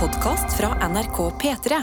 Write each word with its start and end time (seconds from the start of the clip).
podkast 0.00 0.56
fra 0.56 0.88
NRK 0.88 1.16
P3. 1.42 1.76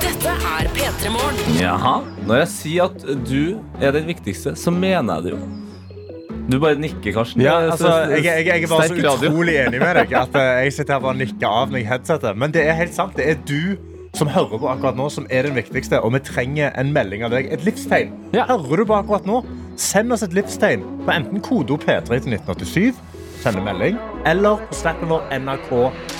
Dette 0.00 0.28
er 0.28 0.68
P3 0.76 1.12
Morgen. 1.14 1.56
Jaha. 1.56 2.02
Når 2.26 2.42
jeg 2.42 2.50
sier 2.52 2.90
at 2.90 3.06
du 3.24 3.56
er 3.80 3.96
den 3.96 4.04
viktigste, 4.10 4.52
så 4.52 4.68
mener 4.68 5.14
jeg 5.14 5.24
det 5.24 5.32
jo. 5.32 5.40
Du 6.52 6.58
bare 6.60 6.76
nikker, 6.76 7.14
Karsten. 7.16 7.40
Ja, 7.40 7.54
altså, 7.70 7.88
jeg, 8.10 8.26
jeg, 8.26 8.46
jeg 8.50 8.66
er 8.66 8.68
bare 8.68 8.90
så 8.90 9.16
utrolig 9.16 9.56
enig 9.62 9.80
med 9.80 9.96
deg 10.02 10.12
at 10.20 10.36
eh, 10.36 10.50
jeg 10.66 10.76
sitter 10.76 10.98
her 10.98 11.06
bare 11.06 11.16
og 11.16 11.24
nikker 11.24 11.56
av 11.62 11.72
meg 11.72 11.88
headsetet. 11.88 12.36
Men 12.36 12.52
det 12.52 12.66
er 12.66 12.76
helt 12.82 12.92
sant. 12.92 13.16
Det 13.16 13.30
er 13.32 13.40
du 13.48 13.91
som 14.16 14.28
hører 14.28 14.60
på 14.60 14.68
akkurat 14.68 14.98
nå, 14.98 15.08
som 15.12 15.26
er 15.32 15.46
den 15.48 15.56
viktigste. 15.56 16.00
Og 16.04 16.12
vi 16.16 16.20
trenger 16.26 16.72
en 16.78 16.92
melding 16.92 17.24
av 17.24 17.32
deg. 17.32 17.48
Et 17.52 17.64
livstegn. 17.64 18.12
Ja. 18.36 18.44
Hører 18.50 18.82
du 18.82 18.88
på 18.90 18.98
akkurat 18.98 19.28
nå? 19.28 19.40
Send 19.80 20.12
oss 20.12 20.24
et 20.26 20.34
livstegn 20.36 20.84
på 21.06 21.14
enten 21.14 21.40
kodeord 21.44 21.86
P3 21.86 22.20
til 22.20 22.36
1987, 22.36 22.98
send 23.42 23.58
en 23.58 23.64
melding, 23.66 23.96
eller 24.28 24.60
på 24.68 24.76
snappen 24.76 25.10
vår 25.10 25.24
NRK 25.40 25.70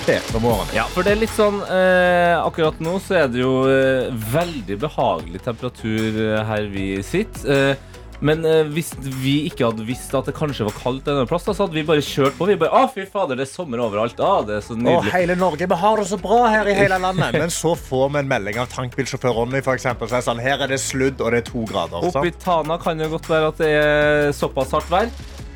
P3morgen. 0.07 0.73
Ja, 0.75 0.87
for 0.91 1.05
det 1.05 1.13
er 1.13 1.21
litt 1.21 1.31
sånn 1.37 1.61
eh, 1.71 2.33
Akkurat 2.41 2.81
nå 2.83 2.97
så 3.05 3.21
er 3.21 3.29
det 3.31 3.39
jo 3.43 3.53
eh, 3.69 4.09
veldig 4.33 4.79
behagelig 4.81 5.43
temperatur 5.45 6.17
eh, 6.25 6.41
her 6.49 6.67
vi 6.73 6.87
sitter. 7.05 7.77
Eh, 7.77 7.89
men 8.23 8.45
eh, 8.47 8.61
hvis 8.71 8.93
vi 9.19 9.33
ikke 9.49 9.67
hadde 9.67 9.83
visst 9.87 10.13
at 10.15 10.29
det 10.29 10.35
kanskje 10.37 10.67
var 10.69 10.75
kaldt 10.77 11.09
en 11.11 11.27
plass, 11.27 11.43
da, 11.43 11.55
så 11.55 11.65
hadde 11.65 11.75
vi 11.75 11.83
bare 11.87 12.03
kjørt 12.05 12.37
på. 12.37 12.47
Vi 12.47 12.55
bare, 12.61 12.71
Å, 12.71 12.87
fy 12.93 13.03
fader, 13.09 13.39
det 13.39 13.43
er 13.47 13.51
sommer 13.51 13.83
overalt. 13.83 14.19
Ah, 14.23 14.39
det 14.47 14.57
er 14.61 14.63
så 14.63 14.77
nydelig. 14.79 15.11
Å, 15.11 15.15
hele 15.17 15.35
Norge, 15.39 15.67
vi 15.67 15.79
har 15.83 15.99
det 15.99 16.07
så 16.13 16.19
bra 16.21 16.39
her 16.47 16.71
i 16.71 16.77
hele 16.77 16.99
landet. 17.03 17.35
Men 17.35 17.51
så 17.53 17.73
får 17.75 18.13
vi 18.13 18.21
en 18.23 18.31
melding 18.31 18.61
av 18.63 18.71
tankbilsjåfør 18.71 19.35
Ronny, 19.41 19.59
for 19.65 19.75
eksempel, 19.75 20.07
så 20.07 20.21
er 20.21 20.27
sånn, 20.29 20.41
her 20.43 20.63
er 20.63 20.71
det 20.71 20.79
sludd, 20.83 21.19
og 21.19 21.35
det 21.35 21.43
er 21.43 21.47
to 21.51 21.65
grader. 21.67 22.07
Oppe 22.09 22.29
i 22.31 22.35
Tana 22.45 22.79
kan 22.81 23.03
det 23.03 23.11
godt 23.11 23.27
være 23.31 23.51
at 23.51 23.59
det 23.59 23.71
er 23.81 24.31
såpass 24.37 24.71
hardt 24.77 24.91
vær. 24.93 25.11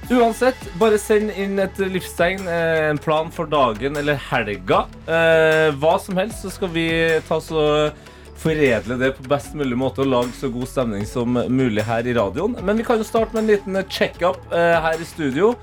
Uansett, 0.08 0.60
bare 0.80 1.00
send 1.00 1.34
inn 1.36 1.58
et 1.60 1.80
livstegn, 1.84 2.46
eh, 2.48 2.90
en 2.92 3.00
plan 3.00 3.32
for 3.32 3.50
dagen 3.52 4.00
eller 4.00 4.20
helga. 4.30 4.86
Eh, 5.04 5.72
hva 5.76 5.98
som 6.00 6.16
helst, 6.20 6.44
så 6.44 6.52
skal 6.52 6.72
vi 6.72 6.88
ta 7.28 7.42
så 7.44 7.64
foredle 8.48 9.00
det 9.02 9.14
på 9.18 9.28
best 9.28 9.58
mulig 9.58 9.78
måte 9.80 10.04
og 10.06 10.12
lage 10.12 10.36
så 10.38 10.52
god 10.52 10.70
stemning 10.72 11.08
som 11.08 11.36
mulig 11.36 11.84
her 11.88 12.08
i 12.08 12.16
radioen. 12.18 12.56
Men 12.64 12.80
vi 12.80 12.86
kan 12.88 13.02
jo 13.02 13.08
starte 13.08 13.36
med 13.36 13.44
en 13.44 13.52
liten 13.56 13.82
check-up 13.92 14.40
eh, 14.56 14.78
her 14.84 15.04
i 15.04 15.08
studio. 15.08 15.54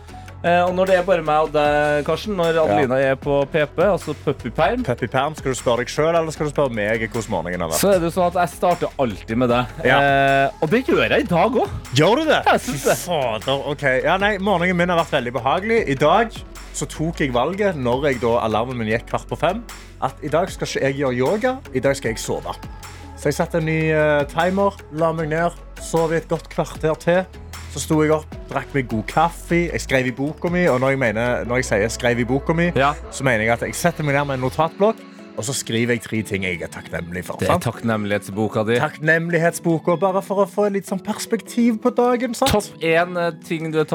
Eh, 0.45 0.61
og 0.61 0.75
når 0.77 0.91
det 0.91 0.97
er 0.99 1.05
bare 1.07 1.25
meg 1.25 1.47
og 1.47 1.55
deg, 1.55 2.03
Karsten, 2.05 2.35
når 2.37 2.59
Adelina 2.61 2.99
er 3.01 3.15
på 3.17 3.39
PP, 3.49 3.79
altså 3.87 4.13
puppyperm, 4.27 4.83
Peppi 4.85 5.09
skal 5.09 5.55
du 5.55 5.57
spørre 5.57 5.81
deg 5.81 5.93
selv, 5.93 6.19
eller 6.19 6.35
skal 6.37 6.51
du 6.51 6.53
spørre 6.53 6.75
meg 6.77 7.07
hvordan 7.07 7.31
morgenen 7.33 7.65
har 7.65 7.73
vært? 7.73 7.81
så 7.81 7.95
er 7.95 8.03
det 8.03 8.11
sånn 8.13 8.29
at 8.29 8.37
jeg 8.43 8.53
starter 8.59 8.99
alltid 9.01 9.41
med 9.41 9.49
deg. 9.55 9.79
Ja. 9.89 10.01
Eh, 10.05 10.59
og 10.61 10.75
det 10.75 10.83
gjør 10.85 11.07
jeg 11.07 11.25
i 11.25 11.31
dag 11.31 11.57
òg. 11.63 11.79
Gjør 11.97 12.21
du 12.21 12.29
det? 12.29 12.43
Jeg 12.51 12.65
synes 12.67 12.85
det. 12.91 12.99
Fader, 13.07 13.65
ok. 13.73 13.87
Ja, 14.05 14.19
nei, 14.21 14.35
morgenen 14.37 14.77
min 14.83 14.93
har 14.93 15.01
vært 15.01 15.17
veldig 15.17 15.33
behagelig. 15.39 15.81
I 15.89 15.97
dag 15.97 16.37
så 16.75 16.91
tok 16.91 17.25
jeg 17.25 17.33
valget, 17.33 17.81
når 17.81 18.11
jeg 18.11 18.21
da 18.27 18.37
alarmen 18.45 18.83
min 18.83 18.93
gikk 18.93 19.09
kvart 19.15 19.29
på 19.31 19.41
fem, 19.41 19.65
at 20.05 20.21
i 20.23 20.31
dag 20.33 20.51
skal 20.53 20.69
ikke 20.69 20.85
jeg 20.87 20.99
gjøre 21.01 21.19
yoga, 21.19 21.55
i 21.75 21.81
dag 21.85 21.97
skal 21.97 22.13
jeg 22.15 22.21
sove. 22.23 22.55
Så 23.17 23.31
jeg 23.31 23.37
satte 23.39 23.61
en 23.63 23.67
ny 23.69 23.79
eh, 23.95 24.25
timer, 24.29 24.77
la 25.01 25.13
meg 25.17 25.31
ned, 25.33 25.57
sov 25.81 26.13
i 26.13 26.19
et 26.21 26.29
godt 26.29 26.49
kvarter 26.53 26.95
til. 27.01 27.41
Så 27.75 27.81
sto 27.83 27.97
jeg 28.05 28.13
opp, 28.15 28.31
drakk 28.51 28.71
meg 28.77 28.87
god 28.91 29.03
kaffe, 29.11 29.65
jeg 29.73 29.81
skrev 29.83 30.07
i 30.07 30.13
boka 30.15 30.51
mi, 30.53 30.67
og 30.71 30.77
når 30.83 30.93
jeg, 30.95 30.99
mener, 31.03 31.45
når 31.49 31.59
jeg 31.63 31.67
sier 31.73 31.89
skrev 31.91 32.21
i 32.23 32.27
boka 32.29 32.55
mi, 32.55 32.69
Ja. 32.77 32.93
så 33.11 33.25
mener 33.27 33.43
jeg 33.49 33.53
at 33.57 33.65
jeg 33.67 33.75
setter 33.75 34.07
meg 34.07 34.15
ned 34.15 34.29
med 34.29 34.39
en 34.39 34.45
notatblokk, 34.47 35.01
og 35.37 35.45
så 35.47 35.55
skriver 35.57 35.97
jeg 35.97 36.03
tre 36.05 36.21
ting 36.27 36.45
jeg 36.47 36.61
er 36.63 36.71
takknemlig 36.71 37.25
for. 37.27 37.41
Det 37.43 37.49
er 37.51 37.59
takknemlighetsboka 37.63 38.63
di. 38.69 38.77
Takknemlighetsboka, 38.83 39.97
bare 40.01 40.23
for 40.25 40.45
å 40.45 40.47
få 40.51 40.69
litt 40.73 40.87
sånn 40.87 41.01
perspektiv 41.05 41.81
på 41.83 41.91
dagen. 41.97 42.35
sant? 42.39 42.53
Topp 42.55 42.85
én 42.85 43.17
eh, 43.19 43.33
ting 43.47 43.73
du 43.75 43.81
er 43.83 43.89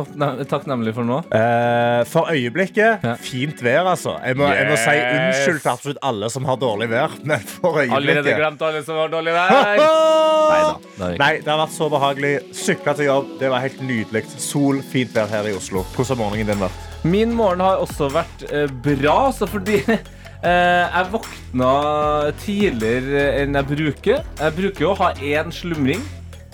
takknemlig 0.50 0.94
for 0.98 1.08
nå? 1.08 1.22
Eh, 1.36 2.04
for 2.12 2.28
øyeblikket, 2.34 3.06
Ja. 3.08 3.16
fint 3.16 3.62
vær, 3.64 3.88
altså. 3.94 4.18
Jeg 4.26 4.36
må, 4.40 4.50
jeg 4.52 4.68
må 4.70 4.76
si 4.80 4.98
unnskyld 5.00 5.62
til 5.64 5.72
absolutt 5.72 6.02
alle 6.04 6.30
som 6.30 6.46
har 6.50 6.60
dårlig 6.60 6.90
vær, 6.92 7.16
men 7.30 7.40
for 7.40 7.80
øyeblikket 7.80 7.96
Allerede 8.00 8.36
glemt 8.42 8.62
alle 8.62 8.84
som 8.84 9.00
har 9.00 9.10
dårlig 9.16 9.34
vær? 9.38 9.56
Neida, 9.56 10.76
det. 11.00 11.18
Nei, 11.20 11.32
det 11.40 11.48
har 11.54 11.62
vært 11.64 11.76
så 11.78 11.90
behagelig. 11.92 12.34
Sykla 12.66 12.94
til 13.00 13.06
jobb, 13.10 13.34
det 13.40 13.50
var 13.56 13.64
helt 13.64 13.82
nydelig. 13.86 14.26
Sol, 14.40 14.84
fint 14.92 15.16
vær 15.16 15.32
her 15.32 15.48
i 15.50 15.56
Oslo. 15.56 15.86
Hvordan 15.96 16.16
har 16.18 16.24
morgenen 16.26 16.52
din 16.52 16.64
vært? 16.68 16.86
Min 17.08 17.32
morgen 17.32 17.62
har 17.64 17.80
også 17.80 18.10
vært 18.12 18.44
eh, 18.52 18.68
bra, 18.84 19.18
altså 19.32 19.48
fordi 19.48 19.80
jeg 20.44 21.10
våkna 21.12 21.72
tidligere 22.44 23.26
enn 23.42 23.58
jeg 23.60 23.68
bruker. 23.74 24.24
Jeg 24.40 24.56
bruker 24.56 24.86
jo 24.86 24.94
å 24.94 24.98
ha 25.02 25.12
én 25.20 25.52
slumring. 25.54 26.02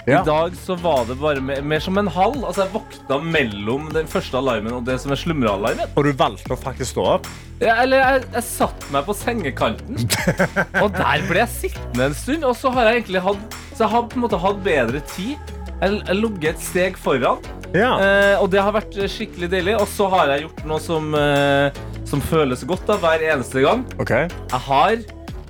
Ja. 0.05 0.19
I 0.21 0.25
dag 0.27 0.53
så 0.53 0.75
var 0.77 1.07
det 1.09 1.15
bare 1.17 1.41
mer, 1.41 1.63
mer 1.65 1.81
som 1.81 1.97
en 1.97 2.05
halv. 2.13 2.43
Altså 2.45 2.61
Jeg 2.67 2.73
våkna 2.75 3.17
mellom 3.25 3.87
den 3.93 4.05
første 4.09 4.37
alarmen 4.37 4.75
og 4.77 4.83
det 4.85 4.99
som 5.01 5.13
er 5.15 5.17
slumrealarmen. 5.17 5.89
Og 5.97 6.05
du 6.05 6.11
valgte 6.17 6.53
å 6.53 6.59
faktisk 6.61 6.91
stå 6.93 7.05
opp? 7.15 7.29
Ja, 7.61 7.77
eller 7.81 8.01
jeg, 8.03 8.25
jeg 8.35 8.45
satte 8.45 8.91
meg 8.93 9.05
på 9.07 9.15
sengekanten, 9.15 9.95
og 10.83 10.89
der 10.97 11.23
ble 11.29 11.39
jeg 11.41 11.53
sittende 11.55 12.09
en 12.11 12.17
stund. 12.19 12.45
Og 12.45 12.53
så 12.59 12.69
har 12.75 12.89
jeg 12.91 13.01
egentlig 13.05 13.21
hatt 13.25 13.57
Så 13.71 13.85
jeg 13.85 13.91
har 13.95 14.05
på 14.11 14.19
en 14.19 14.25
måte 14.27 14.41
hatt 14.45 14.59
bedre 14.65 15.01
tid. 15.15 15.53
Jeg 15.81 16.01
jeg 16.07 16.15
ligget 16.21 16.49
et 16.53 16.61
steg 16.63 16.97
foran, 17.01 17.41
Ja. 17.75 17.95
eh, 17.99 18.35
og 18.39 18.47
det 18.53 18.61
har 18.63 18.71
vært 18.77 18.93
skikkelig 19.11 19.49
deilig. 19.51 19.73
Og 19.81 19.87
så 19.91 20.05
har 20.13 20.29
jeg 20.35 20.45
gjort 20.45 20.61
noe 20.69 20.79
som, 20.83 21.09
eh, 21.17 21.71
som 22.05 22.21
føles 22.21 22.63
godt 22.69 22.85
da, 22.87 22.97
hver 23.01 23.23
eneste 23.33 23.61
gang. 23.65 23.83
Okay. 23.99 24.27
Jeg 24.51 24.63
har 24.69 25.03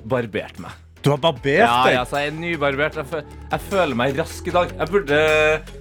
barbert 0.08 0.58
meg. 0.62 0.82
Du 1.06 1.12
har 1.12 1.20
barbert 1.22 1.44
deg? 1.46 1.92
ja, 1.94 2.00
så 2.02 2.18
jeg 2.18 2.32
er 2.32 2.34
nybarbert. 2.34 2.96
Jeg, 2.98 3.20
jeg 3.52 3.60
føler 3.68 3.94
meg 3.94 4.16
rask 4.18 4.48
i 4.50 4.50
dag. 4.50 4.72
Jeg 4.74 4.88
burde, 4.90 5.18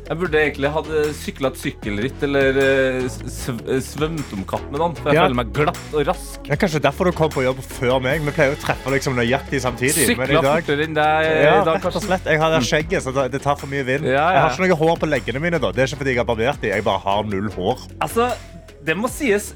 jeg 0.06 0.18
burde 0.22 0.38
egentlig 0.38 0.70
hatt 0.76 0.90
sykla 1.18 1.50
et 1.50 1.58
sykkelritt 1.58 2.26
eller 2.28 2.60
eh, 2.62 3.08
sv 3.10 3.56
svømt 3.82 4.36
om 4.38 4.44
kapp 4.52 4.68
med 4.70 4.78
noen. 4.84 4.94
For 5.00 5.10
jeg 5.10 5.18
Ja. 5.18 5.24
føler 5.26 5.40
meg 5.40 5.50
glatt 5.56 5.80
og 5.98 6.04
rask. 6.12 6.38
Det 6.46 6.54
er 6.54 6.60
kanskje 6.62 6.84
derfor 6.86 7.10
du 7.10 7.16
kom 7.18 7.34
på 7.34 7.42
jobb 7.48 7.64
før 7.66 7.98
meg. 8.06 8.22
Vi 8.28 8.36
pleier 8.38 8.54
å 8.54 8.60
treffe 8.62 8.94
liksom 8.94 9.18
nøyaktig 9.18 9.64
samtidig. 9.66 10.06
Sykla 10.12 10.44
fortere 10.46 10.86
enn 10.86 10.94
deg 11.00 11.26
Ja, 11.32 11.56
i 11.64 11.66
dag, 11.72 11.82
Karsten. 11.88 12.06
slett. 12.06 12.30
Jeg 12.30 12.44
har 12.44 12.54
det 12.54 12.62
skjegget, 12.70 13.02
så 13.08 13.16
det- 13.32 13.42
tar 13.42 13.56
for 13.58 13.66
mye 13.72 13.82
vind. 13.88 14.06
Ja, 14.06 14.14
ja. 14.14 14.30
Jeg 14.30 14.42
har 14.46 14.50
ikke 14.54 14.68
noe 14.68 14.78
hår 14.84 15.00
på 15.02 15.10
leggene 15.10 15.42
mine. 15.42 15.58
da. 15.58 15.72
Det 15.72 15.82
er 15.82 15.90
ikke 15.90 16.04
fordi 16.04 16.14
jeg 16.14 16.22
har 16.22 16.30
barbert 16.30 16.62
dem. 16.62 16.70
Jeg 16.70 16.84
bare 16.86 17.00
har 17.02 17.24
null 17.24 17.50
hår. 17.58 17.80
Altså, 18.00 18.30
det 18.86 18.94
må 18.96 19.10
sies 19.10 19.56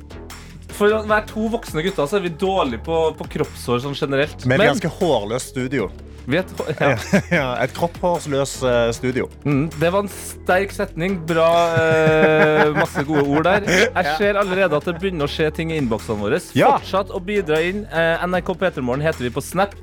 For 0.80 0.96
å 0.96 1.02
være 1.04 1.28
to 1.28 1.50
voksne 1.52 1.84
gutter 1.84 2.08
så 2.08 2.20
er 2.20 2.28
vi 2.30 2.36
dårlige 2.40 2.80
på, 2.86 3.00
på 3.20 3.26
kroppshår 3.36 3.82
sånn 3.84 3.98
generelt. 4.00 4.46
Med 4.48 4.62
et 4.62 4.72
ganske 4.72 4.92
hårløst 5.00 5.52
studio. 5.52 5.90
vi 6.30 6.38
er, 6.40 6.46
ja. 6.80 6.92
ja, 7.40 7.48
et 7.66 7.74
kropphårsløst 7.76 8.64
eh, 8.64 8.92
studio. 8.96 9.28
mm, 9.44 9.66
det 9.76 9.90
var 9.92 10.06
en 10.06 10.12
sterk 10.14 10.72
setning. 10.76 11.18
Bra. 11.28 11.50
eh, 11.82 12.72
masse 12.78 13.04
gode 13.08 13.26
ord 13.28 13.50
der. 13.50 13.68
Jeg 13.68 14.16
ser 14.22 14.40
allerede 14.40 14.80
at 14.80 14.88
det 14.88 14.96
begynner 15.02 15.28
å 15.28 15.32
skje 15.32 15.50
ting 15.60 15.74
i 15.74 15.80
innboksene 15.82 16.22
våre. 16.22 16.40
Ja. 16.56 16.78
Fortsatt 16.78 17.12
å 17.12 17.20
bidra 17.20 17.60
inn. 17.66 17.84
Eh, 17.92 18.28
NRK 18.30 18.56
P3morgen 18.62 19.04
heter 19.04 19.28
vi 19.28 19.34
på 19.36 19.44
Snap. 19.44 19.76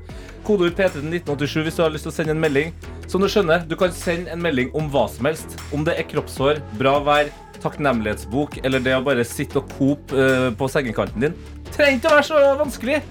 Kodeord 0.47 0.77
P3 0.79 1.03
1987 1.03 1.65
hvis 1.67 1.77
du 1.77 1.81
har 1.83 1.91
lyst 1.93 2.07
til 2.07 2.13
å 2.13 2.17
sende 2.17 2.33
en 2.33 2.41
melding. 2.41 2.73
Som 3.11 3.21
du 3.21 3.29
skjønner, 3.31 3.67
du 3.67 3.75
kan 3.79 3.93
sende 3.95 4.33
en 4.33 4.41
melding 4.41 4.73
om 4.75 4.89
hva 4.91 5.05
som 5.11 5.29
helst. 5.29 5.59
Om 5.75 5.85
det 5.87 5.99
er 5.99 6.07
kroppshår, 6.09 6.63
bra 6.79 6.97
vær, 7.03 7.29
takknemlighetsbok 7.67 8.59
eller 8.63 8.83
det 8.83 8.97
å 8.97 9.03
bare 9.05 9.27
sitte 9.27 9.61
og 9.61 9.71
kope 9.77 10.17
eh, 10.17 10.49
på 10.57 10.69
sengekanten 10.71 11.27
din. 11.27 11.39
Trenger 11.69 11.99
ikke 11.99 12.11
å 12.11 12.17
være 12.17 12.29
så 12.31 12.43
vanskelig. 12.63 13.01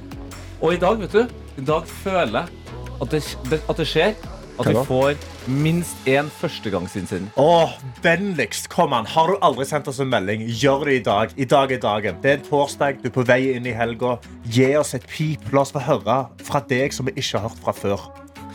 Og 0.63 0.73
i 0.73 0.81
dag, 0.81 1.03
vet 1.05 1.13
du, 1.13 1.37
i 1.61 1.67
dag 1.69 1.87
føler 2.03 2.41
jeg 2.41 2.65
at 2.97 3.13
det, 3.13 3.61
at 3.61 3.77
det 3.77 3.87
skjer. 3.91 4.17
At 4.57 4.71
vi 4.73 4.83
får 4.89 5.19
minst 5.53 6.07
én 6.09 6.31
førstegangsinnsending. 6.33 7.29
Åh, 7.37 7.75
vennligst, 8.01 8.71
kom 8.73 8.95
an. 8.97 9.05
Har 9.13 9.29
du 9.29 9.37
aldri 9.45 9.67
sendt 9.69 9.91
oss 9.93 10.01
en 10.01 10.09
melding, 10.09 10.47
gjør 10.49 10.87
det 10.89 10.95
i 10.97 11.03
dag. 11.05 11.35
I 11.37 11.49
dag 11.53 11.75
er 11.77 11.83
dagen. 11.83 12.21
Det 12.23 12.31
er 12.31 12.39
en 12.41 12.47
torsdag, 12.49 13.03
du 13.03 13.11
er 13.11 13.17
på 13.19 13.27
vei 13.29 13.43
inn 13.53 13.69
i 13.69 13.77
helga. 13.77 14.17
Gi 14.49 14.71
oss 14.81 14.97
et 14.97 15.05
pip. 15.13 15.45
La 15.53 15.67
oss 15.67 15.77
få 15.77 15.85
høre 15.85 16.23
fra 16.49 16.65
deg 16.73 16.97
som 16.97 17.09
vi 17.09 17.19
ikke 17.21 17.37
har 17.37 17.51
hørt 17.51 17.61
fra 17.67 17.77
før. 17.77 18.09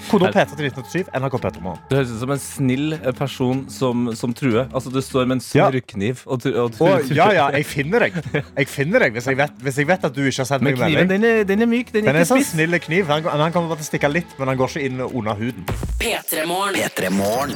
Kodord 0.09 0.33
P3 0.33 0.55
til 0.57 0.65
1987, 0.71 1.09
NRK 1.21 1.35
P3morgen. 1.43 1.79
Du 1.89 1.95
høres 1.95 2.09
ut 2.11 2.19
som 2.23 2.31
en 2.33 2.41
snill 2.41 2.93
eh, 2.97 3.11
person 3.17 3.61
som, 3.71 4.07
som 4.17 4.33
truer. 4.33 4.65
Altså, 4.73 4.89
du 4.93 4.99
står 5.03 5.27
med 5.29 5.37
en 5.39 5.43
Ja. 5.53 5.67
smørkniv 5.69 6.23
og, 6.25 6.41
tru- 6.43 6.55
og 6.57 6.71
Å, 6.71 6.75
truer. 6.77 7.13
ja, 7.15 7.27
ja, 7.37 7.45
jeg 7.57 7.65
finner 7.69 7.99
deg. 8.07 8.13
Jeg 8.57 8.67
finner 8.71 8.99
deg 9.05 9.13
hvis 9.19 9.27
jeg 9.31 9.37
vet, 9.37 9.53
hvis 9.61 9.77
jeg 9.83 9.87
vet 9.91 10.05
at 10.09 10.13
du 10.15 10.21
ikke 10.25 10.41
har 10.43 10.49
sendt 10.51 10.63
Men 10.65 10.73
meg 10.73 10.81
kniven, 10.81 11.07
melding. 11.07 11.21
den 11.21 11.29
er, 11.41 11.43
den 11.51 11.61
er 11.67 11.71
myk. 11.71 11.91
Den 11.93 12.05
Den 12.09 12.15
er 12.15 12.25
er 12.25 12.29
sånn 12.31 12.43
snill 12.45 12.79
kniv. 12.79 13.07
Han, 13.11 13.23
han 13.23 13.51
kommer 13.53 13.69
bare 13.73 13.81
til 13.83 13.89
å 13.89 13.91
stikke 13.93 14.11
litt, 14.11 14.37
men 14.39 14.47
han 14.51 14.57
går 14.57 14.73
ikke 14.75 14.85
inn 14.89 15.01
under 15.11 15.35
huden. 15.35 15.65
P3 16.01 16.45
Morgen. 16.47 17.55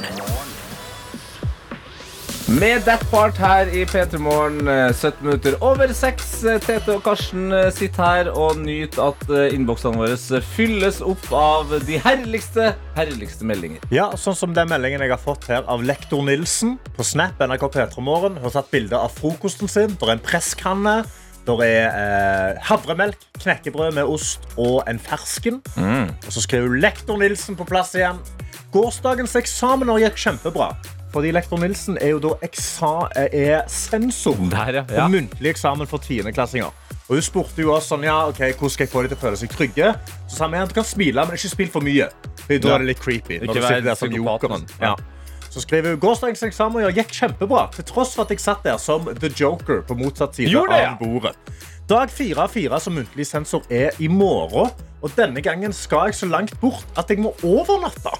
Med 2.46 2.84
That 2.86 3.02
Part 3.10 3.34
her 3.42 3.66
i 3.74 3.80
P3 3.84 4.20
Morgen, 4.22 4.68
eh, 4.70 4.92
17 4.94 5.24
minutter 5.26 5.56
over 5.66 5.90
6. 5.90 6.44
Tete 6.62 6.94
og 6.94 7.02
Karsten 7.02 7.50
eh, 7.50 7.72
sitter 7.74 8.04
her 8.06 8.30
og 8.30 8.60
nyter 8.62 9.08
at 9.08 9.24
eh, 9.34 9.54
innboksene 9.56 9.98
våre 9.98 10.40
fylles 10.54 11.00
opp 11.02 11.26
av 11.34 11.74
de 11.88 11.98
herligste, 12.04 12.68
herligste 12.94 13.48
meldinger. 13.50 13.82
Ja, 13.90 14.12
sånn 14.14 14.38
som 14.38 14.54
den 14.54 14.70
meldingen 14.70 15.02
jeg 15.02 15.10
har 15.10 15.18
fått 15.18 15.48
her 15.50 15.66
av 15.66 15.82
lektor 15.82 16.22
Nilsen 16.22 16.76
på 16.94 17.02
Snap 17.02 17.42
NRK 17.42 17.66
P3morgen. 17.66 18.38
Hun 18.38 18.46
har 18.46 18.54
tatt 18.60 18.70
bilde 18.70 18.94
av 18.94 19.10
frokosten 19.18 19.66
sin. 19.66 19.98
Der 19.98 20.12
er 20.12 20.20
en 20.20 20.26
presskanne. 20.30 21.00
Der 21.50 21.66
er 21.66 21.82
eh, 21.90 22.64
havremelk, 22.70 23.26
knekkebrød 23.42 23.98
med 23.98 24.06
ost 24.06 24.46
og 24.54 24.84
en 24.86 25.02
fersken. 25.02 25.58
Og 25.74 26.30
så 26.30 26.46
skriver 26.46 26.78
lektor 26.78 27.18
Nilsen 27.18 27.58
på 27.58 27.66
plass 27.66 27.96
igjen. 27.98 28.22
Gårsdagens 28.70 29.34
eksamener 29.42 29.98
gikk 30.06 30.22
kjempebra. 30.28 30.76
Fordi 31.16 31.30
lektor 31.32 31.56
Nilsen 31.62 31.96
er 32.04 32.10
jo 32.12 32.18
da 32.20 32.34
eksa 32.44 32.90
er 33.16 33.62
sensor 33.72 34.36
Der, 34.52 34.82
ja. 34.82 34.82
på 34.90 35.06
muntlig 35.14 35.48
eksamen 35.54 35.88
for 35.88 36.02
tiendeklassinger. 36.04 36.68
Og 37.06 37.14
hun 37.16 37.22
spurte 37.24 37.62
jo 37.64 37.70
oss 37.72 37.86
sånn, 37.88 38.02
ja, 38.04 38.18
ok, 38.28 38.42
hvordan 38.58 38.72
skal 38.74 38.84
jeg 38.84 38.92
få 38.92 39.02
dem 39.06 39.12
til 39.14 39.16
å 39.16 39.22
føle 39.22 39.38
seg 39.40 39.52
trygge. 39.54 39.92
Så 40.28 40.40
sa 40.42 40.48
vi 40.52 40.60
at 40.60 40.68
du 40.68 40.74
kan 40.76 40.84
smile, 40.84 41.24
men 41.24 41.38
ikke 41.38 41.48
spill 41.54 41.70
for 41.72 41.86
mye. 41.86 42.10
For 42.42 42.58
da 42.58 42.68
Ja. 42.68 42.74
er 42.74 42.78
det 42.84 42.88
litt 42.90 43.00
creepy. 43.00 43.38
Ikke 43.38 43.46
Når 43.46 43.54
du 43.54 43.60
vær 43.60 43.68
sitter 43.68 43.86
der 43.88 43.94
som 44.02 44.10
psykopat, 44.10 44.42
jokeren. 44.42 44.66
altså. 44.66 44.82
Ja. 44.82 44.94
Så 45.48 45.60
skriver 45.64 45.90
hun 45.94 46.00
gårsdagens 46.04 46.42
eksamen 46.50 46.84
og 46.84 46.92
gikk 46.98 47.12
kjempebra, 47.16 47.62
til 47.72 47.84
tross 47.84 48.12
for 48.14 48.22
at 48.26 48.28
jeg 48.34 48.40
satt 48.44 48.62
der 48.66 48.76
som 48.76 49.08
the 49.22 49.28
joker 49.32 49.80
på 49.88 49.96
motsatt 49.96 50.34
side 50.36 50.50
Gjorde 50.52 50.74
det, 50.74 50.82
ja. 50.82 50.90
av 50.92 50.98
bordet. 50.98 51.36
Dag 51.88 52.10
fire 52.10 52.42
av 52.44 52.50
fire 52.52 52.80
som 52.82 52.92
muntlig 52.98 53.24
sensor 53.26 53.62
er 53.70 53.90
i 54.02 54.08
morgen, 54.08 54.68
og 55.00 55.16
denne 55.16 55.40
gangen 55.40 55.72
skal 55.72 56.10
jeg 56.10 56.14
så 56.20 56.26
langt 56.28 56.52
bort 56.60 56.84
at 56.98 57.08
jeg 57.08 57.18
må 57.24 57.32
overnatte. 57.42 58.12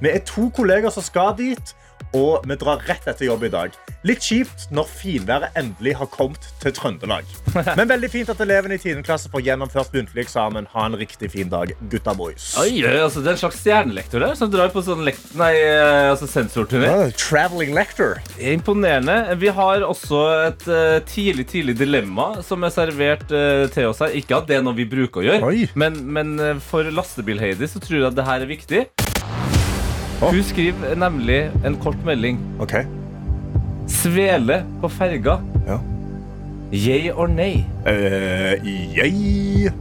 Vi 0.00 0.10
er 0.12 0.18
to 0.28 0.50
kolleger 0.54 0.90
som 0.92 1.02
skal 1.02 1.32
dit, 1.38 1.74
og 2.16 2.46
vi 2.48 2.56
drar 2.58 2.82
rett 2.88 3.06
etter 3.08 3.28
jobb 3.28 3.44
i 3.46 3.52
dag. 3.52 3.76
Litt 4.06 4.22
kjipt 4.22 4.68
når 4.74 4.88
finværet 4.88 5.56
endelig 5.58 5.96
har 5.98 6.08
kommet 6.12 6.44
til 6.62 6.74
Trøndelag. 6.76 7.26
Men 7.78 7.88
veldig 7.90 8.10
fint 8.12 8.30
at 8.32 8.40
elevene 8.44 8.76
i 8.76 8.80
10. 8.80 9.02
klasse 9.06 9.30
får 9.32 9.42
gjennomført 9.48 9.94
muntlig 9.96 10.26
eksamen. 10.26 10.68
Ha 10.72 10.86
en 10.86 10.98
riktig 10.98 11.32
fin 11.32 11.50
dag, 11.52 11.72
gutta 11.90 12.14
boys. 12.16 12.52
Oi, 12.60 12.84
altså, 12.86 13.22
det 13.22 13.32
er 13.32 13.36
en 13.36 13.42
slags 13.42 13.60
stjernelektor 13.64 14.22
der 14.22 14.36
som 14.38 14.52
drar 14.52 14.70
på 14.74 14.84
sånn 14.86 15.04
lekt 15.06 15.34
nei, 15.38 15.52
eh, 15.58 16.10
altså 16.12 16.28
sensorturné. 16.30 16.92
Oh, 16.92 17.10
traveling 17.18 17.74
lector. 17.76 18.20
Imponerende. 18.38 19.18
Vi 19.40 19.50
har 19.56 19.84
også 19.86 20.22
et 20.46 20.68
uh, 20.70 20.98
tidlig 21.08 21.48
tidlig 21.50 21.76
dilemma 21.80 22.28
som 22.46 22.64
er 22.66 22.74
servert 22.74 23.26
uh, 23.32 23.66
til 23.74 23.90
oss 23.90 24.04
her. 24.04 24.14
Ikke 24.16 24.38
at 24.40 24.48
det 24.50 24.60
er 24.60 24.64
noe 24.66 24.76
vi 24.76 24.88
bruker 24.88 25.22
å 25.22 25.26
gjøre, 25.26 25.50
Oi. 25.50 25.66
men, 25.78 25.98
men 26.14 26.36
uh, 26.40 26.54
for 26.62 26.86
Lastebil-Heidi 26.86 27.68
så 27.70 27.82
tror 27.82 28.00
jeg 28.00 28.08
at 28.12 28.18
det 28.18 28.28
her 28.28 28.46
er 28.46 28.54
viktig. 28.54 28.86
Hun 30.20 30.42
skriver 30.48 30.94
nemlig 30.96 31.50
en 31.64 31.76
kort 31.82 31.98
melding. 32.04 32.38
Ok. 32.60 32.72
Svele 33.88 34.62
på 34.80 34.88
ferga. 34.88 35.38
Ja. 35.66 35.76
Jeg 36.72 37.12
or 37.14 37.28
nei? 37.30 37.64
Uh, 37.86 38.56
jeg 38.96 39.72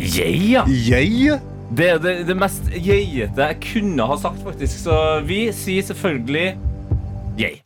Yay, 0.00 0.52
ja. 0.54 0.64
Jeg 0.66 1.38
Det 1.76 1.88
er 1.88 1.98
det, 2.02 2.14
det 2.26 2.36
mest 2.36 2.66
yayete 2.72 3.44
jeg 3.44 3.58
kunne 3.62 4.06
ha 4.08 4.16
sagt, 4.18 4.40
faktisk. 4.44 4.82
Så 4.82 4.96
vi 5.28 5.44
sier 5.56 5.84
selvfølgelig 5.92 6.56
jeg. 7.38 7.60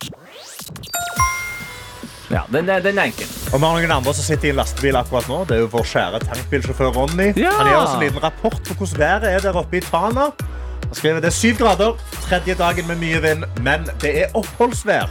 Ja, 2.27 2.43
den 2.51 2.69
er, 2.69 2.83
den 2.83 2.99
er 2.99 3.07
enkel. 3.07 3.27
Og 3.53 3.59
vi 3.61 3.63
har 3.63 3.79
noen 3.79 3.95
andre 3.97 4.13
som 4.13 4.27
sitter 4.27 4.49
i 4.49 4.51
en 4.51 4.59
lastebil 4.59 4.99
akkurat 4.99 5.27
nå. 5.31 5.41
Det 5.47 5.55
er 5.57 5.63
jo 5.63 5.71
vår 5.71 5.87
kjære 5.87 6.21
tankbilsjåfør 6.27 6.93
Ronny. 6.99 7.31
Ja. 7.39 7.55
Han 7.61 7.71
gir 7.71 7.79
oss 7.79 7.95
en 7.95 8.03
liten 8.03 8.23
rapport 8.23 8.59
på 8.67 8.75
hvordan 8.75 8.99
været 8.99 9.27
er 9.31 9.43
der 9.47 9.59
oppe 9.63 9.79
i 9.79 9.83
Tana. 9.87 10.29
Skriver 10.93 11.19
det 11.19 11.25
er 11.25 11.35
syv 11.35 11.55
grader, 11.59 11.97
tredje 12.21 12.55
dagen 12.55 12.87
med 12.87 12.95
mye 12.95 13.21
vind, 13.21 13.43
men 13.63 13.87
det 14.01 14.13
er 14.21 14.35
oppholdsvær. 14.35 15.09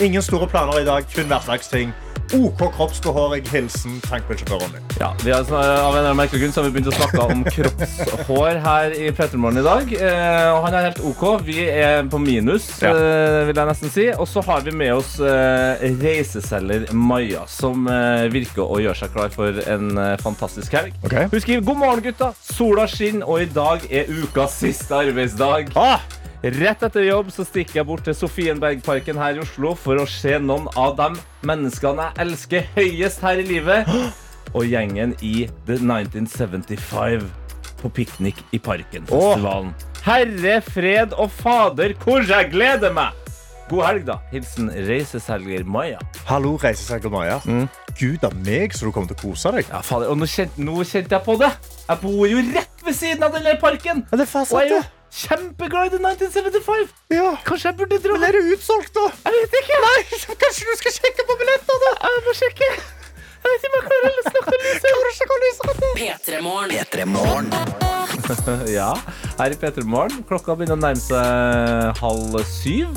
Ingen 0.00 0.22
store 0.22 0.48
planer 0.48 0.78
i 0.78 0.84
dag, 0.84 1.04
kun 1.14 1.26
hverdagsting. 1.26 1.94
OK 2.34 2.60
kroppsbehåring. 2.76 3.46
Hilsen 3.52 4.00
tankbilsjåfør 4.04 4.60
Ronny. 4.62 4.80
Ja, 5.00 5.12
vi 5.24 5.30
har, 5.32 5.40
av 5.48 5.94
en 5.96 6.04
eller 6.04 6.10
annen 6.10 6.52
så 6.52 6.60
har 6.62 6.68
vi 6.68 6.74
begynt 6.76 6.90
å 6.90 6.96
snakke 6.96 7.24
om 7.32 7.44
kroppshår 7.46 8.58
her 8.64 8.94
i 8.98 9.08
Petermorgen 9.16 9.60
i 9.62 9.64
dag. 9.66 9.92
Eh, 9.96 10.48
og 10.52 10.66
han 10.66 10.76
er 10.78 10.88
helt 10.90 11.00
OK. 11.08 11.24
Vi 11.46 11.64
er 11.70 12.02
på 12.10 12.20
minus, 12.22 12.68
Ja. 12.82 12.90
eh, 12.92 13.46
vil 13.48 13.56
jeg 13.56 13.70
nesten 13.70 13.90
si. 13.94 14.08
Og 14.12 14.28
så 14.28 14.42
har 14.44 14.60
vi 14.66 14.74
med 14.76 14.92
oss 14.98 15.16
eh, 15.20 15.86
reiseselger 16.02 16.92
Maja, 16.92 17.46
som 17.48 17.86
eh, 17.88 18.26
virker 18.32 18.64
å 18.66 18.80
gjøre 18.82 18.98
seg 19.04 19.12
klar 19.14 19.32
for 19.34 19.62
en 19.66 19.90
eh, 19.98 20.16
fantastisk 20.22 20.72
helg. 20.78 20.94
Ok. 21.04 21.16
Hun 21.32 21.40
skriver 21.40 21.64
god 21.64 21.82
morgen, 21.84 22.04
gutta. 22.10 22.32
Sola 22.42 22.86
skinner, 22.90 23.26
og 23.28 23.42
i 23.42 23.50
dag 23.52 23.84
er 23.90 24.10
ukas 24.10 24.58
siste 24.60 24.94
arbeidsdag. 24.98 25.72
Ah, 25.78 26.00
Rett 26.42 26.82
etter 26.86 27.02
jobb 27.02 27.32
så 27.34 27.42
stikker 27.42 27.80
jeg 27.80 27.86
bort 27.88 28.04
til 28.06 28.14
Sofienbergparken 28.14 29.18
her 29.18 29.40
i 29.40 29.42
Oslo 29.42 29.72
for 29.74 29.98
å 29.98 30.04
se 30.06 30.36
noen 30.38 30.68
av 30.78 30.94
de 30.98 31.08
menneskene 31.48 32.04
jeg 32.12 32.22
elsker 32.22 32.68
høyest 32.76 33.24
her 33.26 33.42
i 33.42 33.46
livet. 33.48 33.90
Og 34.56 34.62
gjengen 34.70 35.16
i 35.18 35.48
The 35.66 35.80
1975 35.82 37.26
på 37.82 37.90
piknik 37.94 38.38
i 38.54 38.60
Parken-festivalen. 38.62 39.74
Herre 40.06 40.60
fred 40.64 41.12
og 41.18 41.32
fader, 41.34 41.92
hvor 42.00 42.22
jeg 42.24 42.52
gleder 42.54 42.94
meg! 42.94 43.18
God 43.68 43.82
helg, 43.84 44.06
da. 44.08 44.16
Hilsen 44.30 44.70
reiseselger 44.88 45.66
Maja. 45.68 45.98
hallo, 46.30 46.54
reiseselger 46.62 47.12
Maja. 47.12 47.40
Gud 47.98 48.24
av 48.24 48.32
meg, 48.46 48.72
så 48.72 48.86
du 48.86 48.94
kommer 48.94 49.10
til 49.10 49.18
å 49.18 49.24
kose 49.26 49.52
deg. 49.58 49.66
Ja, 49.68 49.82
fader, 49.84 50.08
og 50.14 50.22
nå 50.22 50.30
kjente, 50.30 50.62
nå 50.64 50.80
kjente 50.86 51.18
jeg 51.18 51.26
på 51.26 51.36
det. 51.42 51.50
Jeg 51.82 52.00
bor 52.06 52.22
jo 52.30 52.46
rett 52.54 52.86
ved 52.86 52.96
siden 52.96 53.26
av 53.26 53.36
den 53.36 53.50
parken. 53.60 54.06
Ja, 54.08 54.16
det 54.22 54.24
er 54.24 54.32
fast 54.32 54.54
Og 54.54 54.62
jeg 54.62 54.72
er 54.72 54.78
jo. 54.78 54.86
Kjempeglad 55.14 55.88
i 55.88 55.96
The 55.96 56.00
1975. 56.02 56.92
Ja. 57.14 57.32
Kanskje 57.46 57.70
jeg 57.70 57.78
burde 57.80 57.98
dra? 58.04 58.14
Men 58.18 58.28
er 58.28 58.38
det 58.38 58.54
utsolgt, 58.56 58.92
da? 58.96 59.08
Jeg 59.24 59.34
vet 59.38 59.58
ikke. 59.62 59.80
Nei, 59.86 59.98
kanskje 60.44 60.68
du 60.68 60.78
skal 60.82 60.96
sjekke 60.98 61.26
på 61.28 61.36
billetter, 61.40 61.82
da? 61.84 61.92
Jeg 62.04 62.24
må 62.28 62.36
sjekke. 62.42 62.70
Jeg 63.38 63.52
vet 63.52 63.62
ikke 63.62 63.70
om 63.70 63.76
jeg 63.78 63.84
klarer 63.88 64.08
å 64.08 64.24
snakke 64.28 64.54
om 64.54 64.64
lyset? 64.66 64.82
P3morgen. 66.82 67.52
Ja, 68.78 68.90
her 69.38 69.54
i 69.54 69.56
P3 69.56 69.84
Morgen. 69.88 70.24
Klokka 70.28 70.56
begynner 70.58 70.76
å 70.76 70.82
nærme 70.82 71.00
seg 71.00 72.02
halv 72.02 72.40
syv. 72.50 72.96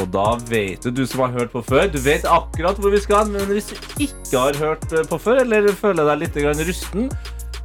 Og 0.00 0.08
da 0.08 0.24
vet 0.48 0.86
du, 0.86 0.90
du 0.94 1.02
som 1.08 1.20
har 1.26 1.34
hørt 1.34 1.52
på 1.52 1.60
før, 1.66 1.84
du 1.92 1.98
vet 2.00 2.24
akkurat 2.24 2.78
hvor 2.80 2.94
vi 2.94 3.00
skal. 3.04 3.28
Men 3.28 3.44
hvis 3.50 3.68
du 3.72 3.76
ikke 4.00 4.38
har 4.46 4.56
hørt 4.60 4.86
på 5.10 5.18
før, 5.20 5.42
eller 5.44 5.68
føler 5.76 6.08
deg 6.08 6.22
litt 6.24 6.38
rusten, 6.70 7.10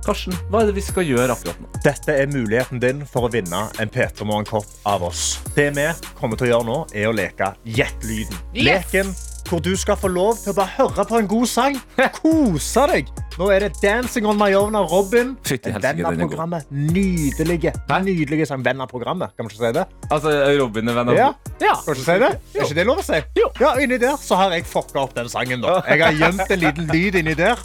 Karsten, 0.07 0.31
hva 0.47 0.61
er 0.63 0.69
det 0.69 0.77
vi 0.77 0.83
skal 0.85 1.03
gjøre 1.03 1.33
akkurat 1.35 1.57
nå? 1.59 1.67
Dette 1.83 2.13
er 2.15 2.29
muligheten 2.31 2.79
din 2.79 3.01
for 3.11 3.27
å 3.27 3.31
vinne 3.33 3.65
en 3.75 3.89
P3 3.91 4.23
Morgen-kopp 4.23 4.69
av 4.87 5.03
oss. 5.03 5.41
Det 5.51 5.65
vi 5.75 5.87
kommer 6.15 6.39
til 6.39 6.47
å 6.47 6.51
gjøre 6.53 6.67
nå, 6.69 6.77
er 6.95 7.09
å 7.09 7.15
leke 7.15 7.49
Gjett 7.67 8.05
lyden. 8.07 8.37
Leken 8.55 9.11
hvor 9.47 9.61
du 9.63 9.73
skal 9.79 9.95
få 9.99 10.09
lov 10.11 10.39
til 10.41 10.51
å 10.51 10.55
bare 10.57 10.73
høre 10.75 11.03
på 11.07 11.19
en 11.21 11.27
god 11.31 11.47
sang. 11.47 11.75
Kose 12.19 12.83
deg. 12.91 13.11
Nå 13.37 13.47
er 13.53 13.65
det 13.65 13.69
'Dancing 13.81 14.27
On 14.27 14.39
My 14.39 14.49
Own' 14.59 14.75
av 14.79 14.87
Robin. 14.91 15.35
Fytti 15.47 15.71
venn 15.75 16.03
av 16.07 16.15
programmet. 16.19 16.71
Nydelige, 16.71 17.73
nydelige 18.03 18.47
sang. 18.49 18.63
Venn 18.63 18.83
av 18.83 18.91
programmet, 18.91 19.35
kan 19.35 19.47
man 19.47 19.51
ikke 19.51 19.63
si 19.63 19.73
det? 19.75 19.85
Altså, 20.09 20.33
Robin 20.59 20.87
er 20.91 20.99
venn 20.99 21.11
av 21.13 21.19
Ja. 21.19 21.29
ja. 21.63 21.75
Kan 21.83 21.95
man 21.95 21.99
ikke 21.99 22.07
si 22.07 22.19
det? 22.23 22.31
Er 22.55 22.63
ikke 22.63 22.79
det 22.79 22.87
lov 22.87 23.03
å 23.03 23.07
si? 23.07 23.19
Jo. 23.39 23.51
Ja, 23.59 23.75
inni 23.79 23.99
der 23.99 24.15
så 24.19 24.39
har 24.39 24.55
jeg 24.55 24.67
fucka 24.67 25.03
opp 25.03 25.15
den 25.19 25.29
sangen. 25.31 25.61
da. 25.61 25.81
Jeg 25.91 26.03
har 26.03 26.15
gjemt 26.23 26.51
en 26.51 26.63
liten 26.63 26.89
lyd 26.91 27.19
inni 27.23 27.35
der 27.35 27.59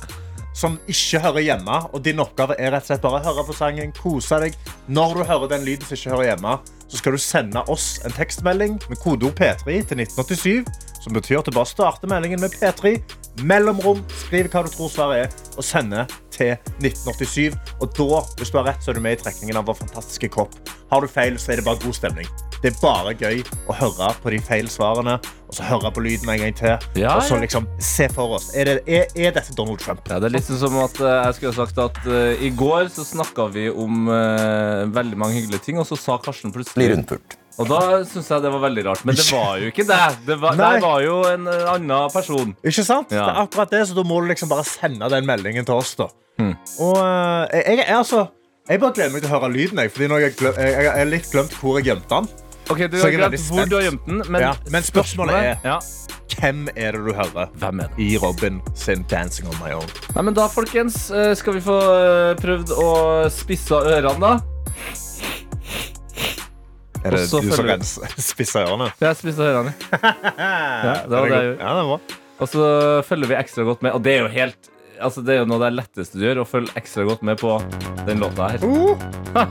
som 0.56 0.78
ikke 0.90 1.20
hører 1.25 1.46
hjemme. 1.46 1.78
Og 1.93 2.04
din 2.04 2.20
oppgave 2.22 2.56
er 2.58 2.75
rett 2.75 2.87
og 2.87 2.93
slett 2.93 3.04
bare 3.04 3.20
å 3.20 3.26
høre 3.26 3.46
på 3.49 3.56
sangen, 3.56 3.94
kose 3.96 4.40
deg. 4.44 4.56
Når 4.93 5.19
du 5.19 5.25
hører 5.28 5.52
den 5.54 5.66
lyden 5.66 5.87
som 5.87 5.99
ikke 5.99 6.14
hører 6.14 6.31
hjemme, 6.32 6.56
så 6.93 7.00
skal 7.00 7.16
du 7.16 7.22
sende 7.25 7.64
oss 7.72 7.87
en 8.04 8.12
tekstmelding 8.12 8.79
med 8.91 9.00
kodeord 9.00 9.36
P3 9.38 9.79
til 9.88 10.03
1987. 10.05 10.72
Som 11.03 11.17
betyr 11.17 11.41
at 11.41 11.48
du 11.48 11.56
bare 11.56 11.70
starter 11.70 12.10
meldingen 12.10 12.43
med 12.43 12.55
P3, 12.55 12.98
mellomrom, 13.41 14.03
skriv 14.27 14.51
hva 14.53 14.65
du 14.67 14.70
tror 14.72 14.93
svaret 14.93 15.24
er, 15.24 15.43
og 15.56 15.67
sende 15.67 16.05
til 16.32 16.55
1987. 16.82 17.58
Og 17.81 17.93
da, 17.98 18.22
hvis 18.39 18.53
du 18.53 18.60
har 18.60 18.70
rett, 18.70 18.84
så 18.84 18.93
er 18.93 18.98
du 18.98 19.05
med 19.05 19.19
i 19.19 19.22
trekningen 19.22 19.58
av 19.60 19.69
vår 19.69 19.81
fantastiske 19.82 20.32
kopp. 20.32 20.56
Har 20.93 21.01
du 21.01 21.08
feil, 21.08 21.39
så 21.41 21.55
er 21.55 21.60
det 21.60 21.67
bare 21.67 21.81
god 21.82 21.96
stemning. 21.96 22.29
Det 22.62 22.70
er 22.70 22.79
bare 22.79 23.15
gøy 23.19 23.41
å 23.67 23.74
høre 23.74 24.12
på 24.22 24.31
de 24.31 24.39
feil 24.44 24.69
svarene, 24.70 25.17
og 25.48 25.56
så 25.56 25.67
høre 25.67 25.91
på 25.94 26.05
lyden 26.05 26.31
en 26.31 26.44
gang 26.44 26.55
til. 26.55 26.86
Ja, 27.01 27.17
og 27.17 27.24
så 27.27 27.41
liksom 27.43 27.67
se 27.82 28.06
for 28.12 28.36
oss. 28.36 28.53
Er, 28.55 28.70
det, 28.70 28.84
er, 28.86 29.08
er 29.19 29.34
dette 29.34 29.56
Donald 29.58 29.82
Trump? 29.82 30.05
Ja, 30.06 30.20
det 30.22 30.31
er 30.31 30.36
litt 30.36 30.46
sånn 30.46 30.60
som 30.62 30.79
at 30.84 31.01
eh, 31.03 31.19
jeg 31.27 31.39
skulle 31.41 31.55
ha 31.56 31.58
sagt 31.65 31.82
at 31.82 32.03
uh, 32.06 32.39
I 32.39 32.53
går 32.55 32.93
så 32.94 33.06
snakka 33.08 33.48
vi 33.56 33.67
om 33.72 34.06
uh, 34.06 34.86
veldig 34.94 35.19
mange 35.19 35.41
hyggelige 35.41 35.67
ting, 35.67 35.82
og 35.82 35.89
så 35.91 35.98
sa 35.98 36.20
Karsten 36.22 36.55
plutselig 36.55 36.84
Blir 36.84 36.94
rundpult. 36.94 37.42
Og 37.61 37.69
da 37.69 37.79
syns 38.09 38.29
jeg 38.32 38.43
det 38.44 38.51
var 38.55 38.63
veldig 38.65 38.85
rart. 38.87 39.05
Men 39.05 39.17
det 39.19 39.27
var 39.32 39.56
jo 39.61 39.71
ikke 39.73 39.85
det. 39.89 40.01
Det 40.27 40.37
var, 40.41 40.56
Nei. 40.56 40.69
der 40.79 40.85
var 40.87 41.01
jo 41.05 41.17
en 41.29 41.47
eh, 41.53 41.65
annen 41.75 42.13
person. 42.15 42.55
Ikke 42.65 42.85
sant? 42.87 43.13
Ja. 43.13 43.27
Det 43.27 43.35
er 43.35 43.41
akkurat 43.44 43.71
det, 43.75 43.82
så 43.91 43.97
da 43.99 44.05
må 44.09 44.21
du 44.23 44.31
liksom 44.32 44.49
bare 44.53 44.65
sende 44.69 45.09
den 45.13 45.27
meldingen 45.29 45.67
til 45.69 45.75
oss. 45.75 45.94
da. 45.99 46.09
Mm. 46.41 46.55
Og 46.81 46.97
eh, 47.03 47.59
jeg, 47.59 47.65
jeg, 47.79 47.85
er 47.89 47.99
altså, 47.99 48.27
jeg 48.69 48.81
bare 48.81 48.97
gleder 48.97 49.13
meg 49.13 49.25
til 49.27 49.31
å 49.31 49.35
høre 49.37 49.53
lyden. 49.53 49.82
Jeg, 49.85 49.93
fordi 49.93 50.09
nå 50.09 50.17
har 50.19 50.25
jeg, 50.29 50.37
glem, 50.41 50.55
jeg, 50.65 50.87
jeg 50.89 51.11
litt 51.13 51.29
glemt 51.35 51.59
hvor 51.61 51.79
jeg 51.81 51.91
gjemte 51.93 52.15
den. 52.23 52.31
Ok, 52.71 52.79
Du 52.89 52.97
har 53.03 53.11
glemt 53.11 53.43
hvor 53.51 53.67
du 53.69 53.75
har 53.77 53.82
gjemt 53.89 54.06
den, 54.06 54.23
men, 54.31 54.41
Ja, 54.41 54.53
men 54.71 54.85
spørsmålet 54.87 55.35
er- 55.35 55.65
ja, 55.67 55.81
Hvem 56.32 56.69
er 56.79 56.94
det 56.97 57.01
du 57.05 57.11
hører 57.13 57.51
Hvem 57.61 57.81
er 57.82 57.91
det? 57.91 57.99
i 58.06 58.17
Robin 58.23 58.61
sin 58.79 59.03
'Dancing 59.05 59.49
On 59.51 59.59
My 59.61 59.75
Own'? 59.75 59.91
Nei, 60.15 60.23
men 60.23 60.35
Da 60.35 60.47
folkens, 60.49 61.11
eh, 61.11 61.35
skal 61.35 61.59
vi 61.59 61.61
få 61.61 61.77
prøvd 62.41 62.71
å 62.73 62.89
spisse 63.35 63.75
ørene, 63.75 64.21
da. 64.21 64.39
Er 67.03 67.15
det 67.17 67.23
du 67.25 67.29
som 67.31 67.47
følger- 67.51 67.82
spisse 68.32 68.63
ørene? 68.63 68.91
Jeg 69.03 69.19
spiste 69.19 69.43
ørene. 69.49 69.73
Ja, 70.03 70.97
det 71.06 71.11
var 71.17 71.27
det 71.29 71.39
jeg 71.39 71.49
gjorde. 71.49 71.63
Ja, 71.63 71.73
det 71.79 71.87
var. 71.91 72.01
Og 72.43 72.49
så 72.51 72.67
følger 73.06 73.31
vi 73.31 73.39
ekstra 73.39 73.65
godt 73.67 73.82
med. 73.87 73.93
Og 73.97 74.03
det 74.03 74.17
er 74.17 74.25
jo 74.27 74.31
helt 74.35 74.69
Altså 75.03 75.23
det 75.27 75.32
er 75.35 75.39
jo 75.41 75.47
noe 75.51 75.56
av 75.59 75.63
det 75.65 75.71
letteste 75.81 76.15
du 76.21 76.23
gjør, 76.23 76.41
å 76.44 76.47
følge 76.47 76.71
ekstra 76.79 77.03
godt 77.09 77.25
med 77.27 77.41
på 77.41 77.56
den 78.06 78.21
låta 78.23 78.53
her. 78.53 78.63
Uh, 78.63 78.94
Ha! 79.35 79.49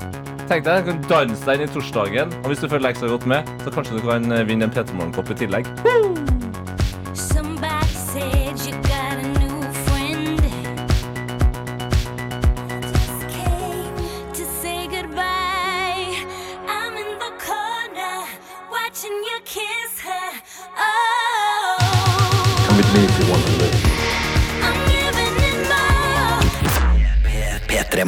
Tenk 0.48 0.64
deg, 0.64 0.86
du 0.86 0.92
kan 0.94 1.02
danse 1.10 1.44
deg 1.48 1.60
inn 1.60 1.66
i 1.66 1.74
torsdagen, 1.74 2.32
og 2.40 2.48
hvis 2.52 2.62
du 2.64 2.70
følger 2.72 2.94
ekstra 2.94 3.10
godt 3.12 3.28
med, 3.28 3.52
så 3.66 3.74
kanskje 3.76 3.98
du 4.00 4.06
kan 4.06 4.32
vinne 4.48 4.68
en 4.70 4.72
P3 4.72 4.96
Morgen-kopp 4.96 5.32
i 5.32 5.38
tillegg. 5.44 5.68
Somebody 5.84 6.11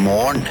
Morgen. 0.03 0.43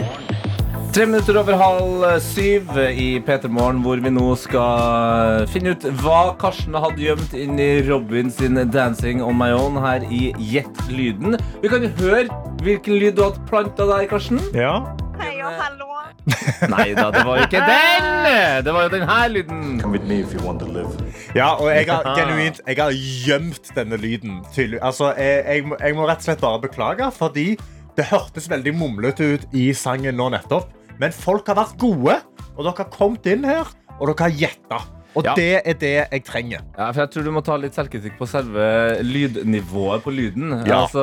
Tre 0.92 1.06
minutter 1.08 1.38
over 1.40 1.56
halv 1.56 2.02
syv 2.20 2.68
i 2.92 3.06
P3 3.24 3.48
Morgen, 3.48 3.78
hvor 3.84 4.00
vi 4.04 4.10
nå 4.12 4.26
skal 4.36 5.46
finne 5.52 5.72
ut 5.72 5.86
hva 6.02 6.34
Karsten 6.40 6.76
hadde 6.76 7.00
gjemt 7.00 7.32
inn 7.38 7.56
i 7.62 7.70
Robin 7.88 8.28
sin 8.32 8.58
'Dancing 8.60 9.22
on 9.24 9.38
my 9.40 9.50
own' 9.56 9.80
her 9.80 10.04
i 10.12 10.32
Gjett 10.52 10.82
lyden. 10.92 11.38
Vi 11.62 11.68
kan 11.72 11.82
jo 11.86 11.92
høre 12.02 12.26
hvilken 12.62 12.98
lyd 13.00 13.16
du 13.16 13.24
hadde 13.24 13.40
planta 13.48 13.88
der, 13.88 14.04
Karsten. 14.10 14.40
Ja. 14.54 14.74
Hei 15.22 15.38
og 15.40 15.56
hallo. 15.62 15.88
Nei 16.70 16.92
da, 16.94 17.08
det 17.10 17.24
var 17.26 17.40
jo 17.40 17.46
ikke 17.48 17.62
den! 17.66 18.64
Det 18.64 18.72
var 18.76 18.84
jo 18.84 18.90
den 18.92 19.08
her 19.08 19.28
lyden. 19.32 19.80
Come 19.80 19.96
with 19.96 20.04
me 20.06 20.20
if 20.22 20.34
you 20.36 20.44
want 20.46 20.60
to 20.62 20.68
live. 20.70 20.92
Ja, 21.34 21.48
og 21.56 21.66
jeg 21.72 21.88
har 21.88 22.04
genuint 22.20 22.60
Jeg 22.66 22.76
har 22.78 22.92
gjemt 22.94 23.72
denne 23.74 23.96
lyden. 23.98 24.42
Tydelig. 24.54 24.78
Altså, 24.82 25.10
jeg, 25.18 25.42
jeg, 25.48 25.64
må- 25.66 25.80
jeg 25.80 25.96
må 25.98 26.06
rett 26.06 26.20
og 26.22 26.28
slett 26.28 26.44
bare 26.44 26.60
beklage, 26.62 27.08
fordi 27.16 27.56
det 27.98 28.08
hørtes 28.08 28.48
veldig 28.50 28.72
mumlete 28.76 29.34
ut 29.34 29.46
i 29.56 29.70
sangen 29.76 30.16
nå 30.16 30.30
nettopp. 30.32 30.70
Men 31.00 31.14
folk 31.14 31.48
har 31.50 31.58
vært 31.58 31.78
gode, 31.80 32.18
og 32.54 32.64
dere 32.64 32.84
har 32.84 32.90
kommet 32.92 33.26
inn 33.28 33.44
her, 33.48 33.68
og 33.98 34.12
dere 34.12 34.28
har 34.28 34.36
gjetta. 34.44 34.80
Og 35.14 35.24
Ja. 35.26 35.34
det 35.36 35.60
er 35.64 35.74
det 35.74 35.92
jeg 36.12 36.24
trenger. 36.24 36.60
Ja, 36.78 36.90
for 36.92 37.00
jeg 37.02 37.10
tror 37.10 37.24
du 37.24 37.30
må 37.32 37.42
ta 37.44 37.56
litt 37.60 37.74
selvkritikk 37.76 38.14
på 38.18 38.26
selve 38.26 38.98
lydnivået 39.04 40.02
på 40.04 40.10
lyden. 40.14 40.54
Ja. 40.66 40.82
Altså, 40.82 41.02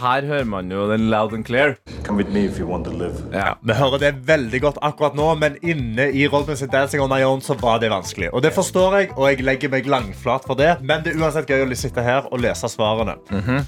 her 0.00 0.26
hører 0.26 0.44
man 0.48 0.70
jo 0.72 0.86
den 0.90 1.08
loud 1.10 1.32
and 1.36 1.44
clear. 1.44 1.74
Come 2.04 2.16
with 2.18 2.30
me 2.32 2.44
if 2.46 2.58
you 2.58 2.66
want 2.68 2.84
to 2.84 2.90
live. 2.92 3.14
Ja. 3.32 3.54
Vi 3.62 3.72
hører 3.76 3.98
det 3.98 4.12
veldig 4.26 4.60
godt 4.64 4.78
akkurat 4.82 5.14
nå, 5.18 5.34
men 5.38 5.56
inne 5.62 6.08
i 6.12 6.26
Robins 6.32 6.58
sin 6.62 6.68
Dancing 6.72 7.02
on 7.02 7.10
my 7.12 7.22
own 7.22 7.40
så 7.44 7.54
var 7.60 7.78
det 7.82 7.90
vanskelig. 7.92 8.30
Og 8.32 8.42
det 8.42 8.52
forstår 8.56 8.96
jeg, 8.98 9.10
og 9.16 9.28
jeg 9.30 9.44
legger 9.44 9.68
meg 9.72 9.86
langflat 9.90 10.46
for 10.48 10.54
det. 10.58 10.76
Men 10.82 11.02
det 11.04 11.14
er 11.14 11.20
uansett 11.22 11.48
gøy 11.50 11.66
å 11.66 11.76
sitte 11.76 12.02
her 12.02 12.28
og 12.32 12.40
lese 12.40 12.68
svarene. 12.72 13.16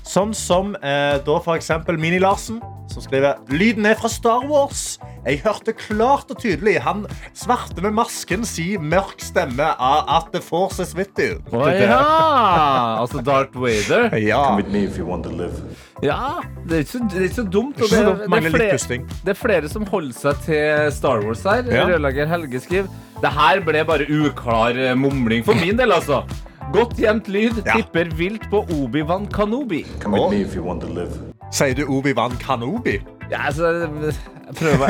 Sånn 0.05 0.35
som 0.35 0.75
eh, 0.83 1.19
da 1.25 1.39
for 1.45 1.55
eksempel 1.59 1.99
Mini-Larsen, 2.01 2.61
som 2.91 3.03
skriver 3.03 3.39
Lyden 3.51 3.87
er 3.89 3.95
fra 3.99 4.09
Star 4.13 4.45
Wars. 4.49 4.99
Jeg 5.25 5.41
hørte 5.41 5.73
klart 5.73 6.29
og 6.31 6.39
tydelig 6.43 6.77
han 6.85 7.07
svarte 7.35 7.81
med 7.83 7.95
masken 7.97 8.45
si 8.45 8.75
mørk 8.79 9.23
stemme 9.25 9.71
av 9.79 10.05
at 10.17 10.31
The 10.33 10.41
Force 10.43 10.83
is 10.83 10.95
with 10.97 11.19
you. 11.19 11.41
Ja! 11.53 11.99
Altså 13.01 13.23
Darth 13.25 13.57
Vader. 13.59 14.11
Ja. 14.25 14.45
Come 14.49 14.63
with 14.63 14.73
me 14.73 14.85
if 14.85 14.99
you 14.99 15.07
want 15.09 15.25
to 15.25 15.31
live. 15.31 15.53
Ja, 16.03 16.41
det 16.69 16.73
er 16.73 16.85
ikke 16.85 16.91
så, 16.91 17.01
det 17.11 17.19
er 17.19 17.27
ikke 17.29 17.41
så 17.41 17.47
dumt. 17.57 17.81
Og 17.83 17.91
det, 17.91 18.01
det, 18.01 18.39
er 18.39 18.51
flere, 18.55 19.01
det 19.25 19.35
er 19.35 19.39
flere 19.39 19.69
som 19.69 19.87
holder 19.91 20.17
seg 20.17 20.41
til 20.47 20.93
Star 20.95 21.25
Wars 21.25 21.45
her. 21.45 21.65
Ja. 21.69 21.85
Rødlager 21.91 22.27
Helge 22.31 22.61
skriver 22.61 22.89
Det 23.23 23.31
her 23.33 23.61
ble 23.65 23.85
bare 23.89 24.09
uklar 24.09 24.77
eh, 24.77 24.95
mumling 24.99 25.45
for 25.47 25.57
min 25.61 25.79
del, 25.79 25.93
altså. 25.93 26.23
Godt 26.73 26.97
gjemt 26.99 27.29
lyd. 27.29 27.61
Ja. 27.67 27.77
Tipper 27.77 28.11
vilt 28.19 28.49
på 28.51 28.65
Obi-Wan 28.73 29.29
Kanobi. 29.33 29.85
Come 30.03 30.17
with 30.19 30.27
Å. 30.27 30.31
me 30.33 30.41
if 30.43 30.57
you 30.57 30.65
want 30.65 30.83
to 30.83 30.89
live. 30.89 31.13
Sier 31.55 31.77
du 31.79 31.85
Obi-Wan 31.87 32.35
Kanobi? 32.43 32.99
Ja, 33.35 33.41
altså, 33.49 33.67
jeg 34.47 34.55
prøver, 34.55 34.87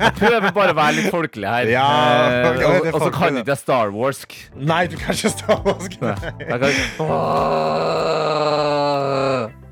jeg 0.00 0.12
prøver 0.16 0.52
bare 0.56 0.72
å 0.72 0.76
være 0.78 0.94
litt 0.96 1.10
folkelig 1.12 1.48
her. 1.50 1.68
Ja, 1.74 1.84
okay, 1.84 2.38
ok, 2.40 2.56
det 2.56 2.64
er 2.64 2.70
og, 2.70 2.86
og 2.94 3.02
så 3.04 3.10
kan 3.18 3.36
ikke 3.36 3.52
jeg 3.52 3.60
Star 3.60 3.92
Wars. 3.92 4.22
Nei, 4.56 4.82
du 4.88 4.96
kan 5.00 5.12
ikke 5.18 5.32
Star 5.34 5.60
Wars. 5.66 5.84
Jeg 5.92 5.98
kan... 6.00 6.70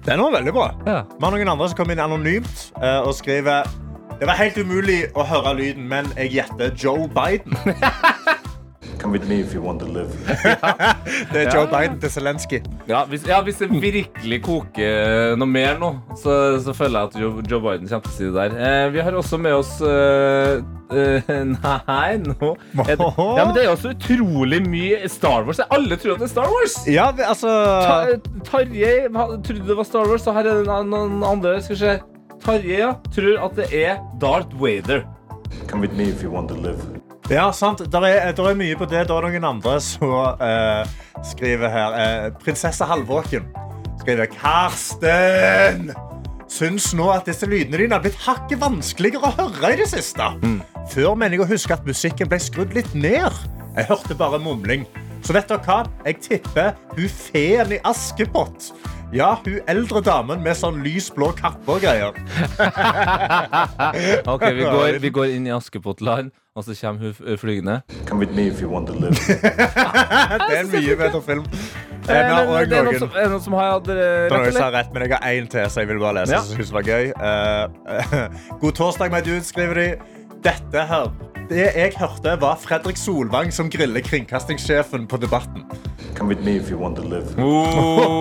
Den 0.09 0.25
var 0.25 0.31
veldig 0.37 0.53
bra. 0.57 0.67
Ja. 0.87 1.01
Vi 1.15 1.25
har 1.25 1.35
noen 1.35 1.53
andre 1.55 1.69
som 1.71 1.77
kommer 1.81 1.97
inn 1.97 2.05
anonymt 2.05 2.69
eh, 2.81 3.01
og 3.05 3.13
skriver 3.17 3.69
Det 4.21 4.29
var 4.29 4.39
helt 4.41 4.57
umulig 4.61 5.01
å 5.17 5.25
høre 5.29 5.55
lyden, 5.59 5.89
men 5.89 6.09
jeg 6.17 6.39
gjetter 6.39 6.77
Joe 6.77 7.09
Biden. 7.09 7.57
Come 8.99 9.13
with 9.13 9.29
me 9.29 9.37
if 9.41 9.53
you 9.55 9.63
want 9.63 9.79
to 9.81 9.87
live. 9.87 10.11
Det 11.33 11.39
er 11.39 11.45
Ja. 11.45 11.53
Joe 11.55 11.67
Biden 11.71 12.01
til 12.03 12.11
Zelenskyj. 12.11 12.59
Ja, 12.89 13.05
hvis, 13.07 13.23
ja, 13.29 13.37
hvis 13.47 13.61
det 13.63 13.69
virkelig 13.71 14.39
koker 14.43 15.37
noe 15.39 15.47
mer 15.49 15.79
nå, 15.79 15.93
så, 16.19 16.59
så 16.65 16.75
føler 16.75 16.99
jeg 16.99 17.09
at 17.13 17.21
Joe, 17.23 17.45
Joe 17.51 17.61
Biden 17.63 17.87
kommer 17.89 18.09
til 18.09 18.11
å 18.11 18.17
si 18.17 18.27
det 18.27 18.35
der. 18.35 18.57
Eh, 18.59 18.89
vi 18.97 19.05
har 19.07 19.13
også 19.21 19.39
med 19.39 19.55
oss 19.55 19.71
eh, 19.87 20.59
eh, 20.91 21.31
Nei, 21.55 22.19
nå 22.25 22.51
er 22.89 22.99
det, 22.99 23.07
ja, 23.07 23.45
men 23.47 23.55
det 23.55 23.65
er 23.69 23.71
også 23.77 23.95
utrolig 23.95 24.61
mye 24.67 25.01
Star 25.15 25.47
Wars. 25.47 25.63
Alle 25.71 25.97
tror 26.01 26.17
at 26.19 26.25
det 26.25 26.29
er 26.31 26.35
Star 26.35 26.51
Wars. 26.57 26.77
Ja, 26.91 27.09
vi- 27.15 27.29
altså 27.31 27.55
Ta, 27.87 28.19
Tarjei 28.51 29.07
trodde 29.15 29.63
det 29.71 29.79
var 29.79 29.87
Star 29.87 30.11
Wars, 30.11 30.27
og 30.27 30.35
her 30.41 30.51
er 30.51 30.63
det 30.65 30.67
noen- 30.73 30.91
noen 30.91 31.23
andre. 31.31 31.61
Skal 31.63 31.77
vi 31.77 31.85
se. 31.87 31.99
Tarjei 32.43 32.83
ja, 32.83 32.93
tror 33.15 33.45
at 33.47 33.57
det 33.63 33.71
er 33.85 34.03
Darth 34.23 34.59
Vader. 34.59 35.07
Come 35.71 35.83
with 35.87 35.95
me 35.97 36.11
if 36.11 36.23
you 36.27 36.31
want 36.35 36.49
to 36.51 36.57
live. 36.59 36.98
Ja, 37.29 37.51
sant. 37.53 37.83
Der 37.93 38.09
er, 38.09 38.33
der 38.33 38.51
er 38.51 38.57
mye 38.57 38.77
på 38.79 38.89
det. 38.89 39.05
Det 39.09 39.15
er 39.15 39.29
noen 39.29 39.45
andre 39.45 39.77
som 39.85 40.15
eh, 40.41 41.01
skriver 41.29 41.69
her 41.73 41.97
eh, 42.01 42.29
Prinsesse 42.41 42.89
Halvåken 42.89 43.49
skriver 44.09 44.31
Karsten! 44.33 45.91
Syns 46.49 46.95
nå 46.97 47.11
at 47.13 47.27
disse 47.29 47.45
lydene 47.45 47.77
dine 47.83 47.93
har 47.99 48.01
blitt 48.01 48.17
hakket 48.25 48.57
vanskeligere 48.63 49.29
å 49.29 49.35
høre 49.37 49.75
i 49.75 49.77
det 49.83 49.89
siste. 49.91 50.31
Før 50.95 51.13
mener 51.19 51.37
jeg 51.37 51.45
å 51.45 51.49
huske 51.51 51.77
at 51.77 51.85
musikken 51.85 52.31
ble 52.31 52.39
skrudd 52.41 52.73
litt 52.73 52.89
ned. 52.97 53.29
Jeg 53.77 53.85
hørte 53.91 54.17
bare 54.17 54.41
mumling. 54.41 54.87
Så 55.21 55.37
vet 55.37 55.51
dere 55.51 55.61
hva? 55.67 55.83
Jeg 56.07 56.23
tipper 56.25 56.73
hun 56.97 57.11
feen 57.13 57.75
i 57.77 57.81
Askepott. 57.85 58.71
Ja, 59.13 59.35
hun 59.45 59.61
eldre 59.69 60.01
damen 60.05 60.41
med 60.45 60.57
sånn 60.57 60.81
lys 60.85 61.11
blå 61.13 61.29
kappe 61.37 61.77
og 61.77 61.85
greier. 61.85 62.17
Ok, 64.29 64.45
Vi 64.57 64.65
går, 64.65 64.99
vi 65.05 65.11
går 65.13 65.37
inn 65.37 65.47
i 65.49 65.53
Askepott-land, 65.53 66.33
og 66.59 66.67
så 66.67 66.75
kommer 66.81 67.13
hun 67.13 67.39
flygende. 67.39 67.81
Come 68.09 68.25
with 68.25 68.35
me 68.37 68.49
if 68.51 68.63
you 68.63 68.71
want 68.73 68.91
to 68.91 68.95
live. 68.99 69.15
Det 70.49 70.57
er 70.57 70.65
en 70.65 70.73
mye 70.75 70.97
bedre 70.99 71.23
film. 71.23 71.47
Eh, 71.47 71.89
Eh, 72.09 72.15
det 72.15 72.25
er 72.25 72.47
noen 72.47 72.87
noen- 72.89 72.99
som, 72.99 73.11
noen 73.13 73.43
som 73.45 73.53
har 73.59 73.73
hatt 73.75 73.89
rett, 73.89 74.57
rett, 74.73 74.93
men 74.95 75.03
jeg 75.03 75.13
har 75.13 75.33
én 75.33 75.49
til, 75.53 75.67
så 75.71 75.83
jeg 75.83 75.89
vil 75.91 75.99
bare 76.01 76.15
lese. 76.23 76.33
Ja. 76.33 76.41
så 76.41 76.55
jeg 76.57 76.65
synes 76.65 76.71
det 76.71 76.77
var 76.79 76.87
gøy. 76.89 77.05
Uh, 77.21 78.59
God 78.63 78.73
torsdag, 78.79 79.11
my 79.13 79.21
dude, 79.21 79.45
skriver 79.45 79.75
de. 79.75 79.89
Dette 80.45 80.85
her 80.87 81.09
Det 81.49 81.65
jeg 81.75 81.93
hørte, 81.99 82.35
var 82.41 82.59
Fredrik 82.61 82.97
Solvang 83.01 83.49
som 83.55 83.71
griller 83.73 84.01
kringkastingssjefen 84.05 85.07
på 85.09 85.17
Debatten. 85.23 85.65
Come 86.15 86.29
with 86.35 86.43
me 86.45 86.57
if 86.59 86.69
you 86.71 86.77
want 86.79 86.97
to 86.97 87.03
live. 87.03 87.25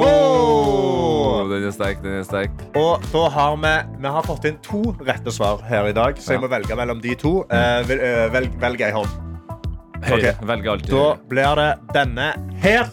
Oh, 0.07 1.49
den 1.51 1.63
er 1.67 1.71
sterk, 1.75 1.99
den 2.03 2.13
er 2.21 2.23
sterk. 2.23 2.51
Og 2.77 3.03
da 3.11 3.23
har 3.33 3.55
vi 3.59 3.73
Vi 4.01 4.07
har 4.15 4.23
fått 4.23 4.45
inn 4.47 4.57
to 4.63 4.81
rette 5.07 5.31
svar 5.33 5.59
her 5.67 5.87
i 5.89 5.93
dag, 5.97 6.15
så 6.21 6.31
jeg 6.37 6.41
må 6.45 6.47
velge 6.51 6.75
mellom 6.79 7.01
de 7.03 7.15
to. 7.19 7.41
Uh, 7.51 7.81
vel- 7.89 7.99
uh, 8.03 8.27
velg, 8.33 8.51
velg 8.61 8.81
ei 8.87 8.91
hånd. 8.95 9.09
Høyre. 10.07 10.33
Ok. 10.37 10.47
Velger 10.47 10.71
alltid. 10.71 10.91
Da 10.93 11.15
blir 11.29 11.55
det 11.59 11.69
denne 11.93 12.31
her. 12.63 12.85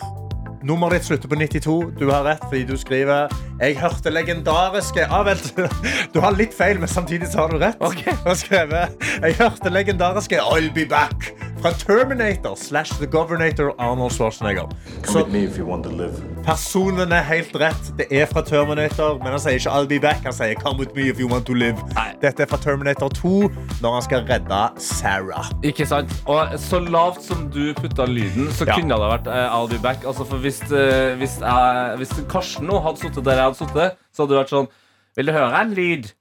Nummeret 0.64 0.92
ditt 1.02 1.04
slutter 1.10 1.28
på 1.28 1.36
92. 1.36 1.92
Du 2.00 2.06
har 2.10 2.24
rett 2.24 2.42
fordi 2.48 2.64
du 2.64 2.76
skriver 2.80 3.28
Jeg 3.60 3.76
hørte 3.78 4.10
legendariske 4.10 5.06
ah. 5.06 5.28
Du 6.14 6.20
har 6.20 6.34
litt 6.34 6.54
feil, 6.56 6.80
men 6.82 6.90
samtidig 6.90 7.30
så 7.30 7.44
har 7.44 7.54
du 7.54 7.60
rett. 7.62 7.78
Okay. 7.80 8.14
Jeg, 8.50 8.88
Jeg 9.22 9.36
hørte 9.38 9.70
legendariske 9.70 10.40
I'll 10.42 10.72
be 10.74 10.86
back 10.90 11.30
fra 11.64 11.72
Terminator 11.72 12.54
slash 12.56 12.90
The 13.00 13.06
Governator 13.06 13.74
Arnold 13.78 14.12
Schwarzenegger. 14.12 14.68
Så 15.04 15.18
with 15.18 15.32
me 15.32 15.38
if 15.44 15.58
you 15.58 15.64
want 15.70 15.84
to 15.84 15.90
live. 15.90 16.12
personen 16.44 17.12
er 17.12 17.22
helt 17.22 17.56
rett. 17.56 17.94
Det 17.98 18.06
er 18.10 18.26
fra 18.26 18.42
Terminator, 18.44 19.16
men 19.22 19.26
han 19.32 19.40
sier 19.40 19.56
ikke 19.56 19.70
I'll 19.72 19.88
be 19.88 20.00
back. 20.00 20.20
Han 20.28 20.32
sier 20.36 20.54
Come 20.60 20.78
with 20.78 20.92
me 20.96 21.08
if 21.08 21.20
you 21.20 21.28
want 21.32 21.46
to 21.46 21.54
live. 21.56 21.76
Dette 22.22 22.42
er 22.44 22.46
fra 22.50 22.58
Terminator 22.60 23.08
2 23.08 23.32
når 23.80 23.94
han 23.96 24.02
skal 24.04 24.26
redde 24.28 24.60
Sarah. 24.84 25.48
Ikke 25.64 25.86
sant? 25.88 26.12
Og 26.26 26.52
så 26.60 26.78
lavt 26.84 27.22
som 27.24 27.48
du 27.54 27.72
putta 27.80 28.04
lyden, 28.06 28.52
så 28.52 28.64
Ja. 28.68 28.74
kunne 28.76 28.94
det 29.00 29.10
vært 29.14 29.26
uh, 29.32 29.56
I'll 29.56 29.70
be 29.72 29.80
back. 29.82 30.04
Altså, 30.04 30.24
for 30.24 30.36
hvis, 30.44 30.60
uh, 30.68 31.16
hvis, 31.16 31.38
uh, 31.40 31.96
hvis 31.96 32.12
Karsten 32.28 32.66
nå 32.68 32.80
hadde 32.84 33.00
sittet 33.06 33.24
der 33.24 33.32
jeg 33.40 33.42
hadde 33.48 33.60
sittet, 33.64 33.96
så 34.12 34.22
hadde 34.22 34.34
det 34.36 34.42
vært 34.44 34.52
sånn 34.58 34.68
Vil 35.16 35.26
du 35.26 35.32
høre 35.32 35.62
en 35.62 35.72
lyd? 35.80 36.12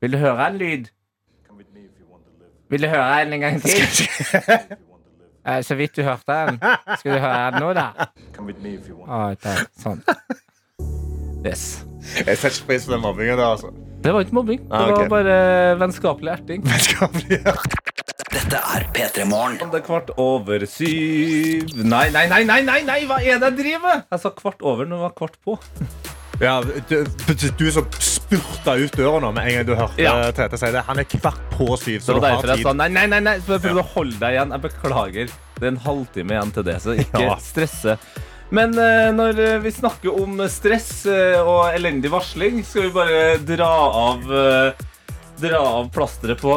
Vil 0.00 0.12
du 0.12 0.18
høre 0.24 0.48
en 0.48 0.56
lyd? 0.56 0.88
Come 1.48 1.58
with 1.58 1.68
me 1.74 1.80
if 1.84 2.00
you 2.00 2.06
want 2.08 2.24
to 2.24 2.32
live. 2.40 2.54
Vil 2.70 2.82
du 2.84 2.88
høre 2.92 3.24
den 3.24 3.32
en 3.38 3.40
gang 3.46 3.62
til? 3.62 3.72
Eh, 5.48 5.62
Så 5.64 5.74
vidt 5.78 5.94
du 5.96 6.02
hørte 6.04 6.34
den. 6.34 6.58
Skal 6.98 7.14
du 7.14 7.18
høre 7.22 7.50
den 7.54 7.62
nå, 7.62 7.68
da? 7.72 7.86
Come 8.36 8.50
with 8.50 8.58
me 8.60 8.74
if 8.76 8.88
you 8.90 8.98
want. 8.98 9.08
Å, 9.08 9.36
der. 9.40 9.62
Sånn. 9.80 10.02
Yes. 11.46 11.62
Jeg 12.18 12.36
setter 12.36 12.50
ikke 12.58 12.66
pris 12.72 12.84
på 12.84 12.92
den 12.92 13.00
mobbingen 13.00 13.38
der, 13.38 13.46
altså. 13.54 13.70
Det 14.04 14.12
var 14.12 14.26
ikke 14.26 14.36
mobbing. 14.36 14.60
Det 14.66 14.74
Ah, 14.76 14.90
ok. 14.90 14.98
var 14.98 15.08
bare 15.14 15.38
vennskapelig 15.80 16.32
erting. 16.34 16.66
Vennskapelig. 16.68 17.38
Dette 18.34 18.60
er 18.74 18.84
P3 18.98 19.24
Morgen. 19.30 19.56
Det 19.72 19.80
er 19.80 19.86
kvart 19.86 20.12
over 20.20 20.66
syv 20.68 21.72
Nei, 21.80 22.04
nei, 22.12 22.26
nei, 22.28 22.42
nei, 22.44 22.60
nei, 22.68 22.80
nei, 22.84 22.98
hva 23.08 23.22
er 23.22 23.40
det 23.40 23.48
jeg 23.48 23.58
driver 23.62 23.86
med? 23.86 24.04
Jeg 24.12 24.20
sa 24.26 24.34
kvart 24.42 24.60
over 24.68 24.84
når 24.84 24.96
det 25.00 25.06
var 25.06 25.16
kvart 25.22 25.40
på. 25.48 25.56
Ja, 26.40 26.62
du, 26.88 27.04
du 27.58 27.64
som 27.74 27.86
spurta 27.98 28.76
ut 28.78 28.94
døra 28.94 29.18
nå 29.24 29.32
med 29.34 29.48
en 29.48 29.56
gang 29.56 29.66
du 29.66 29.72
hørte 29.74 30.02
Ja. 30.04 30.12
Tete 30.36 30.58
si 30.60 30.70
det. 30.74 30.84
Han 30.86 31.00
er 31.02 31.06
kvart 31.10 31.40
på 31.56 31.66
syv, 31.80 31.98
Så, 31.98 32.12
så 32.12 32.18
du 32.20 32.26
har 32.26 32.42
tid. 32.46 32.62
sa 32.62 32.74
nei, 32.78 32.86
nei, 32.94 33.06
nei, 33.10 33.18
nei. 33.26 33.36
Så 33.42 33.58
prøvde 33.58 33.82
å 33.82 33.88
holde 33.96 34.18
deg 34.20 34.36
igjen. 34.36 34.54
Jeg 34.54 34.64
beklager. 34.68 35.32
Det 35.58 35.66
er 35.66 35.72
en 35.72 35.80
halvtime 35.82 36.36
igjen 36.36 36.52
til 36.54 36.66
det, 36.68 36.76
så 36.84 36.94
ikke 37.02 37.24
Ja. 37.26 37.34
stresse. 37.42 37.96
Men 38.54 38.72
eh, 38.80 39.08
når 39.12 39.40
eh, 39.44 39.56
vi 39.60 39.72
snakker 39.74 40.14
om 40.22 40.38
stress 40.48 40.92
eh, 41.10 41.40
og 41.42 41.66
elendig 41.74 42.08
varsling, 42.14 42.62
skal 42.64 42.86
vi 42.86 42.94
bare 42.94 43.24
dra 43.44 43.72
av 44.06 44.30
Dra 45.38 45.58
av 45.62 45.90
plasteret 45.94 46.40
på 46.42 46.54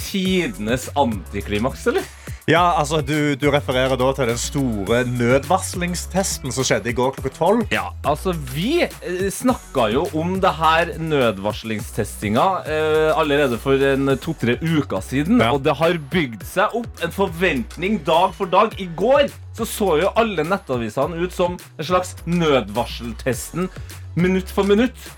tidenes 0.00 0.86
antiklimaks, 0.96 1.82
eller? 1.90 2.06
Ja, 2.44 2.74
altså, 2.76 2.98
du, 3.00 3.32
du 3.40 3.46
refererer 3.48 3.96
da 3.96 4.10
til 4.12 4.28
den 4.28 4.36
store 4.40 4.98
nødvarslingstesten 5.08 6.52
som 6.52 6.66
skjedde 6.68 6.90
i 6.90 6.96
går 6.96 7.14
klokka 7.16 7.30
tolv. 7.38 7.62
Ja, 7.72 7.86
altså 8.04 8.34
Vi 8.52 8.82
eh, 8.84 9.30
snakka 9.32 9.86
jo 9.94 10.02
om 10.12 10.34
det 10.42 10.52
her 10.58 10.92
nødvarslingstestinga 11.00 12.44
eh, 12.68 13.16
allerede 13.16 13.56
for 13.62 13.80
en 13.88 14.12
to-tre 14.20 14.58
uker 14.60 15.00
siden. 15.00 15.40
Ja. 15.40 15.54
Og 15.56 15.64
det 15.64 15.72
har 15.80 15.96
bygd 16.12 16.44
seg 16.44 16.76
opp 16.76 17.00
en 17.00 17.16
forventning 17.16 18.02
dag 18.04 18.36
for 18.36 18.52
dag. 18.52 18.76
I 18.76 18.90
går 18.92 19.32
så, 19.56 19.64
så 19.64 19.90
jo 20.02 20.12
alle 20.12 20.44
nettavisene 20.44 21.24
ut 21.24 21.32
som 21.32 21.56
en 21.56 21.92
slags 21.94 22.12
nødvarseltesten 22.28 23.72
minutt 24.20 24.52
for 24.52 24.68
minutt. 24.68 25.12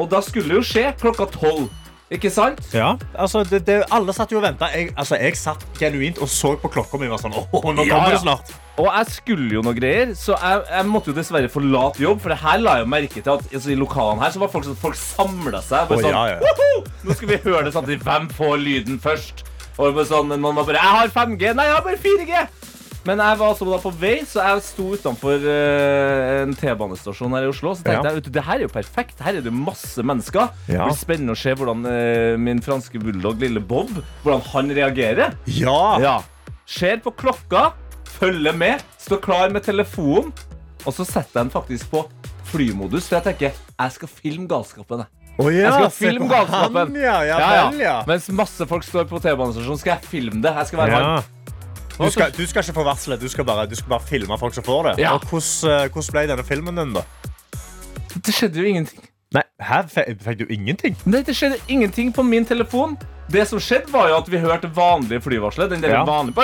Og 0.00 0.08
da 0.08 0.24
skulle 0.24 0.48
det 0.48 0.62
jo 0.62 0.68
skje 0.72 0.88
klokka 0.96 1.28
tolv. 1.36 1.68
Ikke 2.14 2.30
sant? 2.30 2.60
Ja, 2.72 2.92
altså, 3.18 3.42
det, 3.48 3.64
det, 3.66 3.80
alle 3.94 4.12
satt 4.14 4.30
jo 4.32 4.38
og 4.38 4.44
venta. 4.46 4.68
Jeg, 4.74 4.92
altså, 4.96 5.16
jeg 5.18 5.34
satt 5.40 5.64
genuint 5.80 6.20
og 6.22 6.28
så 6.30 6.52
på 6.62 6.70
klokka 6.70 7.00
mi. 7.00 7.08
og 7.10 7.18
Sånn, 7.20 7.34
Åh, 7.34 7.48
nå 7.74 7.84
Ja, 7.88 7.96
kommer 7.96 8.12
ja. 8.12 8.14
det 8.14 8.20
snart. 8.22 8.52
Og 8.78 8.88
jeg 8.90 9.06
skulle 9.14 9.52
jo 9.54 9.62
noe 9.62 9.74
greier, 9.76 10.14
så 10.18 10.34
jeg, 10.34 10.62
jeg 10.70 10.86
måtte 10.90 11.10
jo 11.12 11.14
dessverre 11.18 11.50
forlate 11.50 12.02
jobb. 12.02 12.20
For 12.22 12.34
det 12.34 12.38
her 12.42 12.58
la 12.62 12.76
jeg 12.78 12.86
jo 12.86 12.90
merke 12.94 13.20
til 13.22 13.32
at 13.34 13.44
altså, 13.54 13.70
i 13.74 13.78
lokalene 13.78 14.22
her 14.24 14.34
så 14.34 14.42
var 14.42 14.52
folk, 14.54 14.66
sånn- 14.66 14.78
folk 14.82 14.98
samla 14.98 15.60
seg. 15.62 15.88
Bare 15.90 15.98
Å, 15.98 16.04
sånn, 16.06 16.14
ja, 16.14 16.24
ja. 16.34 16.94
Nå 17.04 17.14
skal 17.18 17.28
vi 17.34 17.40
høre 17.44 17.64
det 17.68 17.74
samtidig. 17.76 18.00
Hvem 18.06 18.30
får 18.38 18.54
lyden 18.62 19.00
først? 19.02 19.44
Og 19.74 19.90
bare 19.96 20.06
sånn, 20.06 20.30
Noen 20.38 20.54
var 20.54 20.64
bare 20.70 20.78
'Jeg 20.78 20.94
har 20.98 21.08
5G.' 21.10 21.54
Nei, 21.58 21.64
jeg 21.66 21.74
har 21.74 21.82
bare 21.82 21.98
4G. 21.98 22.46
Men 23.04 23.20
jeg 23.20 23.36
var 23.36 23.50
altså 23.52 23.66
da 23.68 23.78
på 23.82 23.90
vei, 24.00 24.14
så 24.24 24.40
jeg 24.40 24.62
sto 24.64 24.86
utenfor 24.96 25.42
eh, 25.44 26.42
en 26.42 26.54
T-banestasjon 26.56 27.34
her 27.36 27.44
i 27.44 27.50
Oslo. 27.52 27.74
Så 27.76 27.84
tenkte 27.84 28.08
Ja. 28.08 28.14
jeg 28.16 28.32
det 28.32 28.44
her 28.46 28.56
er 28.56 28.64
jo 28.64 28.70
perfekt. 28.72 29.18
Her 29.20 29.36
er 29.36 29.44
det 29.44 29.52
masse 29.52 30.00
mennesker. 30.00 30.48
Det 30.66 30.78
blir 30.80 30.96
spennende 30.96 31.34
å 31.36 31.38
se 31.38 31.52
hvordan 31.52 31.84
eh, 31.90 32.36
min 32.40 32.62
franske 32.64 32.96
bulldog 33.02 33.36
lille 33.44 33.60
Bob 33.60 33.90
Hvordan 34.24 34.40
han 34.54 34.72
reagerer. 34.80 35.36
Ja. 35.46 35.98
Ja. 36.00 36.14
Ser 36.64 36.96
på 37.04 37.12
klokka, 37.12 37.74
følger 38.16 38.56
med, 38.56 38.80
står 38.98 39.20
klar 39.20 39.52
med 39.52 39.66
telefonen. 39.68 40.32
Og 40.86 40.92
så 40.96 41.04
setter 41.04 41.40
jeg 41.40 41.44
den 41.44 41.52
faktisk 41.52 41.90
på 41.92 42.06
flymodus, 42.54 43.06
for 43.08 43.18
jeg 43.20 43.24
tenker 43.28 43.52
jeg 43.74 43.92
skal 43.98 44.08
filme 44.08 44.48
galskapen. 44.48 45.04
jeg. 45.04 45.20
Å, 45.34 45.44
ja, 45.50 45.62
Jeg 45.66 45.72
skal 45.74 45.90
filme 45.90 46.28
galskapen. 46.30 46.92
han, 46.94 46.94
Ja, 47.04 47.20
ja, 47.26 47.38
vel, 47.68 47.80
ja. 47.82 47.94
Mens 48.06 48.28
masse 48.30 48.64
folk 48.70 48.84
står 48.86 49.08
på 49.10 49.20
T-banestasjonen, 49.20 49.80
skal 49.80 49.96
jeg 49.98 50.08
filme 50.08 50.40
det. 50.44 50.52
Jeg 50.56 50.66
skal 50.72 50.78
være 50.84 50.90
Ja. 50.90 51.14
han. 51.18 51.24
Du, 51.98 52.10
skal, 52.10 52.32
du 52.34 52.46
skal 52.46 52.62
ikke 52.64 52.74
få 52.74 52.84
varselet, 52.84 53.20
du 53.22 53.28
skal 53.30 53.44
bare, 53.46 53.66
du 53.70 53.74
skal 53.78 53.88
bare 53.94 54.02
filme 54.08 54.38
folk 54.38 54.54
som 54.56 54.64
får 54.66 54.82
det. 54.88 54.94
Ja. 55.04 55.12
Og 55.14 55.20
hvordan, 55.30 55.84
eh, 55.84 55.88
hvordan 55.94 56.12
ble 56.16 56.26
denne 56.32 56.44
filmen 56.46 56.80
din, 56.80 56.94
da? 56.96 57.02
Det 58.14 58.34
skjedde 58.34 58.58
jo 58.62 58.66
ingenting. 58.70 59.04
Nei, 59.34 59.42
Her 59.62 59.86
fikk 59.90 60.38
du 60.38 60.46
ingenting. 60.50 60.96
Nei, 61.06 61.22
det 61.26 61.34
skjedde 61.38 61.58
ingenting 61.68 62.12
på 62.14 62.22
min 62.26 62.44
telefon. 62.46 62.96
Det 63.30 63.46
som 63.48 63.58
skjedde, 63.62 63.90
var 63.94 64.08
jo 64.10 64.16
at 64.20 64.28
vi 64.30 64.38
hørte 64.42 64.68
vanlige 64.76 65.20
flyvarselet. 65.24 65.70
Den 65.70 65.82
der 65.82 65.94
Ja. 65.96 66.04
vanlige 66.04 66.34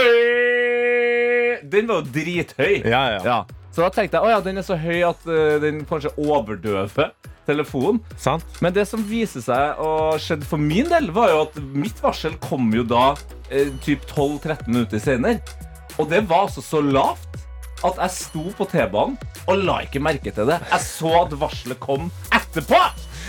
Den 1.70 1.88
var 1.88 1.94
jo 2.00 2.06
drithøy. 2.14 2.82
Ja, 2.84 3.02
ja. 3.14 3.20
Ja. 3.24 3.42
Så 3.72 3.82
da 3.84 3.88
tenkte 3.94 4.18
jeg 4.18 4.36
at 4.36 4.44
den 4.44 4.58
er 4.58 4.62
så 4.66 4.76
høy 4.76 5.02
at 5.06 5.26
eh, 5.26 5.60
den 5.62 5.84
kanskje 5.86 6.10
overdøver 6.18 7.10
telefonen. 7.50 8.00
Sant? 8.20 8.46
Men 8.64 8.74
det 8.76 8.86
som 8.88 9.02
viser 9.10 9.42
seg 9.44 9.82
å 9.82 9.90
skjedde 10.22 10.46
for 10.48 10.62
min 10.62 10.88
del, 10.90 11.10
var 11.14 11.34
jo 11.34 11.42
at 11.48 11.58
mitt 11.74 11.98
varsel 12.04 12.38
kom 12.46 12.70
jo 12.76 12.86
da 12.86 13.10
eh, 13.50 13.68
typ 13.84 14.06
12-13 14.14 14.70
minutter 14.70 15.02
senere. 15.02 15.42
Og 15.98 16.08
det 16.08 16.22
var 16.30 16.46
altså 16.46 16.62
så 16.64 16.80
lavt 16.80 17.26
at 17.84 17.96
jeg 17.96 18.12
sto 18.12 18.42
på 18.58 18.66
T-banen 18.68 19.16
og 19.48 19.62
la 19.64 19.78
ikke 19.86 20.02
merke 20.04 20.32
til 20.36 20.48
det. 20.50 20.58
Jeg 20.70 20.84
så 20.84 21.14
at 21.24 21.32
varselet 21.40 21.80
kom 21.80 22.10
etterpå! 22.36 22.80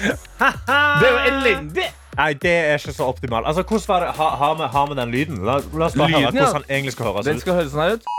Det 0.41 1.07
er 1.07 1.11
jo 1.11 1.19
elendig! 1.29 1.87
Nei, 2.17 2.33
det 2.43 2.51
er 2.51 2.73
ikke 2.81 2.91
så 2.95 3.05
optimalt. 3.07 3.45
Altså, 3.47 3.63
hvordan 3.63 3.87
var 3.87 4.03
det? 4.03 4.09
Ha- 4.17 4.35
Har 4.41 4.55
vi, 4.59 4.65
har 4.73 4.87
vi 4.89 4.95
den 4.99 5.11
lyden? 5.13 5.37
La, 5.47 5.59
la 5.79 5.85
oss 5.87 5.95
bare 5.95 6.09
Lyden, 6.11 6.25
høre 6.25 6.41
ja. 6.41 6.47
hvordan 6.49 6.65
egentlig 6.67 6.93
skal 6.97 7.07
høres 7.07 7.29
Den 7.29 7.39
skal 7.39 7.55
høres 7.59 7.71
sånn 7.71 7.83
her 7.85 7.93
ut. 7.95 8.09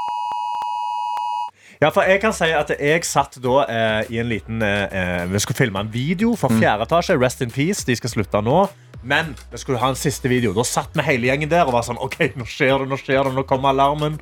Ja, 1.83 1.89
for 1.91 2.07
jeg 2.07 2.21
kan 2.23 2.31
si 2.31 2.47
at 2.55 2.69
jeg 2.79 3.03
satt 3.03 3.41
da 3.43 3.55
eh, 3.67 4.13
i 4.15 4.21
en 4.23 4.29
liten 4.31 4.63
eh, 4.63 4.85
eh, 4.87 5.25
Vi 5.33 5.41
skulle 5.43 5.59
filme 5.59 5.81
en 5.83 5.89
video 5.91 6.37
for 6.39 6.55
fjerde 6.55 6.87
etasje. 6.87 7.17
Rest 7.19 7.43
in 7.43 7.51
peace. 7.51 7.83
De 7.89 7.97
skal 7.99 8.13
slutte 8.13 8.43
nå. 8.47 8.61
Men 9.03 9.33
vi 9.51 9.59
skulle 9.59 9.81
ha 9.83 9.89
en 9.91 9.99
siste 9.99 10.31
video. 10.31 10.53
Da 10.55 10.63
satt 10.63 10.95
vi 10.95 11.03
hele 11.09 11.27
gjengen 11.27 11.51
der 11.51 11.67
og 11.67 11.75
var 11.75 11.83
sånn 11.83 11.99
OK, 11.99 12.21
nå 12.39 12.47
skjer 12.47 12.85
det, 12.85 12.87
nå 12.93 12.99
skjer 13.01 13.27
det, 13.27 13.33
nå 13.35 13.43
kommer 13.51 13.73
alarmen. 13.73 14.21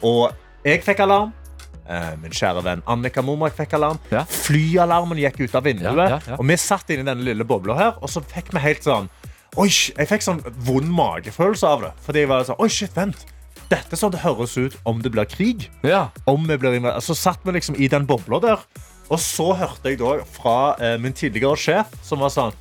Og 0.00 0.32
jeg 0.64 0.80
fikk 0.86 1.02
alarm. 1.04 1.34
Eh, 1.82 2.14
min 2.22 2.32
kjære 2.32 2.62
venn 2.64 2.80
Annika 2.88 3.20
Momrak 3.26 3.58
fikk 3.60 3.76
alarm. 3.76 4.00
Ja. 4.14 4.24
Flyalarmen 4.24 5.20
gikk 5.20 5.42
ut 5.42 5.60
av 5.60 5.68
vinduet. 5.68 6.16
Ja, 6.16 6.22
ja. 6.32 6.40
Og 6.40 6.48
vi 6.48 6.56
satt 6.64 6.94
inni 6.94 7.04
i 7.04 7.10
denne 7.10 7.28
lille 7.28 7.44
bobla 7.44 7.76
her, 7.76 8.00
og 8.00 8.08
så 8.08 8.24
fikk 8.24 8.54
vi 8.56 8.64
helt 8.64 8.88
sånn 8.88 9.12
Oi, 9.60 9.68
jeg 9.68 10.08
fikk 10.08 10.22
sånn 10.24 10.38
vond 10.64 10.88
magefølelse 10.88 11.68
av 11.68 11.82
det. 11.84 11.90
Fordi 12.06 12.22
jeg 12.22 12.28
var 12.30 12.46
sånn, 12.48 12.56
oi, 12.64 12.70
shit, 12.72 12.94
vent. 12.96 13.26
Dette 13.70 13.96
sånn 13.96 14.12
det 14.14 14.20
høres 14.24 14.56
ut 14.58 14.74
om 14.88 15.02
det 15.02 15.12
blir 15.14 15.24
krig 15.28 15.68
Ja. 15.86 16.08
om 16.26 16.42
vi 16.48 16.56
blir 16.58 16.74
invadert. 16.76 17.02
Så 17.04 17.14
satt 17.16 17.40
vi 17.44 17.52
liksom 17.52 17.76
i 17.78 17.88
den 17.88 18.06
bobla 18.06 18.40
der. 18.40 18.64
Og 19.12 19.18
så 19.20 19.52
hørte 19.56 19.90
jeg 19.90 19.98
da 20.00 20.18
fra 20.24 20.74
eh, 20.80 20.96
min 21.00 21.12
tidligere 21.12 21.56
sjef, 21.56 21.86
som 22.02 22.20
var 22.22 22.30
sånn 22.32 22.52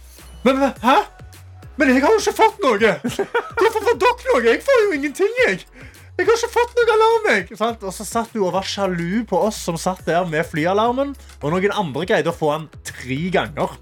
Men 0.44 0.60
men, 0.60 0.74
hæ? 0.82 0.98
Men 1.78 1.88
jeg 1.94 2.02
har 2.04 2.12
jo 2.12 2.20
ikke 2.20 2.36
fått 2.36 2.60
noe! 2.64 2.92
Hvorfor 3.62 3.84
får 3.88 3.98
dere 4.02 4.26
noe? 4.28 4.42
Jeg 4.46 4.62
får 4.66 4.82
jo 4.86 4.92
ingenting, 4.98 5.36
jeg! 5.48 5.62
Jeg 6.20 6.28
har 6.28 6.36
ikke 6.38 6.50
fått 6.54 6.74
noe 6.78 6.96
alarm, 6.96 7.30
jeg! 7.32 7.46
Og 7.88 7.94
så 7.96 8.06
satt 8.06 8.34
hun 8.36 8.44
og 8.50 8.54
var 8.58 8.68
sjalu 8.68 9.24
på 9.30 9.40
oss 9.48 9.58
som 9.66 9.78
satt 9.80 10.04
der 10.06 10.26
med 10.30 10.46
flyalarmen. 10.50 11.16
Og 11.42 11.54
noen 11.54 11.72
andre 11.74 12.06
greide 12.10 12.30
å 12.30 12.36
få 12.36 12.52
den 12.58 12.68
tre 12.86 13.20
ganger. 13.34 13.78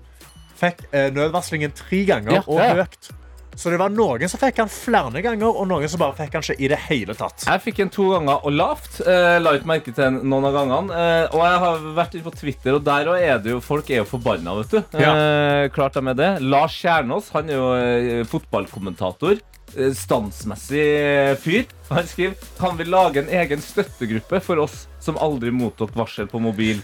Fikk 0.59 0.83
eh, 0.91 1.09
nødvarslingen 1.15 1.73
tre 1.75 2.03
ganger 2.07 2.37
Ja, 2.37 2.43
og 2.45 2.59
høyt. 2.61 3.09
Så 3.59 3.67
det 3.73 3.79
var 3.81 3.91
noen 3.91 4.29
som 4.31 4.39
fikk 4.39 4.61
han 4.61 4.69
flere 4.71 5.19
ganger, 5.23 5.49
og 5.51 5.65
noen 5.67 5.89
som 5.91 5.99
bare 5.99 6.15
fikk 6.15 6.37
han 6.37 6.45
ikke 6.45 6.63
i 6.63 6.69
det 6.71 6.77
hele 6.85 7.15
tatt. 7.19 7.43
Jeg 7.43 7.63
fikk 7.65 7.81
en 7.83 7.91
to 7.91 8.05
ganger 8.13 8.45
og 8.47 8.53
lavt. 8.55 9.01
Eh, 9.03 9.35
la 9.43 9.51
ikke 9.57 9.67
merke 9.67 9.91
til 9.97 10.15
noen 10.21 10.47
av 10.47 10.55
gangene. 10.55 10.95
Eh, 10.95 11.25
og 11.35 11.43
jeg 11.43 11.59
har 11.65 11.83
vært 11.97 12.15
inne 12.15 12.27
på 12.29 12.35
Twitter, 12.39 12.77
og 12.77 12.85
der 12.87 13.11
òg 13.11 13.19
er 13.19 13.41
det 13.43 13.51
jo 13.51 13.59
folk 13.63 13.91
er 13.91 13.99
jo 13.99 14.07
forbanna, 14.07 14.55
vet 14.61 14.77
du. 14.77 14.79
Eh, 15.03 15.65
klart 15.75 15.99
de 15.99 16.05
er 16.13 16.19
det. 16.21 16.29
Lars 16.47 16.77
Kjernås 16.79 17.33
han 17.35 17.51
er 17.51 17.59
jo 17.59 17.67
eh, 17.75 18.23
fotballkommentator. 18.31 19.41
Eh, 19.77 19.93
Standsmessig 19.93 20.85
fyr. 21.43 21.65
Han 21.89 22.05
skriver 22.07 22.35
Kan 22.59 22.77
vi 22.77 22.85
lage 22.85 23.23
en 23.23 23.29
egen 23.33 23.61
støttegruppe 23.61 24.39
for 24.45 24.61
oss 24.61 24.85
som 24.99 25.15
aldri 25.17 25.49
mottok 25.55 25.93
varsel 25.95 26.27
på 26.27 26.41
mobil, 26.43 26.81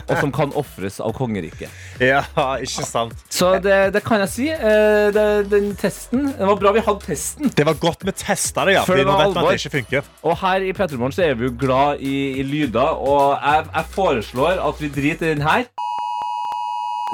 og 0.00 0.12
som 0.16 0.30
kan 0.32 0.50
ofres 0.56 0.96
av 1.04 1.12
kongeriket. 1.14 1.68
Ja, 2.00 2.22
ikke 2.56 2.86
sant. 2.88 3.20
Så 3.28 3.52
det, 3.62 3.92
det 3.94 4.00
kan 4.06 4.22
jeg 4.24 4.32
si. 4.32 4.46
Eh, 4.48 5.10
det, 5.14 5.26
den 5.52 5.74
testen 5.78 6.30
Det 6.32 6.48
var 6.48 6.56
bra 6.62 6.72
vi 6.74 6.82
hadde 6.86 7.04
testen. 7.04 7.52
Det 7.54 7.66
var 7.68 7.76
godt 7.82 8.06
vi 8.08 8.14
testa 8.16 8.64
det, 8.66 8.78
ja. 8.78 8.86
Før 8.88 9.02
det 9.02 9.04
nå 9.06 9.12
var 9.12 9.20
vet 9.20 9.28
at 9.28 9.42
alvor. 9.42 9.52
det 9.52 9.60
ikke 9.60 9.74
funker. 9.76 10.08
Og 10.24 10.38
her 10.40 10.66
i 10.66 10.72
Petremorgen 10.76 11.14
så 11.14 11.26
er 11.28 11.36
vi 11.36 11.50
jo 11.50 11.52
glad 11.60 12.00
i, 12.00 12.16
i 12.40 12.46
lyder, 12.46 12.96
og 12.96 13.36
jeg, 13.36 13.68
jeg 13.74 13.92
foreslår 13.98 14.64
at 14.70 14.80
vi 14.82 14.92
driter 14.96 15.28
i 15.30 15.34
den 15.36 15.44
her. 15.46 15.68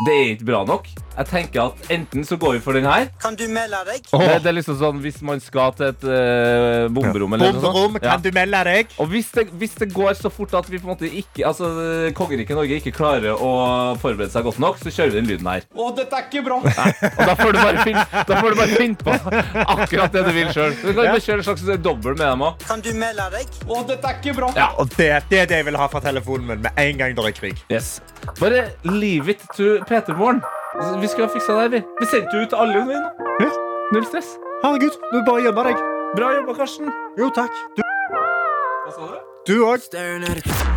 Det 0.07 0.15
er 0.15 0.33
ikke 0.37 0.49
bra 0.53 0.63
nok. 0.69 0.89
Jeg 1.17 1.29
tenker 1.31 1.63
at 1.71 1.91
enten 1.95 2.25
så 2.29 2.37
går 2.41 2.59
vi 2.59 2.61
for 2.65 2.77
den 2.77 2.85
her. 2.89 3.07
Kan 3.23 3.37
du 3.39 3.47
melde 3.49 3.79
deg? 3.89 4.05
Det, 4.11 4.27
det 4.45 4.51
er 4.51 4.57
liksom 4.59 4.77
sånn 4.81 4.99
hvis 5.05 5.23
man 5.25 5.41
skal 5.41 5.73
til 5.79 5.89
et 5.89 6.05
uh, 6.05 6.87
bomberom 6.93 7.37
eller 7.37 7.55
noe 7.55 7.63
Bomberom, 7.63 7.97
sånt. 7.97 8.05
kan 8.05 8.23
du 8.25 8.29
melde 8.37 8.61
deg? 8.69 8.93
Og 9.01 9.09
hvis 9.13 9.31
det, 9.35 9.47
hvis 9.57 9.77
det 9.81 9.89
går 9.95 10.17
så 10.19 10.31
fort 10.33 10.53
at 10.59 10.69
vi 10.71 10.81
på 10.81 10.87
en 10.89 10.93
måte 10.95 11.09
ikke 11.09 11.47
Altså 11.47 11.69
kongeriket 12.17 12.57
Norge 12.59 12.79
ikke 12.81 12.93
klarer 12.97 13.33
å 13.33 13.51
forberede 14.01 14.29
seg 14.33 14.45
godt 14.47 14.59
nok, 14.63 14.79
så 14.81 14.93
kjører 14.93 15.15
vi 15.15 15.19
den 15.21 15.29
lyden 15.31 15.49
her. 15.51 15.65
Å, 15.73 15.89
dette 15.97 16.19
er 16.19 16.27
ikke 16.27 16.43
bra! 16.47 16.59
Og 16.61 17.23
da 17.31 17.37
får 17.39 17.53
du 17.55 17.61
bare 17.61 17.85
finne, 17.87 18.05
da 18.29 18.41
får 18.41 18.51
du 18.55 18.61
bare 18.61 18.81
finne 18.81 19.07
på 19.07 19.17
akkurat 19.77 20.17
det 20.17 20.25
du 20.27 20.33
vil 20.37 20.53
sjøl. 20.55 20.77
Du 20.83 20.91
kan 20.91 21.03
bare 21.03 21.23
kjøre 21.23 21.39
en 21.43 21.49
slags 21.49 21.67
dobbel 21.87 22.17
med 22.19 22.25
dem 22.27 22.45
òg. 22.49 22.67
Kan 22.67 22.85
du 22.85 22.91
melde 22.99 23.29
deg? 23.37 23.57
Å, 23.67 23.81
dette 23.89 24.13
er 24.13 24.21
ikke 24.21 24.37
bra! 24.41 24.53
Ja. 24.59 24.69
Og 24.81 24.91
det, 24.97 25.11
det 25.31 25.43
er 25.45 25.51
det 25.53 25.63
jeg 25.63 25.69
vil 25.71 25.81
ha 25.81 25.89
fra 25.93 26.03
telefonen 26.05 26.51
min 26.53 26.65
med 26.67 26.83
en 26.87 27.01
gang 27.03 27.17
det 27.17 27.27
er 27.31 27.37
krig. 27.41 27.65
Yes. 27.73 27.97
Bare 28.41 28.67
leave 28.85 29.33
it 29.37 29.45
to 29.57 29.77
Petermorgen. 29.89 30.43
Vi 31.01 31.09
skulle 31.09 31.27
ha 31.27 31.33
fiksa 31.33 31.53
det 31.53 31.61
her, 31.61 31.69
vi. 31.69 31.83
Vi 32.01 32.07
sendte 32.07 32.37
jo 32.37 32.43
ut 32.47 32.53
alle 32.53 32.85
vi 32.89 33.01
nå. 33.01 33.11
Ja. 33.41 33.51
Null 33.93 34.05
stress. 34.05 34.37
Herregud, 34.65 34.97
du 35.13 35.19
bare 35.29 35.43
gjemmer 35.47 35.71
deg. 35.71 35.85
Bra 36.17 36.33
jobba, 36.37 36.55
Karsten. 36.61 36.93
Jo, 37.19 37.31
takk. 37.37 37.53
Du, 37.77 37.83
Hva 37.83 38.97
sa 38.97 39.13
du? 39.13 39.21
du 39.47 39.55
òg. 39.65 40.76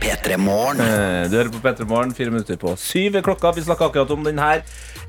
P3 0.00 0.36
Morgen. 0.38 0.80
Eh, 0.80 1.28
Du 1.30 1.36
hører 1.38 1.50
på 1.52 1.60
P3 1.64 1.86
Morgen, 1.88 2.12
fire 2.14 2.30
minutter 2.32 2.56
på 2.60 2.74
syv 2.78 3.16
klokka. 3.24 3.52
Vi 3.56 3.62
snakka 3.64 3.88
akkurat 3.88 4.10
om 4.14 4.24
den 4.24 4.38
her 4.38 4.62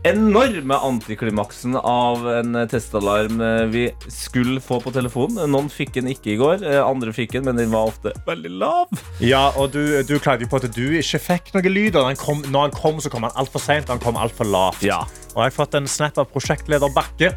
enorme 0.06 0.78
antiklimaksen 0.86 1.76
av 1.80 2.26
en 2.30 2.58
testalarm 2.70 3.40
eh, 3.42 3.66
vi 3.74 3.84
skulle 4.12 4.62
få 4.62 4.80
på 4.84 4.94
telefonen. 4.96 5.50
Noen 5.52 5.70
fikk 5.74 5.96
den 5.98 6.10
ikke 6.12 6.34
i 6.36 6.38
går, 6.40 6.64
eh, 6.66 6.80
andre 6.86 7.14
fikk 7.16 7.36
den, 7.38 7.46
men 7.50 7.60
den 7.60 7.72
var 7.74 7.90
ofte 7.92 8.14
veldig 8.28 8.52
lav. 8.62 8.94
Ja, 9.24 9.50
og 9.58 9.72
du, 9.76 9.82
du 10.08 10.16
klagde 10.20 10.46
jo 10.46 10.52
på 10.52 10.62
at 10.62 10.70
du 10.76 10.84
ikke 11.00 11.22
fikk 11.28 11.54
noe 11.58 11.74
lyd. 11.74 11.98
Og 12.00 12.16
kom, 12.22 12.44
når 12.50 12.70
han 12.70 12.78
kom, 12.78 13.02
så 13.04 13.12
kom 13.14 13.28
han 13.28 13.36
altfor 13.36 13.64
seint. 13.64 13.92
Han 13.94 14.02
kom 14.04 14.18
altfor 14.22 14.48
lavt. 14.50 14.86
Ja. 14.86 15.04
Og 15.36 15.42
jeg 15.44 15.50
har 15.52 15.58
fått 15.60 15.78
en 15.78 15.90
snap 15.90 16.18
av 16.22 16.30
prosjektleder 16.34 16.94
Bakke, 16.96 17.34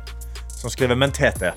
som 0.59 0.71
skriver 0.73 0.99
Men 0.99 1.13
TT, 1.15 1.53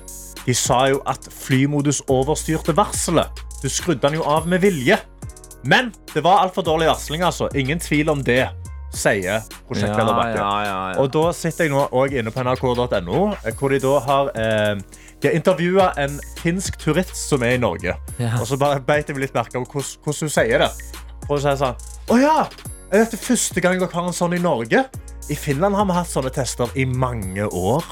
de 0.46 0.54
sa 0.58 0.84
jo 0.90 1.00
at 1.10 1.26
flymodus 1.30 2.00
overstyrte 2.10 2.74
varselet. 2.74 3.42
Du 3.62 3.68
skrudde 3.70 4.02
den 4.02 4.18
jo 4.18 4.24
av 4.26 4.48
med 4.50 4.62
vilje. 4.64 4.96
Men 5.64 5.92
det 6.14 6.24
var 6.24 6.42
altfor 6.42 6.64
dårlig 6.66 6.88
varsling, 6.90 7.22
altså. 7.22 7.48
Ingen 7.54 7.80
tvil 7.80 8.10
om 8.10 8.22
det, 8.24 8.48
sier 8.92 9.40
prosjektleder 9.68 10.12
Bakke. 10.12 10.36
ja, 10.36 10.56
ja, 10.66 10.80
ja. 10.92 10.96
Og 11.00 11.12
da 11.14 11.30
sitter 11.32 11.64
jeg 11.64 11.72
nå 11.72 12.02
inne 12.12 12.32
på 12.34 12.42
nrk.no, 12.44 13.22
hvor 13.56 13.72
de 13.72 13.78
da 13.80 13.92
har 14.04 14.32
eh, 14.36 14.82
Jeg 15.22 15.38
intervjua 15.38 15.92
en 16.02 16.18
finsk 16.42 16.76
turist 16.82 17.14
som 17.16 17.44
er 17.46 17.54
i 17.56 17.62
Norge. 17.62 17.94
Og 18.40 18.44
så 18.50 18.58
bare 18.60 18.82
beit 18.84 19.08
jeg 19.08 19.16
meg 19.16 19.28
litt 19.28 19.38
merke 19.38 19.56
om 19.60 19.64
hvordan, 19.64 20.18
hun 20.26 20.34
sier 20.34 20.66
det. 20.66 20.70
Og 21.28 21.38
å 21.38 21.40
sier 21.40 21.56
sånn 21.56 21.78
Å 22.10 22.18
ja! 22.20 22.36
Er 22.92 23.06
dette 23.06 23.16
første 23.16 23.62
gang 23.64 23.78
dere 23.80 23.88
har 23.94 24.10
en 24.10 24.12
sånn 24.12 24.34
i 24.36 24.42
Norge? 24.42 24.82
I 25.30 25.36
Finland 25.38 25.78
har 25.78 25.86
vi 25.88 25.94
hatt 25.96 26.10
sånne 26.10 26.32
tester 26.34 26.68
i 26.76 26.84
mange 26.84 27.46
år. 27.46 27.86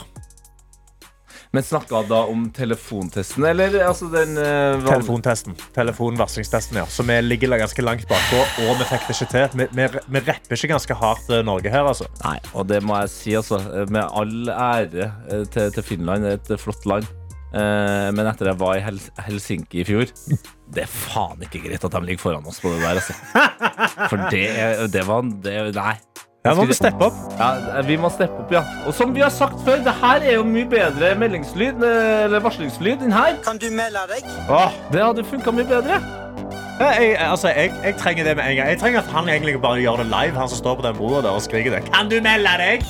Men 1.52 1.64
snakka 1.66 2.04
da 2.06 2.20
om 2.30 2.44
telefontesten, 2.54 3.42
eller 3.48 3.74
altså 3.82 4.06
den 4.12 4.36
eh, 4.38 4.76
van- 4.84 4.84
Telefontesten. 4.92 5.56
Telefonvarslingstesten, 5.74 6.78
ja. 6.78 6.84
Så 6.86 7.02
vi 7.08 7.16
ligger 7.24 7.56
ganske 7.58 7.82
langt 7.82 8.06
bakpå, 8.10 8.42
og 8.68 8.76
vi 8.78 8.86
fikk 8.86 9.08
det 9.08 9.16
ikke 9.16 9.28
til. 9.32 9.56
Vi, 9.58 9.66
vi, 9.80 9.86
vi 10.14 10.22
rapper 10.28 10.54
ikke 10.60 10.70
ganske 10.70 10.94
hardt 11.00 11.32
eh, 11.34 11.42
Norge 11.48 11.72
her, 11.74 11.88
altså. 11.90 12.06
Nei, 12.22 12.36
og 12.54 12.68
det 12.70 12.78
må 12.86 13.00
jeg 13.02 13.10
si, 13.16 13.34
altså. 13.40 13.58
Med 13.90 14.04
all 14.06 14.52
ære 14.54 15.08
eh, 15.26 15.42
til, 15.50 15.72
til 15.74 15.82
Finland. 15.90 16.28
Et 16.36 16.52
flott 16.62 16.86
land. 16.86 17.10
Eh, 17.50 18.08
men 18.14 18.30
etter 18.30 18.52
jeg 18.52 18.60
var 18.60 18.78
i 18.78 18.84
Hel 18.86 19.00
Helsinki 19.26 19.80
i 19.82 19.84
fjor 19.88 20.06
Det 20.76 20.84
er 20.84 20.90
faen 20.92 21.40
ikke 21.42 21.64
greit 21.64 21.82
at 21.82 21.90
de 21.96 22.00
ligger 22.06 22.22
foran 22.28 22.46
oss 22.46 22.60
på 22.62 22.70
det 22.70 22.78
der, 22.84 23.00
altså. 23.00 23.16
For 24.12 24.28
det, 24.30 24.44
er- 24.54 24.86
det 24.94 25.02
var 25.08 25.26
det, 25.42 25.56
Nei. 25.74 25.96
Ja, 26.40 26.54
nå 26.54 26.62
må 26.62 26.70
vi 26.70 26.72
steppe 26.72 27.04
opp. 27.04 27.16
Ja, 27.36 27.80
vi 27.84 27.98
må 28.00 28.08
steppe 28.08 28.38
opp, 28.40 28.52
ja. 28.54 28.62
Og 28.88 28.94
som 28.96 29.10
vi 29.12 29.20
har 29.20 29.28
sagt 29.34 29.58
før, 29.64 29.82
det 29.84 29.92
her 30.00 30.22
er 30.24 30.38
jo 30.38 30.44
mye 30.48 30.64
bedre 30.72 31.10
meldingslyd, 31.20 31.82
eh, 31.84 32.24
eller 32.24 32.40
varslingslyd, 32.40 33.04
enn 33.04 33.12
her. 33.12 33.36
Kan 33.44 33.60
du 33.60 33.66
melde 33.68 34.06
deg? 34.08 34.24
Åh, 34.48 34.72
Det 34.92 35.02
hadde 35.04 35.24
funka 35.28 35.52
mye 35.52 35.68
bedre. 35.68 36.00
jeg, 36.80 37.16
altså, 37.20 37.48
jeg, 37.52 37.72
jeg 37.84 37.94
trenger 38.00 38.24
det 38.24 38.36
med 38.36 38.44
en 38.48 38.56
gang. 38.56 38.68
Jeg 38.72 38.78
trenger 38.80 38.98
at 39.04 39.12
han 39.12 39.28
egentlig 39.28 39.60
bare 39.60 39.82
gjør 39.84 39.96
det 40.00 40.06
live, 40.06 40.38
han 40.40 40.48
som 40.48 40.58
står 40.58 40.74
på 40.80 40.86
den 40.88 40.96
broa 40.96 41.20
der 41.20 41.36
og 41.36 41.42
skriker 41.44 41.76
det. 41.76 41.84
Kan 41.92 42.08
du 42.08 42.16
melde 42.24 42.56
deg? 42.64 42.88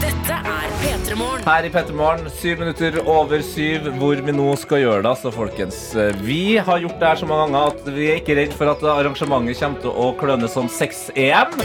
Dette 0.00 0.40
er 0.40 0.40
P3 0.40 0.40
Morgen. 0.48 0.63
Her 1.04 1.66
i 1.66 1.68
Pettermorgen, 1.68 2.30
syv 2.32 2.62
minutter 2.62 2.96
over 3.04 3.42
syv, 3.44 3.90
hvor 4.00 4.16
vi 4.24 4.32
nå 4.32 4.46
skal 4.56 4.80
gjøre 4.80 5.02
det. 5.04 5.10
Altså, 5.10 5.32
folkens. 5.34 5.76
Vi 6.24 6.56
har 6.56 6.80
gjort 6.80 6.96
det 7.00 7.10
her 7.10 7.20
så 7.20 7.28
mange 7.28 7.44
ganger 7.52 7.74
at 7.74 7.92
vi 7.92 8.08
er 8.08 8.22
ikke 8.22 8.38
redd 8.40 8.56
for 8.56 8.72
at 8.72 8.84
arrangementet 8.94 9.60
kommer 9.60 9.84
til 9.84 9.92
å 9.92 10.10
kløne 10.16 10.48
som 10.48 10.70
6-EM. 10.72 11.58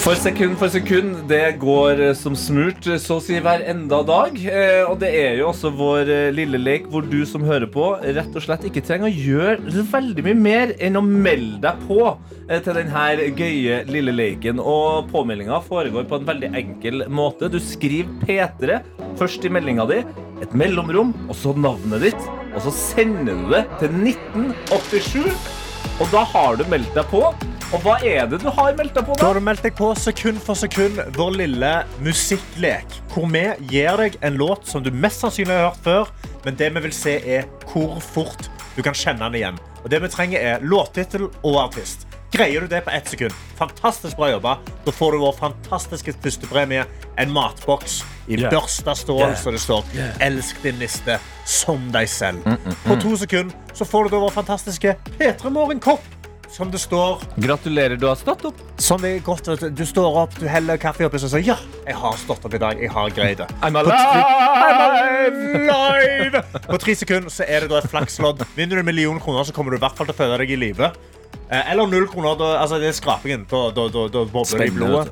For 0.00 0.16
sekund 0.16 0.56
for 0.56 0.72
sekund. 0.72 1.16
Det 1.28 1.58
går 1.60 2.00
eh, 2.00 2.14
som 2.16 2.36
smurt, 2.38 2.86
eh, 2.88 2.96
så 3.02 3.18
å 3.18 3.22
si 3.22 3.36
hver 3.44 3.60
enda 3.68 3.98
dag. 4.08 4.38
Eh, 4.40 4.86
Og 4.88 4.94
det 5.02 5.10
er 5.18 5.36
jo 5.36 5.50
også 5.50 5.68
vår 5.76 6.08
lille 6.32 6.56
lek 6.56 6.86
hvor 6.88 7.04
du 7.04 7.18
som 7.28 7.44
hører 7.44 7.68
på, 7.68 7.90
rett 8.00 8.32
og 8.38 8.44
slett 8.46 8.64
ikke 8.64 8.80
trenger 8.86 9.10
å 9.10 9.12
gjøre 9.12 9.84
veldig 9.90 10.24
mye 10.24 10.38
mer 10.46 10.72
enn 10.80 10.96
å 10.96 11.04
melde 11.04 11.60
deg 11.66 11.84
på 11.84 12.00
til 12.48 12.78
denne 12.80 13.04
gøye 13.36 13.82
lille 13.92 14.16
leken. 14.16 14.62
Og 14.64 15.10
påmeldinga 15.12 15.60
foregår 15.68 16.08
på 16.08 16.22
en 16.22 16.28
veldig 16.32 16.52
enkel 16.56 17.04
måte. 17.12 17.52
Du 17.52 17.60
skriver 17.60 18.08
P3 18.24 18.80
først 19.20 19.44
i 19.44 19.52
meldinga 19.52 19.84
di, 19.92 20.00
et 20.40 20.56
mellomrom, 20.56 21.12
og 21.28 21.36
så 21.36 21.52
navnet 21.52 22.08
ditt. 22.08 22.28
Og 22.56 22.64
så 22.64 22.72
sender 22.74 23.36
du 23.36 23.52
det 23.52 23.66
til 23.82 23.92
1987. 24.08 25.30
Og 26.00 26.08
da 26.16 26.24
har 26.32 26.56
du 26.56 26.64
meldt 26.72 26.96
deg 26.96 27.06
på. 27.12 27.26
Og 27.70 27.84
hva 27.84 28.00
er 28.02 28.26
det 28.26 28.40
du 28.42 28.48
har 28.50 28.72
meldt 28.74 28.94
deg 28.96 29.04
på, 29.06 29.14
Da 29.14 29.20
da? 29.22 29.26
har 29.28 29.34
du 29.38 29.44
meldt 29.46 29.62
deg 29.62 29.76
på 29.78 29.92
sekund 29.94 30.40
for 30.42 30.58
sekund 30.58 30.98
vår 31.14 31.30
lille 31.38 31.70
musikklek. 32.02 32.96
Hvor 33.14 33.28
vi 33.30 33.44
gir 33.70 33.96
deg 34.00 34.16
en 34.26 34.38
låt 34.40 34.66
som 34.66 34.82
du 34.82 34.90
mest 34.90 35.22
sannsynlig 35.22 35.54
har 35.54 35.68
hørt 35.70 35.82
før, 35.84 36.08
men 36.44 36.56
det 36.58 36.72
vi 36.74 36.80
vil 36.88 36.92
se 36.96 37.14
er 37.36 37.44
hvor 37.70 38.00
fort 38.02 38.48
du 38.76 38.82
kan 38.82 38.94
kjenne 38.94 39.22
den 39.28 39.38
igjen. 39.38 39.58
Og 39.84 39.90
det 39.90 40.02
vi 40.02 40.08
trenger 40.12 40.40
er 40.42 40.60
låttittel 40.66 41.28
og 41.44 41.60
artist. 41.68 42.06
Greier 42.34 42.60
du 42.62 42.66
det 42.70 42.84
på 42.86 42.90
ett 42.94 43.08
sekund? 43.10 43.32
Fantastisk 43.58 44.16
bra 44.18 44.28
jobba. 44.30 44.56
Da 44.86 44.92
får 44.94 45.12
du 45.12 45.18
vår 45.22 45.32
fantastiske 45.38 46.12
førstepremie. 46.22 46.84
En 47.18 47.30
matboks 47.34 48.02
i 48.28 48.36
Yeah. 48.38 48.50
børsta 48.52 48.94
stål, 48.94 49.18
Yeah. 49.20 49.36
så 49.36 49.50
det 49.50 49.58
står 49.60 49.84
'Elsk 50.20 50.62
din 50.62 50.78
niste 50.78 51.18
som 51.44 51.90
deg 51.92 52.06
selv'. 52.06 52.58
På 52.86 53.00
to 53.00 53.16
sekunder 53.16 53.54
så 53.74 53.84
får 53.84 54.04
du 54.04 54.10
da 54.10 54.16
vår 54.20 54.30
fantastiske 54.30 54.96
P3 55.18 55.50
Morgen-kopp, 55.50 56.00
som 56.50 56.70
det 56.70 56.78
står 56.82 57.22
Gratulerer, 57.36 57.96
du 57.96 58.06
har 58.08 58.16
stått 58.18 58.44
opp. 58.48 58.58
Som 58.80 59.00
det 59.04 59.10
er 59.16 59.20
godt 59.24 59.46
Du 59.76 59.84
står 59.86 60.16
opp, 60.24 60.34
du 60.40 60.46
heller 60.50 60.76
kaffe 60.82 61.06
oppi, 61.06 61.16
og 61.20 61.30
sier 61.30 61.44
ja, 61.46 61.56
jeg 61.86 61.96
har 61.96 62.16
stått 62.20 62.44
opp 62.46 62.54
i 62.54 62.60
dag. 62.62 62.80
Jeg 62.82 62.90
har 62.90 63.10
greid 63.14 63.38
det. 63.42 63.48
I'm 63.62 63.76
alive! 63.78 64.00
På 66.66 66.78
tre 66.80 66.94
sekunder 66.98 67.30
så 67.32 67.46
er 67.46 67.64
det 67.64 67.70
da 67.72 67.78
et 67.80 67.90
flakslodd. 67.90 68.42
Vinner 68.56 68.74
du 68.76 68.82
en 68.82 68.90
million 68.90 69.20
kroner, 69.22 69.44
så 69.46 69.54
kommer 69.56 69.70
du 69.72 69.76
i 69.78 69.82
hvert 69.84 69.96
fall 69.98 70.06
til 70.10 70.16
å 70.16 70.20
føle 70.20 70.38
deg 70.42 70.50
i 70.54 70.60
live. 70.60 70.90
Eh, 71.50 71.72
Eller 71.72 71.86
null 71.90 72.08
kroner. 72.10 72.36
Da, 72.38 72.46
altså 72.62 72.78
det 72.82 72.88
er 72.90 72.96
skrapingen. 72.98 73.46
Da, 73.50 73.68
da, 73.74 73.88
da, 73.92 74.06
da 74.12 74.24
bobler 74.30 74.64
det 74.64 74.70
i 74.70 74.76
blodet. 74.76 75.08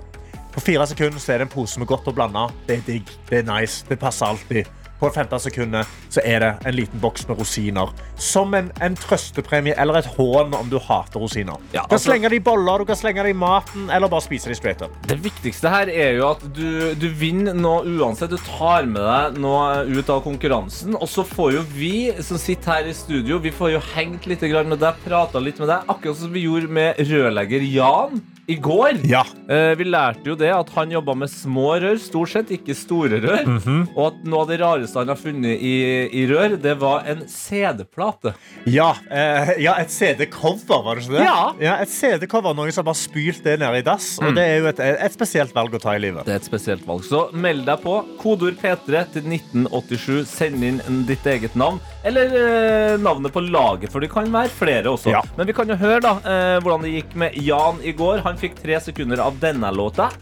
På 0.55 0.61
fire 0.65 0.87
sekunder 0.91 1.21
så 1.23 1.35
er 1.35 1.39
det 1.43 1.49
en 1.49 1.55
pose 1.55 1.79
med 1.79 1.89
godt 1.91 2.09
og 2.11 2.15
blanda. 2.19 2.49
Det 2.67 2.81
er 2.81 2.85
digg. 2.87 3.07
Det 3.31 3.37
er 3.43 3.47
nice. 3.47 3.85
Det 3.89 3.99
passer 4.01 4.27
alltid. 4.27 4.65
På 4.99 5.11
15 5.11 5.41
sekunder 5.41 5.87
så 6.11 6.23
er 6.25 6.43
det 6.43 6.51
en 6.67 6.75
liten 6.75 7.01
boks 7.03 7.27
med 7.29 7.39
rosiner. 7.39 7.93
Som 8.19 8.55
en, 8.59 8.71
en 8.83 8.97
trøstepremie 8.99 9.77
eller 9.79 10.01
et 10.01 10.09
hån 10.17 10.55
om 10.59 10.71
du 10.71 10.79
hater 10.83 11.23
rosiner. 11.23 11.59
Ja, 11.73 11.83
du 11.85 11.93
kan 11.93 11.99
altså- 11.99 12.11
slenge 12.11 12.31
det 12.33 12.41
i 12.41 12.45
boller, 12.45 12.79
du 12.79 12.89
kan 12.89 12.99
slenge 12.99 13.23
det 13.23 13.35
i 13.35 13.39
maten, 13.39 13.91
eller 13.91 14.11
bare 14.11 14.25
spise 14.25 14.49
det 14.51 14.57
straight 14.59 14.83
up. 14.83 14.95
Det 15.07 15.19
viktigste 15.23 15.71
her 15.71 15.89
er 15.93 16.17
jo 16.19 16.31
at 16.33 16.43
du, 16.55 16.95
du 16.99 17.09
vinner 17.09 17.55
noe 17.55 17.85
uansett. 17.87 18.31
Du 18.31 18.39
tar 18.43 18.89
med 18.91 19.03
deg 19.03 19.39
noe 19.43 19.85
ut 19.87 20.11
av 20.11 20.23
konkurransen. 20.27 20.97
Og 20.99 21.09
så 21.11 21.25
får 21.27 21.55
jo 21.59 21.63
vi 21.75 21.95
som 22.25 22.41
sitter 22.41 22.79
her 22.79 22.91
i 22.91 22.97
studio, 22.97 23.39
vi 23.39 23.55
får 23.55 23.77
jo 23.77 23.85
hengt 23.95 24.27
litt 24.27 24.43
med 24.49 24.79
deg, 24.81 24.99
prata 25.05 25.39
litt 25.43 25.59
med 25.59 25.69
deg. 25.69 25.87
Akkurat 25.89 26.17
som 26.17 26.33
vi 26.33 26.47
gjorde 26.47 26.69
med 26.73 26.99
rørlegger 26.99 27.63
Jan 27.69 28.23
i 28.49 28.55
går. 28.57 29.03
Ja. 29.05 29.21
Eh, 29.51 29.75
vi 29.77 29.85
lærte 29.85 30.25
jo 30.31 30.35
det 30.39 30.49
at 30.55 30.71
han 30.73 30.93
jobba 30.95 31.13
med 31.21 31.29
små 31.29 31.75
rør, 31.83 31.99
stort 32.01 32.33
sett, 32.33 32.53
ikke 32.57 32.73
store 32.77 33.21
rør. 33.21 33.43
Mhm. 33.45 33.83
Og 33.93 34.07
at 34.07 34.23
noe 34.25 34.41
av 34.47 34.49
det 34.49 34.61
rareste 34.63 34.88
han 34.95 35.11
har 35.13 35.19
funnet 35.19 35.61
i, 35.61 35.75
i 36.21 36.25
rør, 36.31 36.57
det 36.61 36.75
var 36.81 37.07
en 37.11 37.25
CD-plate. 37.29 38.33
Ja, 38.69 38.91
eh, 39.11 39.55
ja, 39.65 39.77
et 39.83 39.93
CD-cover, 39.93 40.83
var 40.85 40.99
det 40.99 41.07
ikke 41.07 41.19
det? 41.19 41.27
Ja. 41.61 41.77
et 41.83 41.93
CD-cover, 41.93 42.57
Noen 42.57 42.75
som 42.75 42.89
har 42.89 42.97
spylt 42.99 43.45
det 43.45 43.59
ned 43.63 43.81
i 43.81 43.85
dass. 43.87 44.15
Mm. 44.19 44.29
Og 44.29 44.39
det 44.39 44.47
er 44.47 44.57
jo 44.63 44.71
et, 44.73 44.83
et 45.09 45.15
spesielt 45.17 45.55
valg 45.57 45.75
å 45.77 45.83
ta 45.83 45.97
i 45.97 46.03
livet. 46.03 46.27
Det 46.29 46.37
er 46.37 46.43
et 46.43 46.49
spesielt 46.49 46.87
valg. 46.89 47.05
Så 47.07 47.27
meld 47.33 47.67
deg 47.69 47.83
på. 47.85 47.99
Kodord 48.23 48.59
P3 48.63 49.05
til 49.15 49.29
1987. 49.39 50.25
Send 50.29 50.65
inn 50.65 50.81
ditt 51.09 51.27
eget 51.29 51.57
navn. 51.59 51.81
Eller 52.09 52.33
eh, 52.39 52.97
navnet 53.03 53.35
på 53.35 53.43
laget, 53.45 53.93
for 53.93 54.05
det 54.05 54.13
kan 54.13 54.31
være 54.33 54.53
flere 54.55 54.93
også. 54.93 55.13
Ja. 55.13 55.25
Men 55.37 55.51
vi 55.51 55.57
kan 55.57 55.71
jo 55.71 55.79
høre 55.79 56.01
da 56.05 56.17
eh, 56.23 56.57
hvordan 56.63 56.87
det 56.87 56.97
gikk 56.97 57.15
med 57.19 57.39
Jan 57.43 57.83
i 57.83 57.95
går. 57.97 58.25
Han 58.27 58.41
fikk 58.41 58.59
tre 58.63 58.81
sekunder 58.83 59.25
av 59.25 59.39
denne 59.43 59.73
låta. 59.75 60.13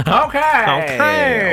Okay. 0.00 0.64
Ok! 0.66 1.00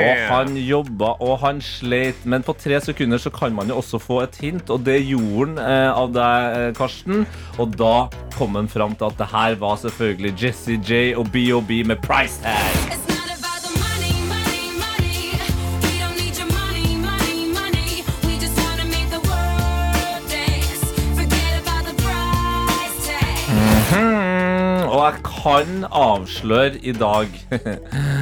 Og 0.02 0.22
han 0.32 0.56
jobba 0.58 1.12
og 1.22 1.36
han 1.44 1.60
sleit, 1.62 2.24
men 2.26 2.42
på 2.42 2.54
tre 2.58 2.80
sekunder 2.82 3.20
så 3.22 3.30
kan 3.30 3.54
man 3.54 3.70
jo 3.70 3.76
også 3.78 4.00
få 4.02 4.20
et 4.24 4.38
hint, 4.42 4.70
og 4.70 4.82
det 4.86 4.98
gjorde 5.06 5.52
han 5.52 5.58
eh, 5.62 5.90
av 5.92 6.10
deg, 6.14 6.56
eh, 6.58 6.72
Karsten. 6.76 7.22
Og 7.62 7.76
da 7.78 8.08
kom 8.36 8.58
han 8.58 8.68
fram 8.68 8.96
til 8.98 9.10
at 9.12 9.18
det 9.20 9.28
her 9.32 9.54
var 9.62 9.78
selvfølgelig 9.84 10.34
Jesse 10.42 10.78
J 10.82 11.14
og 11.16 11.30
BOB 11.34 11.70
med 11.86 12.02
Price 12.02 12.42
Tag. 12.42 12.74
It's 12.90 13.06
not 13.06 13.30
about 13.30 13.60
the 13.62 13.72
money, 13.78 14.14
money, 14.32 14.64
money. 14.82 15.38
We 15.86 15.92
don't 16.02 16.16
need 16.18 16.34
your 16.40 16.50
money, 16.50 16.96
money, 16.98 17.46
money. 17.54 18.02
We 18.26 18.34
just 18.42 18.58
wanna 18.58 18.86
make 18.90 19.08
the 19.14 19.22
world 19.30 20.22
dance. 20.34 20.82
Forget 21.18 21.52
about 21.62 21.82
the 21.88 21.96
price 22.02 22.98
tag. 23.06 23.38
Mm, 23.54 24.88
og 24.90 25.00
jeg 25.06 25.14
kan 25.30 25.84
avsløre 25.92 26.76
i 26.82 26.92
dag 26.92 27.28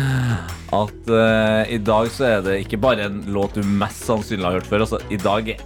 at 0.72 1.08
uh, 1.10 1.64
i 1.72 1.78
dag 1.82 2.10
så 2.14 2.26
er 2.28 2.42
det 2.46 2.58
ikke 2.64 2.78
bare 2.80 3.08
en 3.08 3.22
låt 3.34 3.54
du 3.58 3.62
mest 3.66 4.04
sannsynlig 4.06 4.46
har 4.46 4.58
hørt 4.60 4.68
før. 4.70 4.84
Altså, 4.86 5.00
I 5.10 5.16
dag 5.20 5.48
er 5.56 5.64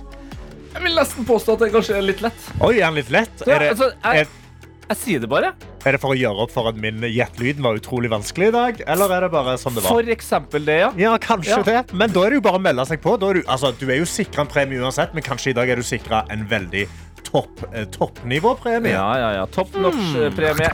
Jeg 0.75 0.83
vil 0.83 0.97
nesten 0.97 1.27
påstå 1.29 1.55
at 1.55 1.61
det 1.67 1.73
kanskje 1.75 1.99
er 1.99 2.03
litt 2.03 2.23
lett. 2.25 2.47
Oi, 2.61 2.77
er 2.79 2.89
den 2.89 2.97
litt 3.03 3.11
lett? 3.15 3.45
Er 3.47 3.59
det, 3.63 3.69
altså, 3.77 3.91
jeg- 4.03 4.25
er, 4.25 4.41
Jeg 4.89 4.97
sier 5.01 5.21
det 5.21 5.29
bare. 5.31 5.53
er 5.87 5.93
det 5.93 6.01
for 6.01 6.13
å 6.13 6.17
gjøre 6.19 6.43
opp 6.45 6.51
for 6.53 6.69
at 6.69 6.77
min 6.77 6.99
gjett-lyden 7.01 7.63
var 7.65 7.77
utrolig 7.79 8.11
vanskelig 8.13 8.49
i 8.49 8.53
dag? 8.53 8.83
Eller 8.87 9.13
er 9.17 9.21
det 9.25 9.31
bare 9.33 9.55
sånn 9.57 9.75
det 9.77 9.83
var? 9.85 9.91
For 9.97 10.03
eksempel 10.13 10.65
det, 10.67 10.79
ja. 10.81 10.91
Ja, 10.97 11.17
kanskje 11.19 11.57
Ja. 11.57 11.63
det. 11.63 11.93
Men 11.95 12.11
da 12.13 12.25
er 12.27 12.31
det 12.31 12.35
jo 12.43 12.45
bare 12.49 12.59
å 12.59 12.65
melde 12.67 12.85
seg 12.87 13.01
på. 13.01 13.15
Da 13.21 13.31
er 13.31 13.35
du, 13.35 13.43
altså, 13.49 13.73
du 13.79 13.87
er 13.91 13.97
jo 14.03 14.05
sikra 14.05 14.41
en 14.45 14.47
premie 14.47 14.81
uansett, 14.81 15.15
men 15.15 15.23
kanskje 15.23 15.51
i 15.51 15.57
dag 15.57 15.69
er 15.71 15.77
du 15.77 15.83
sikra 15.83 16.25
en 16.31 16.45
veldig 16.49 16.87
topp, 17.25 17.65
eh, 17.73 17.85
toppnivåpremie. 17.87 18.93
Ja, 18.93 19.17
ja, 19.17 19.31
ja. 19.41 19.47
Topp 19.47 19.73
norsk-premie. 19.73 20.73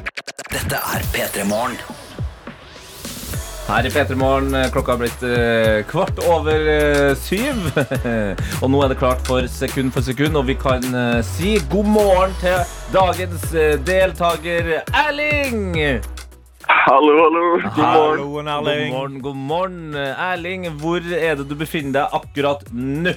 Dette 0.51 0.75
er 0.81 1.03
P3 1.15 1.45
Morgen. 1.47 1.77
Her 3.71 3.87
i 3.87 3.91
P3 3.91 4.15
Morgen, 4.19 4.55
eh, 4.55 4.67
klokka 4.75 4.93
har 4.93 4.99
blitt 4.99 5.21
eh, 5.23 5.85
kvart 5.87 6.19
over 6.27 6.65
eh, 6.73 7.13
syv. 7.15 7.69
og 8.65 8.71
nå 8.73 8.81
er 8.83 8.91
det 8.91 8.97
klart 8.99 9.21
for 9.29 9.47
sekund 9.47 9.93
for 9.95 10.03
sekund, 10.03 10.35
og 10.35 10.49
vi 10.49 10.57
kan 10.59 10.83
eh, 10.91 11.21
si 11.23 11.53
god 11.71 11.87
morgen 11.87 12.33
til 12.41 12.65
dagens 12.91 13.45
deltaker 13.87 14.73
Erling! 15.05 15.77
Hallo, 16.67 17.15
hallo. 17.21 17.45
God 17.77 17.79
morgen. 17.95 18.51
Halloen, 18.51 18.81
God 18.81 18.91
morgen, 18.91 19.21
god 19.29 19.39
morgen. 19.53 19.83
Erling, 20.01 20.67
hvor 20.83 21.07
er 21.07 21.39
det 21.39 21.47
du 21.47 21.55
befinner 21.61 22.01
deg 22.01 22.17
akkurat 22.19 22.65
nå? 22.75 23.13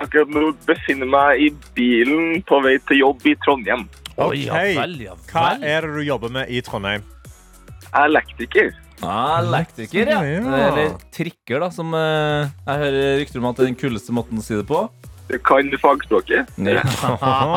Akkurat 0.00 0.32
nå 0.32 0.54
befinner 0.64 1.04
jeg 1.04 1.12
meg 1.18 1.42
i 1.44 1.50
bilen 1.76 2.40
på 2.48 2.62
vei 2.64 2.78
til 2.88 3.02
jobb 3.02 3.28
i 3.28 3.36
Trondheim. 3.44 3.84
Oi, 4.16 4.46
ja 4.46 4.56
Ok. 4.56 4.72
vel, 4.80 4.96
ja 5.04 5.18
Hva 5.28 5.50
er 5.60 5.84
det 5.84 5.98
du 5.98 6.06
jobber 6.08 6.32
med 6.40 6.48
i 6.48 6.64
Trondheim? 6.64 7.04
Jeg 7.82 7.92
er 7.92 8.08
Elektriker. 8.08 8.72
Ah, 9.02 9.40
elektriker, 9.42 10.10
ja. 10.12 10.20
Ja. 10.24 10.58
Eller 10.68 10.92
trikker, 11.14 11.62
da, 11.64 11.70
som 11.74 11.94
eh, 11.98 12.50
jeg 12.66 12.84
hører 12.84 13.16
rykter 13.22 13.42
om 13.42 13.48
at 13.50 13.58
det 13.58 13.64
er 13.66 13.72
den 13.72 13.80
kuleste 13.80 14.14
måten 14.14 14.38
å 14.38 14.44
si 14.44 14.54
det 14.58 14.66
på. 14.68 14.84
Du 15.32 15.38
kan 15.38 15.70
fagspråket. 15.80 16.50
Ja. 16.60 16.82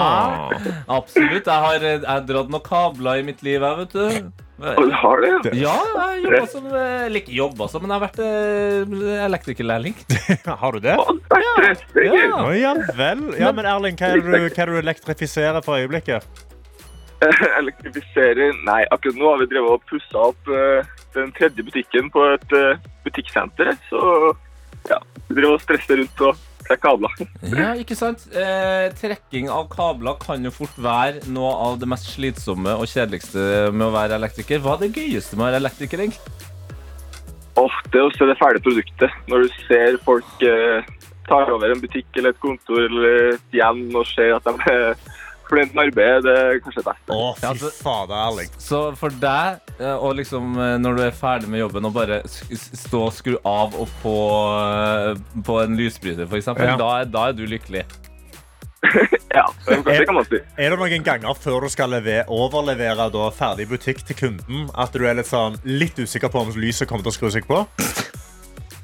Absolutt. 1.00 1.46
Jeg 1.46 1.62
har, 1.66 1.84
jeg 1.84 2.02
har 2.08 2.26
dratt 2.26 2.52
noen 2.54 2.64
kabler 2.64 3.20
i 3.20 3.26
mitt 3.28 3.42
liv, 3.44 3.60
jeg, 3.60 3.78
vet 3.82 3.96
du. 3.96 4.44
Og 4.56 4.86
du 4.88 4.94
har 4.96 5.20
det? 5.20 5.52
Ja, 5.60 5.74
jeg 5.76 5.98
har 6.00 6.22
jobba 6.24 6.46
som 6.48 6.68
eh, 6.70 7.02
Eller 7.10 7.20
ikke 7.20 7.34
jobba 7.36 7.66
som, 7.68 7.84
men 7.84 7.92
jeg 7.92 8.00
har 8.00 8.04
vært 8.06 8.22
eh, 8.24 9.26
elektrikerlærling. 9.26 9.98
Har 10.62 10.78
du 10.78 10.80
det? 10.86 10.96
Å, 10.96 11.16
det 11.20 12.06
er 12.06 12.06
Ja. 12.06 12.30
Å, 12.40 12.54
ja 12.56 12.72
vel. 12.96 13.26
Ja, 13.42 13.52
men 13.52 13.68
Erling, 13.68 14.00
hva 14.00 14.14
er 14.14 14.22
det 14.22 14.24
du, 14.24 14.32
hva 14.32 14.48
er 14.48 14.72
det 14.72 14.78
du 14.78 14.80
elektrifiserer 14.80 15.66
for 15.66 15.84
øyeblikket? 15.84 16.46
Elektrifiserer? 17.60 18.56
Nei, 18.64 18.86
akkurat 18.96 19.20
nå 19.20 19.28
har 19.34 19.44
vi 19.44 19.50
drevet 19.52 19.76
og 19.76 19.84
pussa 19.92 20.30
opp 20.32 20.56
eh, 20.56 20.95
den 21.16 21.32
tredje 21.36 21.66
butikken 21.66 22.12
på 22.14 22.26
et 22.34 22.58
eh, 22.58 22.82
butikksenter. 23.06 23.74
Så 23.90 24.02
ja, 24.90 25.00
vi 25.28 25.40
driver 25.40 25.58
og 25.58 25.64
stresser 25.64 26.02
rundt 26.02 26.26
og 26.28 26.44
trekker 26.66 26.82
kabler. 26.82 27.14
Ja, 27.56 27.74
ikke 27.78 27.98
sant? 27.98 28.26
Eh, 28.34 28.88
trekking 28.98 29.52
av 29.54 29.70
kabler 29.74 30.18
kan 30.22 30.44
jo 30.46 30.54
fort 30.54 30.76
være 30.82 31.26
noe 31.34 31.54
av 31.68 31.80
det 31.82 31.90
mest 31.90 32.12
slitsomme 32.16 32.74
og 32.76 32.90
kjedeligste 32.90 33.72
med 33.74 33.88
å 33.90 33.94
være 33.96 34.18
elektriker. 34.20 34.62
Hva 34.64 34.78
er 34.78 34.86
det 34.86 34.96
gøyeste 34.98 35.38
med 35.38 35.48
å 35.48 35.50
være 35.52 35.64
elektriker, 35.64 36.06
egentlig? 36.06 36.52
Det 37.56 38.02
er 38.02 38.04
å 38.04 38.12
se 38.12 38.26
det 38.28 38.36
ferdige 38.36 38.66
produktet. 38.66 39.14
Når 39.32 39.46
du 39.46 39.60
ser 39.70 40.00
folk 40.04 40.42
eh, 40.44 40.88
tar 41.30 41.52
over 41.54 41.72
en 41.72 41.82
butikk 41.82 42.10
eller 42.18 42.34
et 42.34 42.42
kontor 42.44 42.84
eller 42.84 43.36
et 43.36 43.56
hjem 43.56 43.88
og 43.96 44.04
ser 44.10 44.36
at 44.36 44.50
de 44.50 44.76
fornøyd 45.50 45.74
med 45.76 45.84
arbeidet, 45.88 46.24
det 46.26 46.36
er 46.38 46.60
kanskje 46.66 46.82
det 46.84 46.88
beste. 46.92 47.12
Å, 47.16 47.28
Ja, 47.44 47.52
fy 47.54 47.60
så- 47.60 47.84
fader, 47.84 48.16
Erling. 48.16 48.50
Så 48.58 48.80
for 48.98 49.10
deg, 49.10 49.60
eh, 49.80 49.96
og 49.96 50.16
liksom 50.16 50.58
eh, 50.58 50.78
når 50.78 50.96
du 50.98 51.02
er 51.04 51.12
ferdig 51.12 51.48
med 51.50 51.60
jobben 51.60 51.86
og 51.86 51.94
bare 51.94 52.22
stå 52.28 53.04
og 53.08 53.14
skru 53.14 53.38
av 53.46 53.76
og 53.76 53.88
på, 54.02 54.16
eh, 54.62 55.42
på 55.42 55.60
en 55.64 55.78
lysbryter, 55.78 56.26
eksempel, 56.28 56.66
Ja. 56.66 56.76
da, 56.78 56.90
er- 57.02 57.06
da 57.06 57.28
er 57.30 57.34
du 57.34 57.46
lykkelig. 57.46 57.86
Ja, 59.36 59.48
det 59.68 60.06
kan 60.08 60.16
man 60.16 60.24
si. 60.30 60.38
Er 60.58 60.70
det 60.70 60.80
noen 60.80 61.04
ganger 61.04 61.34
før 61.36 61.62
du 61.66 61.70
skal 61.70 61.90
leve- 61.90 62.24
overlevere 62.32 63.10
da, 63.12 63.30
ferdig 63.36 63.68
butikk 63.68 64.06
til 64.08 64.16
kunden, 64.16 64.70
at 64.78 64.94
du 64.94 65.04
er 65.06 65.14
litt, 65.18 65.26
sånn, 65.28 65.58
litt 65.66 65.96
usikker 66.00 66.30
på 66.32 66.40
om 66.46 66.54
lyset 66.56 66.88
kommer 66.88 67.04
til 67.04 67.12
å 67.12 67.16
skru 67.18 67.32
seg 67.34 67.46
på? 67.50 67.66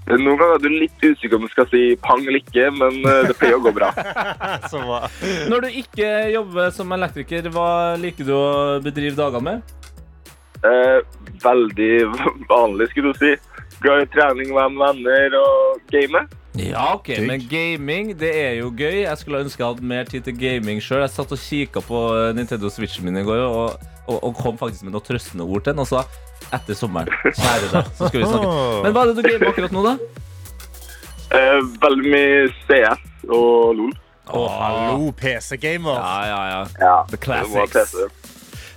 Noen 0.10 0.40
ganger 0.40 0.56
er 0.58 0.64
du 0.64 0.74
litt 0.74 1.04
usikker 1.04 1.38
om 1.38 1.46
du 1.46 1.52
skal 1.54 1.68
si 1.72 1.82
pang 2.04 2.24
eller 2.26 2.42
ikke, 2.42 2.68
men 2.76 2.98
eh, 3.06 3.22
det 3.30 3.36
pleier 3.40 3.60
å 3.60 3.64
gå 3.64 3.72
bra. 3.76 3.92
Så 4.72 4.82
bra. 4.82 5.06
Når 5.52 5.68
du 5.68 5.78
ikke 5.84 6.10
jobber 6.34 6.74
som 6.76 6.92
elektriker, 6.98 7.48
hva 7.54 7.70
liker 8.02 8.28
du 8.28 8.34
å 8.36 8.50
bedrive 8.84 9.16
dagene 9.20 9.46
med? 9.46 9.78
Eh, 10.68 11.00
veldig 11.46 11.94
vanlig, 12.50 12.90
skulle 12.92 13.14
du 13.14 13.22
si. 13.22 13.32
Glad 13.82 14.04
i 14.04 14.10
trening, 14.14 14.52
være 14.54 14.74
med 14.74 14.84
venner 14.84 15.38
og 15.40 15.94
game. 15.94 16.26
Ja, 16.60 16.90
ok, 16.98 17.14
men 17.24 17.46
gaming 17.48 18.12
det 18.20 18.34
er 18.36 18.58
jo 18.60 18.74
gøy. 18.76 19.06
Jeg 19.06 19.22
skulle 19.22 19.40
ønske 19.46 19.64
jeg 19.64 19.70
hadde 19.70 19.88
mer 19.94 20.10
tid 20.10 20.26
til 20.28 20.36
gaming 20.36 20.82
sjøl. 20.84 21.06
Jeg 21.06 21.14
satt 21.14 21.32
og 21.32 21.40
kikka 21.40 21.86
på 21.86 22.02
eh, 22.18 22.34
Nintendo 22.36 22.70
Switchen 22.74 23.08
min 23.08 23.22
i 23.22 23.24
går 23.26 23.46
og, 23.46 23.88
og, 24.10 24.18
og 24.18 24.36
kom 24.42 24.60
faktisk 24.60 24.84
med 24.84 24.98
noen 24.98 25.08
trøstende 25.08 25.48
ord 25.48 25.64
til 25.64 25.72
den. 25.72 25.86
Og 25.86 25.90
sa 25.90 26.04
etter 26.58 26.78
sommeren, 26.78 27.12
kjære 27.26 27.70
deg, 27.72 27.92
så 27.98 28.10
skal 28.10 28.20
vi 28.22 28.28
snakke. 28.28 28.54
Men 28.86 28.96
hva 28.96 29.04
er 29.06 29.12
det 29.12 29.18
du 29.22 29.30
gamer 29.30 29.52
akkurat 29.54 29.76
nå, 29.76 29.84
da? 29.88 29.96
Eh, 31.32 31.60
veldig 31.84 32.12
mye 32.12 32.42
CS 32.68 33.06
og 33.30 33.78
LOL. 33.80 33.94
Å, 34.32 34.42
hallo, 34.56 35.12
PC-gamer. 35.20 35.96
Ja, 35.98 36.18
ja, 36.30 36.42
ja. 36.52 36.60
Ja, 36.80 36.98
The 37.12 37.18
classics. 37.20 37.96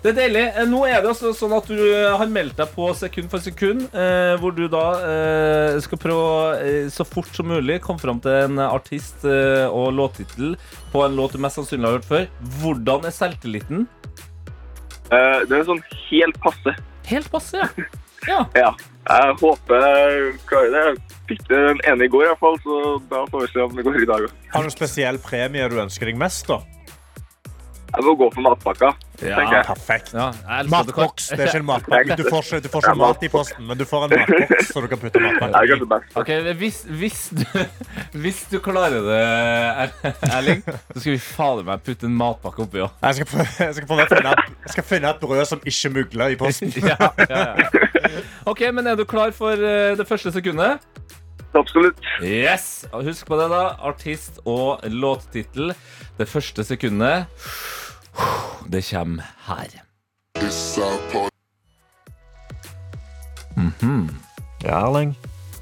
Det 0.05 0.11
er 0.13 0.17
deilig. 0.19 0.41
Eh, 0.61 0.67
Nå 0.69 0.83
er 0.85 0.99
det 1.01 1.09
altså 1.15 1.31
sånn 1.33 1.55
at 1.57 1.65
du 1.71 1.79
eh, 1.81 2.11
har 2.21 2.29
meldt 2.29 2.59
deg 2.61 2.73
på 2.75 2.91
sekund 2.99 3.31
for 3.33 3.41
sekund, 3.41 3.87
eh, 3.97 4.35
hvor 4.43 4.53
du 4.53 4.67
da 4.69 4.83
eh, 5.01 5.79
skal 5.85 6.01
prøve 6.03 6.25
å 6.25 6.41
eh, 6.59 6.89
så 6.93 7.07
fort 7.09 7.31
som 7.33 7.49
mulig 7.49 7.79
komme 7.85 8.03
fram 8.03 8.21
til 8.25 8.35
en 8.51 8.61
artist 8.67 9.25
eh, 9.25 9.65
og 9.71 9.95
låttittel 9.97 10.59
på 10.93 11.05
en 11.07 11.17
låt 11.17 11.33
du 11.33 11.41
mest 11.41 11.57
sannsynlig 11.61 11.89
har 11.89 11.97
hørt 11.97 12.11
før. 12.11 12.27
Hvordan 12.61 13.09
er 13.09 13.17
selvtilliten? 13.17 13.87
Eh, 15.09 15.41
det 15.49 15.57
er 15.63 15.65
sånn 15.71 15.81
helt 16.11 16.41
passe. 16.45 16.77
Helt 17.09 17.31
passe, 17.33 17.61
ja. 17.61 17.89
ja. 18.33 18.41
Ja, 18.57 18.71
jeg 19.05 19.35
håper 19.41 19.89
jeg 19.89 20.37
klarer 20.49 20.71
det. 20.75 20.85
Jeg 20.85 21.25
fikk 21.31 21.43
den 21.51 21.83
ene 21.89 22.07
i 22.07 22.13
går 22.13 22.27
i 22.27 22.31
hvert 22.33 22.43
fall, 22.43 22.57
så 22.65 22.79
da 23.11 23.25
får 23.33 23.45
vi 23.45 23.51
se 23.53 23.65
om 23.65 23.75
det 23.77 23.85
går 23.87 24.01
i 24.03 24.09
dag 24.09 24.29
òg. 24.29 24.39
Har 24.55 24.65
du 24.65 24.71
en 24.71 24.77
spesiell 24.77 25.21
premie 25.25 25.69
du 25.73 25.77
ønsker 25.83 26.09
deg 26.09 26.21
mest? 26.21 26.49
da? 26.49 26.61
Jeg 27.95 28.03
må 28.03 28.17
gå 28.19 28.27
for 28.35 28.43
matpakka, 28.43 28.91
Ja. 29.31 29.41
jeg. 29.53 29.65
Perfekt. 29.69 30.13
ja 30.15 30.29
Matboks. 30.71 31.29
Det 31.33 31.41
er 31.41 31.51
ikke 31.51 31.63
en 31.63 31.69
matpakke. 31.69 32.17
Du 32.19 32.25
får 32.29 32.45
ikke, 32.49 32.61
du 32.65 32.69
får 32.73 32.85
ikke 32.89 32.95
mat 33.01 33.23
i 33.27 33.31
posten, 33.33 33.67
men 33.69 33.79
du 33.81 33.85
får 33.89 34.07
en 34.09 34.15
matboks 34.19 34.73
så 34.73 34.83
du 34.85 34.89
kan 34.93 35.03
putte 35.03 35.23
matpakke 35.25 35.65
i. 35.65 35.89
Okay. 36.21 36.41
Ok, 36.45 36.59
hvis, 36.61 36.81
hvis, 37.01 37.21
du, 37.41 37.45
hvis 38.25 38.43
du 38.53 38.59
klarer 38.65 39.01
det, 39.09 39.21
Er- 39.25 39.95
Erling, 40.39 40.63
så 40.67 41.01
skal 41.01 41.13
vi 41.13 41.19
fader 41.25 41.67
meg 41.69 41.85
putte 41.87 42.09
en 42.11 42.17
matpakke 42.19 42.67
oppi 42.67 42.83
òg. 42.85 42.91
Jeg 43.01 43.25
jeg, 43.25 43.27
skal 43.27 43.87
finne, 43.89 44.35
jeg 44.65 44.75
skal 44.75 44.85
finne 44.89 45.11
et 45.15 45.21
brød 45.23 45.45
som 45.49 45.65
ikke 45.65 45.95
mugler 45.99 46.35
i 46.35 46.41
posten. 46.41 46.73
Ja, 46.85 47.09
ja, 47.31 47.45
ja. 47.59 47.69
OK, 48.47 48.61
men 48.75 48.87
er 48.87 48.97
du 48.99 49.05
klar 49.09 49.33
for 49.35 49.57
eh, 49.57 49.95
det 49.97 50.05
første 50.09 50.33
sekundet? 50.35 50.83
Absolutt. 51.55 52.01
Yes! 52.23 52.85
Husk 52.93 53.29
på 53.31 53.39
det, 53.39 53.47
da. 53.53 53.63
Artist 53.87 54.41
og 54.45 54.83
låttittel. 54.91 55.73
Det 56.19 56.27
første 56.31 56.65
sekundet 56.67 57.27
Det 58.71 58.83
kommer 58.91 59.23
her. 59.47 59.81
Ja, 64.65 64.79
Erling. 64.89 65.15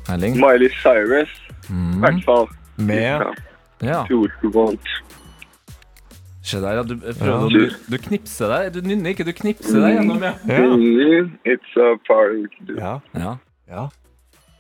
Erling? 0.08 0.36
Miley 0.40 0.70
Cyrus, 0.82 1.28
i 1.68 1.72
Mm. 1.72 2.00
hvert 2.00 2.24
fall. 2.24 2.48
Med 2.76 3.22
Ja. 3.82 4.04
Se 6.42 6.60
der, 6.60 6.72
ja. 6.74 6.82
Du, 6.82 6.96
prøver, 6.96 7.46
å- 7.46 7.50
du, 7.50 7.70
du 7.90 7.98
knipser 7.98 8.48
deg. 8.48 8.72
Du 8.74 8.80
nynner 8.88 9.10
ikke, 9.14 9.24
du 9.24 9.32
knipser 9.32 9.80
deg 9.80 9.96
gjennom, 9.98 10.22
ja. 10.22 10.32
ja. 10.46 10.60
It's 11.46 11.76
a 11.78 11.96
party. 12.06 12.46
Ja. 12.78 13.00
ja. 13.14 13.36
ja. 13.68 13.88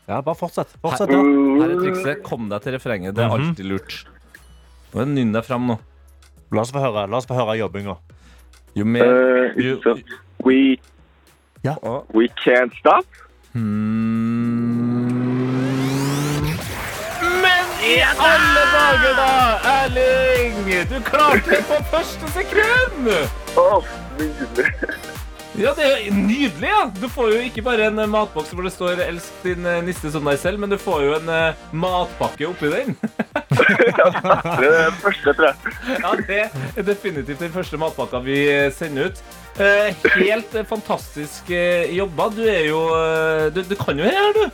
Ja, 0.08 0.20
bare 0.20 0.34
fortsett. 0.34 0.68
Fortsett, 0.82 1.08
da. 1.08 1.16
Her 1.16 1.70
er 1.70 1.80
trikset. 1.82 2.22
Kom 2.26 2.48
deg 2.48 2.62
til 2.62 2.72
refrenget. 2.76 3.14
Det 3.14 3.24
er 3.24 3.28
Mhm. 3.28 3.48
alltid 3.48 3.64
lurt. 3.66 4.04
Nå 4.94 5.04
Nynn 5.06 5.32
deg 5.32 5.44
fram 5.44 5.66
nå. 5.66 5.78
La 6.52 6.60
oss 6.60 6.72
få 6.72 6.78
høre, 6.82 7.06
La 7.10 7.16
oss 7.16 7.26
få 7.28 7.34
høre 7.34 7.56
jobbinga. 7.58 7.94
Jo 8.76 8.84
mer 8.84 9.04
Uh, 9.04 9.56
jo, 9.56 9.96
we, 10.44 10.76
Ja. 11.64 11.74
we 12.14 12.28
can't 12.44 12.72
stop. 12.78 13.06
Hmm. 13.52 14.72
Men 17.44 17.66
i 17.84 17.96
alle 18.00 18.64
dager, 18.74 19.14
da! 19.20 19.32
Erling! 19.84 20.88
Du 20.90 21.00
klarte 21.04 21.50
det 21.50 21.64
på 21.68 21.78
første 21.90 22.32
sekund! 22.32 23.08
Oh. 23.56 23.84
Ja, 25.60 25.74
det 25.76 25.84
er 25.84 26.14
nydelig, 26.16 26.64
ja! 26.64 26.86
Du 26.96 27.04
får 27.12 27.34
jo 27.34 27.40
ikke 27.44 27.62
bare 27.66 27.90
en 27.90 28.00
eh, 28.00 28.08
matboks 28.08 28.54
hvor 28.56 28.64
det 28.64 28.72
står 28.72 29.02
'elsk 29.04 29.42
din 29.44 29.66
eh, 29.68 29.82
niste 29.84 30.08
som 30.14 30.24
deg 30.24 30.38
selv', 30.40 30.56
men 30.60 30.72
du 30.72 30.78
får 30.80 31.02
jo 31.04 31.10
en 31.18 31.28
uh, 31.28 31.58
matpakke 31.76 32.48
oppi 32.48 32.70
den. 32.72 32.96
ja, 33.52 34.06
Det 34.60 34.70
er 34.70 34.78
den 34.88 34.96
første, 35.02 35.34
tror 35.36 35.50
jeg. 35.50 35.76
Ja, 35.92 36.14
det 36.30 36.40
er 36.80 36.86
definitivt 36.88 37.44
den 37.44 37.52
første 37.52 37.76
matpakka 37.76 38.22
vi 38.24 38.38
sender 38.72 39.12
ut. 39.12 39.20
Uh, 39.60 39.92
helt 40.16 40.56
uh, 40.56 40.64
fantastisk 40.64 41.52
jobba. 41.98 42.30
Du 42.32 42.42
er 42.48 42.64
jo 42.70 42.80
du, 43.52 43.60
du 43.60 43.76
kan 43.76 44.00
jo 44.00 44.08
her, 44.08 44.32
du. 44.38 44.48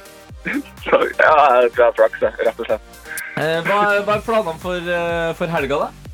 Ja, 0.50 1.32
jeg 1.62 1.72
tror 1.76 1.84
jeg 1.84 1.94
flaks, 2.00 2.26
rett 2.26 2.58
og 2.58 2.66
slett. 2.66 3.00
Hva, 3.38 3.80
hva 4.02 4.18
er 4.18 4.26
planene 4.26 4.58
for, 4.58 4.94
for 5.38 5.54
helga, 5.54 5.84
da? 5.86 6.07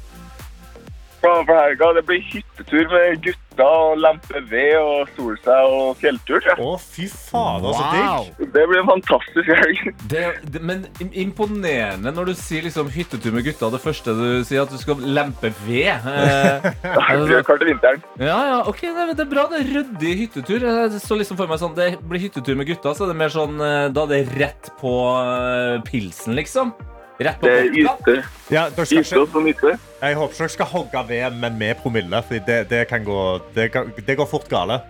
Planen 1.24 1.48
for 1.48 1.56
helga, 1.64 1.88
det 1.96 2.04
blir 2.08 2.20
hyttetur 2.28 2.90
med 2.92 3.22
gutta 3.24 3.40
og 3.64 3.98
lempe 4.02 4.40
ved 4.50 4.72
og 4.80 5.10
stole 5.14 5.36
seg 5.44 5.72
og 5.72 5.92
fjelltur, 6.00 6.40
Ja. 6.44 6.54
Å, 6.58 6.72
fy 6.82 7.06
faen 7.08 7.62
så 7.64 7.84
digg. 7.94 8.48
Det 8.54 8.64
blir 8.68 8.80
en 8.82 8.88
fantastisk 8.90 9.50
helg. 9.54 9.82
Det, 10.14 10.24
det, 10.52 10.60
men 10.60 10.82
imponerende 11.16 12.12
når 12.14 12.32
du 12.32 12.34
sier 12.38 12.66
liksom 12.66 12.90
hyttetur 12.92 13.32
med 13.34 13.46
gutta. 13.46 13.70
Det 13.72 13.80
første 13.82 14.14
du 14.18 14.26
sier, 14.46 14.64
at 14.66 14.72
du 14.74 14.78
skal 14.80 15.00
lempe 15.00 15.50
ved. 15.64 15.88
Eh, 15.94 16.68
Det 16.84 16.94
altså, 17.08 17.40
klart 17.46 17.62
til 17.64 17.70
vinteren. 17.72 18.04
ja, 18.20 18.38
ja, 18.50 18.58
ok, 18.70 18.82
det, 18.84 19.06
det 19.18 19.24
er 19.26 19.30
bra. 19.32 19.46
Det 19.52 19.62
er 19.62 19.70
ryddig 19.78 20.14
hyttetur. 20.24 20.66
Jeg 20.68 21.02
så 21.04 21.18
liksom 21.18 21.38
for 21.40 21.50
meg 21.50 21.62
sånn, 21.62 21.74
Det 21.78 21.88
blir 22.04 22.26
hyttetur 22.26 22.58
med 22.58 22.68
gutta, 22.68 22.92
så 22.94 23.06
er 23.06 23.14
det 23.14 23.20
mer 23.22 23.32
sånn 23.34 23.56
eh, 23.62 23.86
Da 23.94 24.04
er 24.06 24.12
det 24.12 24.22
rett 24.42 24.72
på 24.82 24.92
eh, 25.22 25.78
pilsen, 25.88 26.36
liksom. 26.38 26.74
Rett 27.18 27.40
på 27.40 27.46
Det 27.46 27.58
er 27.58 27.76
yte. 27.78 28.14
Ja, 28.50 28.64
yte 28.74 29.26
som 29.30 29.46
Yte 29.46 29.76
jeg 30.04 30.16
håper 30.18 30.34
ikke 30.34 30.42
dere 30.42 30.52
skal 30.52 30.68
hogge 30.68 31.02
ved, 31.08 31.36
men 31.40 31.54
med 31.58 31.78
promille. 31.80 32.20
For 32.26 32.42
det, 32.46 32.58
det, 32.68 32.82
kan 32.90 33.04
gå, 33.06 33.20
det, 33.54 33.70
kan, 33.72 33.92
det 34.06 34.16
går 34.18 34.28
fort 34.28 34.48
gale. 34.50 34.80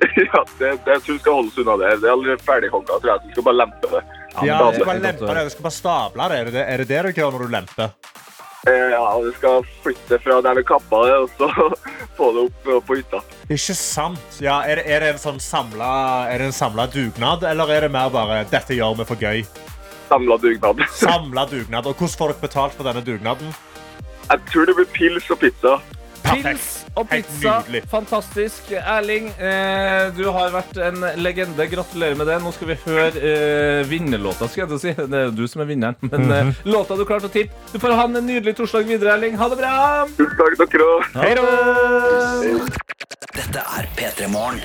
Ja, 0.16 0.40
det, 0.58 0.70
det, 0.84 0.94
jeg 0.94 1.02
tror 1.04 1.14
vi 1.14 1.20
skal 1.20 1.34
holde 1.36 1.50
oss 1.52 1.58
unna 1.60 1.76
det. 1.80 1.90
Det 2.00 2.08
er 2.08 2.14
allerede 2.14 2.44
ferdig 2.44 2.70
hogga, 2.72 2.96
tror 3.02 3.24
Vi 3.24 3.34
skal 3.34 3.46
bare 3.46 3.58
lempe 3.60 3.90
det. 3.92 4.00
Ja, 4.46 4.56
du 4.58 4.78
skal 4.78 4.86
bare 4.88 4.98
det 4.98 5.06
lempe 5.06 5.28
det. 5.28 5.44
Du 5.44 5.52
skal 5.54 5.66
bare 5.66 5.76
stable 5.76 6.28
det. 6.32 6.38
Er 6.40 6.50
det 6.50 6.64
er 6.64 6.82
det 6.82 6.88
det 6.88 6.96
dere 6.96 7.12
gjør 7.16 7.36
når 7.36 7.44
du 7.44 7.54
lemper? 7.54 7.92
Eh, 8.68 8.86
Ja, 8.92 9.04
du 9.24 9.30
skal 9.36 9.64
flytte 9.84 10.18
fra 10.24 10.40
der 10.44 10.58
vi 10.60 10.64
kappa 10.68 11.02
det, 11.06 11.16
og 11.16 11.30
så 11.38 11.48
få 12.18 12.30
det 12.36 12.46
opp 12.48 12.70
på 12.88 12.98
hytta. 12.98 13.22
Ikke 13.48 13.76
sant? 13.76 14.40
Ja, 14.40 14.60
er, 14.68 14.80
det, 14.80 14.86
er 14.88 15.04
det 15.04 15.14
en 15.14 15.22
sånn 15.22 15.40
samla, 15.40 15.92
det 16.42 16.50
en 16.50 16.56
samla 16.56 16.88
dugnad, 16.92 17.44
eller 17.48 17.72
er 17.76 17.86
det 17.86 17.92
mer 17.94 18.12
bare 18.12 18.42
'dette 18.50 18.76
gjør 18.76 18.98
vi 19.00 19.08
for 19.08 19.20
gøy'? 19.20 19.44
Samla 20.10 20.36
dugnad. 20.42 20.82
Samla 21.04 21.46
dugnad. 21.50 21.86
Og 21.86 21.94
hvordan 21.96 22.16
får 22.18 22.34
dere 22.34 22.42
betalt 22.44 22.76
for 22.76 22.90
denne 22.90 23.04
dugnaden? 23.06 23.54
Jeg 24.30 24.44
tror 24.52 24.68
det 24.70 24.76
blir 24.78 24.90
pils 24.94 25.30
og 25.34 25.38
pizza. 25.42 25.78
Pils 26.30 26.64
og 27.00 27.08
pizza. 27.10 27.52
Fantastisk. 27.90 28.68
Erling, 28.78 29.30
eh, 29.40 30.10
du 30.14 30.26
har 30.30 30.52
vært 30.54 30.76
en 30.86 31.00
legende. 31.18 31.64
Gratulerer 31.72 32.14
med 32.20 32.28
det. 32.30 32.36
Nå 32.44 32.52
skal 32.54 32.68
vi 32.70 32.76
høre 32.84 33.08
eh, 33.16 33.80
vinnerlåta, 33.90 34.46
skal 34.52 34.66
jeg 34.66 34.70
til 34.70 34.76
å 34.76 34.82
si. 34.84 34.92
Det 35.00 35.18
er 35.22 35.24
jo 35.30 35.32
du 35.40 35.42
som 35.50 35.64
er 35.64 35.70
vinneren. 35.72 35.96
Men 36.04 36.26
Mhm. 36.28 36.36
eh, 36.36 36.62
låta 36.70 36.98
du 37.00 37.02
klarte 37.08 37.30
å 37.30 37.34
tippe. 37.34 37.54
Du 37.72 37.78
får 37.82 37.96
ha 37.98 38.04
en 38.10 38.20
nydelig 38.26 38.54
torsdag 38.60 38.86
videre, 38.92 39.16
Erling. 39.16 39.34
Ha 39.40 39.48
det 39.48 39.58
bra! 39.58 39.74
Tusen 40.18 40.36
takk, 40.38 40.76
dere 40.76 40.86
òg. 40.92 41.02
Hei 41.18 41.34
da! 41.34 41.46
Dette 43.34 43.66
er 43.78 43.90
P3 43.98 44.28
Morgen. 44.30 44.62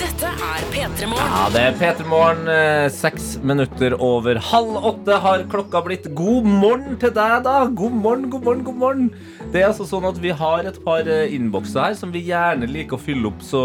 Dette 0.00 0.28
er 0.32 0.62
P3 0.72 1.08
Morgen. 1.10 1.32
Ja, 1.34 1.40
det 1.52 1.60
er 1.60 1.74
P3 1.76 2.06
Morgen. 2.08 2.48
eh, 2.48 2.88
Seks 2.92 3.34
minutter 3.44 3.94
over 4.00 4.38
halv 4.50 4.78
åtte 4.90 5.18
har 5.20 5.44
klokka 5.52 5.82
blitt. 5.84 6.08
God 6.16 6.44
morgen 6.48 6.96
til 7.00 7.10
deg, 7.12 7.42
da. 7.44 7.66
God 7.66 7.92
morgen, 7.92 8.30
god 8.32 8.44
morgen, 8.44 8.64
god 8.64 8.78
morgen. 8.80 9.10
Det 9.52 9.60
er 9.62 9.68
altså 9.70 9.84
sånn 9.88 10.06
at 10.08 10.18
Vi 10.22 10.30
har 10.30 10.64
et 10.68 10.78
par 10.84 11.00
eh, 11.08 11.34
innbokser 11.36 11.84
her 11.90 11.94
som 11.98 12.12
vi 12.12 12.22
gjerne 12.30 12.68
liker 12.70 12.96
å 12.96 13.00
fylle 13.02 13.28
opp 13.28 13.42
så 13.44 13.60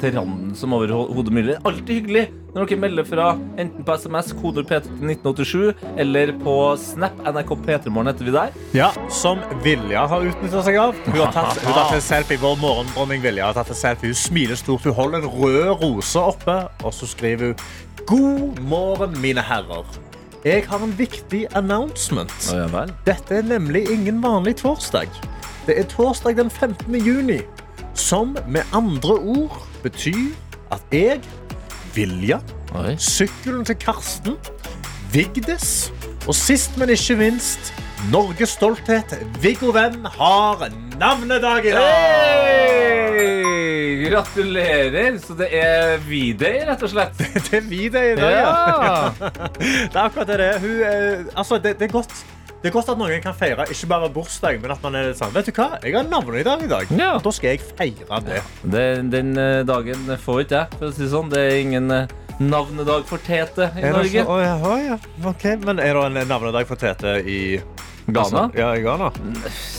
til 0.00 0.16
randen 0.16 0.54
som 0.56 0.72
overhodet 0.76 1.32
mulig. 1.34 1.58
Alltid 1.64 1.94
hyggelig 2.00 2.24
når 2.54 2.68
dere 2.70 2.78
melder 2.78 3.02
fra 3.08 3.24
enten 3.58 3.82
på 3.82 3.94
SMS, 3.98 4.28
koder 4.38 4.62
P3 4.62 4.84
til 4.86 5.08
1987, 5.10 5.88
eller 5.98 6.30
på 6.38 6.52
Snap. 6.78 7.16
NRK 7.26 7.50
P3morgen 7.66 8.06
heter 8.12 8.28
vi 8.28 8.30
der. 8.36 8.52
Ja, 8.78 8.92
som 9.10 9.40
Vilja 9.64 10.04
har 10.06 10.22
utnytta 10.22 10.62
seg 10.62 10.78
av. 10.78 10.94
Hun 11.08 11.18
har 11.18 11.32
tatt, 11.34 11.58
hun 11.64 11.72
har 11.72 11.80
tatt 11.88 11.96
en 11.98 12.04
selfie. 12.12 12.38
Vår 12.38 12.54
morgendronning 12.62 13.24
Vilja 13.26 13.48
har 13.50 13.58
tatt 13.58 13.72
en 13.74 13.80
selfie. 13.80 14.12
Hun 14.12 14.20
smiler 14.22 14.60
stort. 14.60 14.86
Hun 14.86 14.94
holder 14.94 15.18
en 15.24 15.33
rød 15.34 15.82
rose 15.82 16.20
oppe, 16.20 16.56
og 16.84 16.94
så 16.94 17.06
skriver 17.06 17.46
hun 17.46 17.56
God 18.06 18.60
morgen, 18.60 19.20
mine 19.20 19.42
herrer. 19.42 19.86
Jeg 20.44 20.66
har 20.68 20.82
en 20.84 20.98
viktig 20.98 21.46
announcement. 21.56 22.32
Dette 23.06 23.34
er 23.34 23.42
nemlig 23.42 23.86
ingen 23.92 24.22
vanlig 24.22 24.56
torsdag. 24.60 25.08
Det 25.66 25.78
er 25.80 25.86
torsdag 25.88 26.36
den 26.36 26.50
15. 26.50 26.94
juni, 27.00 27.38
som 27.94 28.36
med 28.48 28.62
andre 28.72 29.14
ord 29.14 29.62
betyr 29.82 30.34
at 30.72 30.82
jeg, 30.92 31.20
Vilja, 31.94 32.40
sykkelen 32.98 33.64
til 33.64 33.76
Karsten, 33.80 34.36
Vigdis 35.12 35.92
og 36.26 36.34
sist, 36.34 36.76
men 36.76 36.90
ikke 36.90 37.16
minst, 37.16 37.72
Norges 38.12 38.48
stolthet, 38.58 39.16
Viggo 39.40 39.70
Venn, 39.72 40.04
har 40.04 40.66
navnedag 40.98 41.66
i 41.66 41.70
dag! 41.70 41.82
Hey! 43.14 44.04
Gratulerer. 44.10 45.18
Så 45.18 45.34
det 45.38 45.48
er 45.56 45.98
V-day, 46.04 46.62
rett 46.68 46.82
og 46.84 46.90
slett. 46.92 47.18
Det 47.48 47.58
er 47.58 47.66
V-day 47.68 48.12
i 48.12 48.16
dag, 48.20 48.32
ja. 48.36 49.10
Det 49.90 49.96
er 49.96 50.00
akkurat 50.04 50.30
det. 50.30 50.48
Hun, 50.62 50.74
eh, 50.86 51.24
altså, 51.38 51.58
det, 51.58 51.76
det 51.80 51.88
er 51.88 51.94
godt. 51.94 52.14
Det 52.64 52.70
er 52.70 52.74
godt 52.78 52.88
at 52.94 52.96
noen 53.00 53.20
kan 53.20 53.34
feire 53.36 53.66
ikke 53.68 53.88
bare 53.90 54.08
bursdag, 54.12 54.56
men 54.62 54.72
at 54.72 54.80
man 54.80 54.94
er 54.96 55.10
sånn 55.18 55.34
Vet 55.34 55.50
du 55.50 55.52
hva? 55.58 55.66
Jeg 55.84 55.92
har 55.98 56.06
navnedag 56.08 56.62
i 56.64 56.68
dag. 56.70 56.92
Ja. 56.96 57.10
Da 57.20 57.32
skal 57.36 57.52
jeg 57.56 57.64
feire 57.76 58.20
det. 58.24 58.40
Det, 58.72 58.84
den 59.12 59.34
eh, 59.40 59.60
dagen 59.68 60.06
får 60.24 60.44
ikke 60.46 60.62
jeg, 60.62 60.78
for 60.78 60.88
å 60.88 60.92
si 60.96 61.04
det 61.04 61.10
sånn. 61.12 61.32
Det 61.32 61.42
er 61.44 61.58
ingen 61.60 61.90
eh, 61.92 62.14
navnedag 62.40 63.04
for 63.10 63.20
Tete 63.26 63.68
i 63.76 63.84
Norge. 63.90 64.24
så- 64.24 64.36
Å, 64.36 64.38
ja, 64.44 64.54
å, 64.64 64.76
ja. 64.80 64.96
Ok, 65.32 65.44
Men 65.66 65.82
er 65.84 65.92
det 66.00 66.06
en 66.24 66.30
navnedag 66.32 66.70
for 66.70 66.80
Tete 66.80 67.18
i 67.20 67.40
Ghana? 68.08 68.46
Ja, 68.56 68.72
i 68.76 68.82
Ghana. 68.84 69.12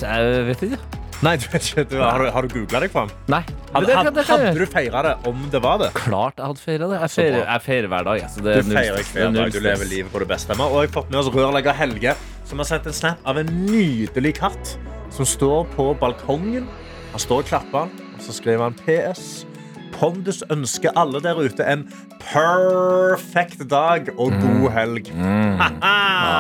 Jeg 0.01 0.45
vet 0.51 0.67
ikke. 0.69 0.84
Nei, 1.25 1.35
du 1.41 1.45
vet 1.49 1.67
ikke. 1.71 1.83
Du, 1.89 1.95
har 2.03 2.21
du, 2.21 2.27
har 2.35 2.45
du 2.45 2.51
googla 2.53 2.81
deg 2.83 2.91
fram? 2.93 3.09
Nei. 3.31 3.41
Hadde, 3.73 3.88
det, 3.89 4.11
det, 4.13 4.25
hadde 4.27 4.51
du 4.59 4.65
feira 4.69 5.01
det 5.07 5.13
om 5.29 5.39
det 5.51 5.61
var 5.63 5.79
det? 5.81 5.89
Klart 5.97 6.38
jeg 6.38 6.51
hadde 6.51 6.61
feira 6.61 6.89
det. 6.91 6.99
Jeg 7.01 7.13
feirer, 7.15 7.39
jeg 7.41 7.63
feirer 7.65 7.89
hver 7.93 8.05
dag. 8.09 8.21
Altså, 8.27 8.43
det 8.45 8.51
er 8.53 8.61
Du 8.61 8.69
null 8.69 8.77
feirer 8.77 8.99
stress. 8.99 9.09
ikke 9.09 9.15
Det 9.17 9.23
er 9.23 9.25
hver 9.25 9.33
null 9.33 9.41
dag. 9.41 9.51
Du 9.55 9.57
stress. 9.57 9.67
lever 9.71 9.91
livet 9.95 10.13
på 10.13 10.21
det 10.23 10.29
beste. 10.35 10.59
Vi 10.59 10.67
har 10.75 10.93
fått 10.99 11.09
med 11.09 11.19
oss 11.23 11.31
rørlegger 11.33 11.77
Helge, 11.79 12.15
som 12.45 12.61
har 12.61 12.69
sendt 12.69 12.91
en 12.91 12.97
snap 12.99 13.25
av 13.33 13.41
en 13.41 13.51
nydelig 13.65 14.35
katt 14.38 14.75
som 15.15 15.25
står 15.25 15.65
på 15.73 15.89
balkongen. 16.03 16.69
Han 17.15 17.23
står 17.25 17.41
og 17.45 17.49
klapper, 17.49 17.89
og 17.89 18.21
så 18.21 18.35
skriver 18.35 18.67
han 18.67 18.77
PS. 18.85 19.45
Pondus 19.95 20.43
ønsker 20.51 20.95
alle 20.99 21.21
der 21.23 21.39
ute 21.39 21.65
en 21.71 21.86
perfekt 22.21 23.63
dag 23.71 24.10
og 24.17 24.34
god 24.41 24.69
helg. 24.75 25.12
Ja, 25.15 25.69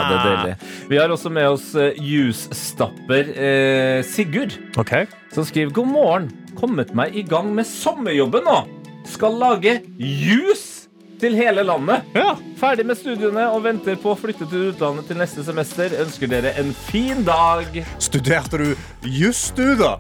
det 0.09 0.15
er 0.17 0.23
deilig. 0.25 0.55
Vi 0.89 0.99
har 0.99 1.11
også 1.13 1.31
med 1.33 1.47
oss 1.55 1.69
uh, 1.77 1.91
jusstapper 1.95 3.31
uh, 3.31 3.99
Sigurd, 4.05 4.57
okay. 4.77 5.05
som 5.33 5.47
skriver 5.47 5.73
God 5.75 5.91
morgen. 5.93 6.31
Kommet 6.59 6.93
meg 6.95 7.15
i 7.15 7.23
gang 7.27 7.51
med 7.55 7.67
sommerjobben 7.67 8.47
nå. 8.47 8.61
Skal 9.05 9.37
lage 9.39 9.79
jus 9.99 10.87
til 11.19 11.35
hele 11.37 11.63
landet. 11.63 12.03
Ja. 12.15 12.33
Ferdig 12.59 12.85
med 12.87 12.99
studiene 12.99 13.47
og 13.51 13.63
venter 13.65 13.99
på 13.99 14.13
å 14.13 14.19
flytte 14.19 14.47
til 14.51 14.71
utlandet 14.71 15.07
til 15.09 15.19
neste 15.19 15.45
semester. 15.47 15.95
Ønsker 16.03 16.31
dere 16.31 16.55
en 16.59 16.73
fin 16.89 17.23
dag. 17.27 17.83
Studerte 18.03 18.61
du 18.61 18.67
juss, 19.03 19.47
du, 19.55 19.67
da? 19.79 19.97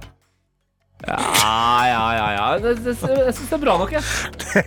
Ja, 1.07 1.85
ja, 1.85 2.03
ja. 2.17 2.27
ja. 2.33 2.47
Det, 2.61 2.75
jeg 2.85 3.35
syns 3.35 3.49
det 3.49 3.57
er 3.57 3.61
bra 3.61 3.77
nok, 3.81 3.93
jeg. 3.93 4.03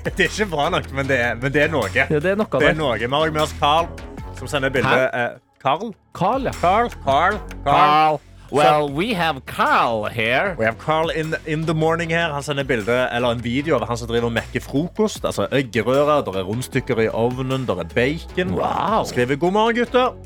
Det 0.04 0.26
er 0.26 0.30
ikke 0.30 0.46
bra 0.52 0.68
nok, 0.70 0.86
men 0.94 1.08
det 1.08 1.18
er, 1.18 1.34
men 1.40 1.52
det 1.54 1.64
er 1.66 1.72
noe. 1.72 1.90
Ja, 1.94 2.06
det 2.08 2.32
er 2.34 2.38
noe 2.38 2.62
Det 2.62 2.70
er 2.70 2.78
noe. 2.78 2.94
Vi 3.00 3.10
har 3.10 3.34
med 3.34 3.42
oss 3.42 3.54
Carl, 3.58 3.90
som 4.38 4.50
sender 4.50 4.72
bilde. 4.74 4.94
Eh, 5.12 5.36
Carl? 5.62 5.92
Carl, 6.14 6.46
ja. 6.46 6.54
Carl? 6.60 6.90
Carl? 7.04 7.40
Carl. 7.64 8.20
Well, 8.50 8.88
we 8.88 9.12
have 9.12 9.44
Carl 9.44 10.06
here. 10.06 10.54
We 10.58 10.64
have 10.64 10.78
Carl 10.78 11.10
in, 11.10 11.34
in 11.46 11.66
the 11.66 11.74
morning 11.74 12.10
her. 12.10 12.32
Han 12.32 12.42
sender 12.42 12.64
bilde, 12.64 13.08
eller 13.12 13.34
en 13.34 13.44
video 13.44 13.76
av 13.76 13.84
han 13.88 13.98
som 14.00 14.08
driver 14.08 14.30
og 14.30 14.32
mekker 14.38 14.64
frokost. 14.64 15.24
Altså 15.24 15.48
eggerøre, 15.52 16.22
der 16.24 16.38
er 16.40 16.48
rundstykker 16.48 17.02
i 17.04 17.08
ovnen, 17.12 17.66
der 17.68 17.82
er 17.82 17.90
bacon. 17.94 18.54
Wow. 18.56 19.04
Skriver 19.04 19.36
god 19.36 19.52
morgen, 19.52 19.76
gutter. 19.76 20.16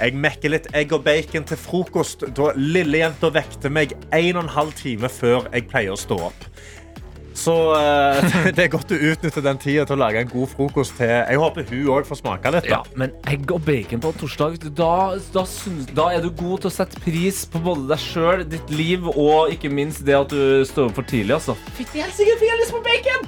Jeg 0.00 0.16
mekker 0.18 0.50
litt 0.56 0.70
egg 0.74 0.92
og 0.96 1.04
bacon 1.06 1.44
til 1.46 1.60
frokost 1.60 2.24
da 2.34 2.50
lillejenta 2.58 3.30
vekte 3.34 3.70
meg 3.70 3.94
1 4.10 4.40
12 4.50 4.72
timer 4.80 5.12
før 5.12 5.46
jeg 5.52 5.68
pleier 5.70 5.94
å 5.94 6.00
stå 6.00 6.18
opp. 6.30 6.48
Så 7.34 7.50
uh, 7.74 8.20
det 8.56 8.62
er 8.62 8.68
godt 8.70 8.92
å 8.94 8.98
utnytte 9.10 9.42
den 9.42 9.58
tida 9.58 9.82
til 9.88 9.96
å 9.96 10.00
lage 10.04 10.20
en 10.22 10.30
god 10.30 10.52
frokost 10.52 10.94
til. 11.00 11.10
Jeg 11.10 11.40
håper 11.42 11.66
hun 11.70 11.88
òg 11.96 12.06
får 12.06 12.20
smake 12.20 12.52
litt. 12.54 12.68
Ja, 12.70 12.78
men 12.98 13.14
egg 13.30 13.50
og 13.54 13.64
bacon 13.66 14.02
på 14.04 14.12
torsdag, 14.20 14.60
da, 14.78 14.90
da, 15.34 15.44
synes, 15.50 15.88
da 15.98 16.08
er 16.14 16.22
du 16.22 16.30
god 16.30 16.62
til 16.62 16.70
å 16.70 16.74
sette 16.76 17.02
pris 17.02 17.42
på 17.50 17.62
både 17.64 17.88
deg 17.90 18.04
sjøl, 18.04 18.44
ditt 18.46 18.70
liv 18.70 19.08
og 19.10 19.50
ikke 19.54 19.72
minst 19.72 20.04
det 20.06 20.14
at 20.18 20.30
du 20.30 20.62
står 20.68 20.92
opp 20.92 21.00
for 21.00 21.10
tidlig. 21.10 21.34
altså. 21.40 21.58
Fytti 21.74 22.04
helsike, 22.04 22.38
fikk 22.38 22.52
jeg 22.52 22.62
lyst 22.62 22.76
på 22.76 22.84
bacon! 22.86 23.26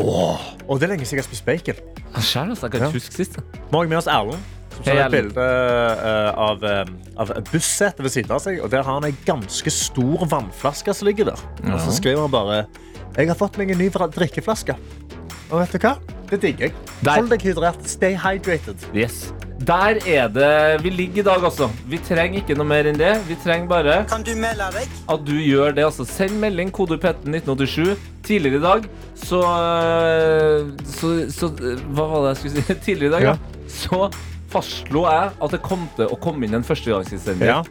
Og 0.00 0.78
det 0.80 0.86
er 0.86 0.94
lenge 0.94 1.04
siden 1.04 1.20
jeg 1.20 1.26
har 1.26 1.28
spist 1.28 1.44
bacon. 1.44 1.84
Sjæl, 2.16 2.54
altså. 2.54 2.66
Jeg 2.66 2.72
kan 2.72 2.80
Ja. 2.80 2.88
ikke 2.88 3.00
huske 3.00 3.20
sist. 3.20 3.38
Må 3.72 3.82
jeg 3.84 3.92
med 3.92 4.00
oss 4.00 4.08
Erlend, 4.08 4.40
som 4.82 4.92
er 4.92 4.98
det 4.98 5.04
et 5.06 5.14
bilde 5.14 5.48
eh, 6.10 6.30
av, 6.46 6.64
uh, 6.64 7.20
av 7.22 7.32
bussetet 7.50 8.02
ved 8.04 8.14
siden 8.14 8.34
av 8.34 8.42
seg. 8.44 8.60
Og 8.62 8.72
der 8.72 8.86
har 8.86 8.98
han 8.98 9.06
ei 9.08 9.14
ganske 9.26 9.72
stor 9.74 10.26
vannflaske 10.30 10.94
som 10.96 11.10
ligger 11.10 11.32
der. 11.32 11.44
Og 11.68 11.78
så 11.84 11.94
skriver 11.98 12.24
han 12.24 12.32
bare 12.32 12.64
Jeg 13.16 13.28
har 13.28 13.38
fått 13.38 13.58
meg 13.60 13.74
en 13.74 13.82
ny 13.82 13.90
drikkeflaske. 13.92 14.76
Og 15.52 15.60
vet 15.60 15.76
du 15.76 15.84
hva? 15.84 15.96
Det 16.32 16.40
digger 16.40 16.70
jeg. 16.70 16.74
Der. 17.04 17.18
Hold 17.20 17.32
deg 17.34 17.42
hydrert. 17.44 17.88
Stay 17.88 18.16
hydrated. 18.16 18.86
Yes. 18.96 19.26
Der 19.62 19.98
er 20.08 20.28
det 20.32 20.82
vi 20.82 20.90
ligger 20.90 21.20
i 21.20 21.24
dag, 21.26 21.44
altså. 21.44 21.68
Vi 21.86 22.00
trenger 22.02 22.40
ikke 22.40 22.56
noe 22.58 22.66
mer 22.66 22.88
enn 22.88 22.98
det. 22.98 23.12
Vi 23.28 23.36
trenger 23.44 23.68
bare 23.70 23.98
Kan 24.10 24.24
du 24.26 24.32
melde 24.34 24.70
deg? 24.74 24.88
at 25.12 25.26
du 25.26 25.34
gjør 25.36 25.76
det. 25.76 25.84
altså. 25.84 26.06
Send 26.08 26.40
melding, 26.40 26.72
kode 26.72 26.98
P1987. 26.98 27.94
Tidligere 28.24 28.58
i 28.58 28.62
dag 28.62 28.88
så, 29.14 29.40
øh, 29.42 30.72
så, 30.86 31.08
så 31.30 31.48
Hva 31.50 32.06
var 32.06 32.22
det 32.22 32.28
jeg 32.28 32.36
skulle 32.36 32.62
si? 32.62 32.74
Tidligere 32.86 33.10
i 33.10 33.14
dag, 33.14 33.22
ja. 33.22 33.36
Så 33.68 34.10
fastslo 34.52 35.06
jeg 35.08 35.32
at 35.32 35.54
det 35.54 35.62
kom 35.64 35.86
til 35.96 36.12
å 36.12 36.18
komme 36.20 36.46
inn 36.46 36.58
en 36.58 36.66
førstegangsinnsender. 36.66 37.48
Ja. 37.48 37.62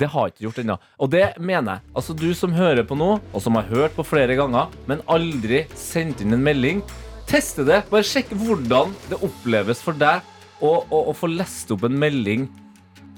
Det 0.00 0.08
har 0.12 0.28
jeg 0.28 0.36
ikke 0.36 0.46
gjort 0.46 0.60
ennå. 0.62 0.76
Og 1.02 1.10
det 1.12 1.24
mener 1.42 1.78
jeg. 1.80 1.92
Altså 1.98 2.14
Du 2.16 2.28
som 2.38 2.54
hører 2.56 2.86
på 2.86 2.96
nå, 2.98 3.12
og 3.20 3.42
som 3.44 3.58
har 3.58 3.68
hørt 3.68 3.96
på 3.98 4.06
flere 4.06 4.36
ganger, 4.38 4.70
men 4.88 5.02
aldri 5.10 5.64
sendt 5.76 6.22
inn 6.24 6.36
en 6.36 6.44
melding, 6.46 6.84
teste 7.30 7.66
det. 7.68 7.82
Bare 7.90 8.06
sjekk 8.06 8.32
hvordan 8.38 8.94
det 9.10 9.20
oppleves 9.26 9.82
for 9.84 9.98
deg 9.98 10.22
å, 10.60 10.72
å, 10.86 11.02
å 11.10 11.16
få 11.16 11.30
lest 11.32 11.70
opp 11.74 11.84
en 11.88 11.98
melding 12.00 12.46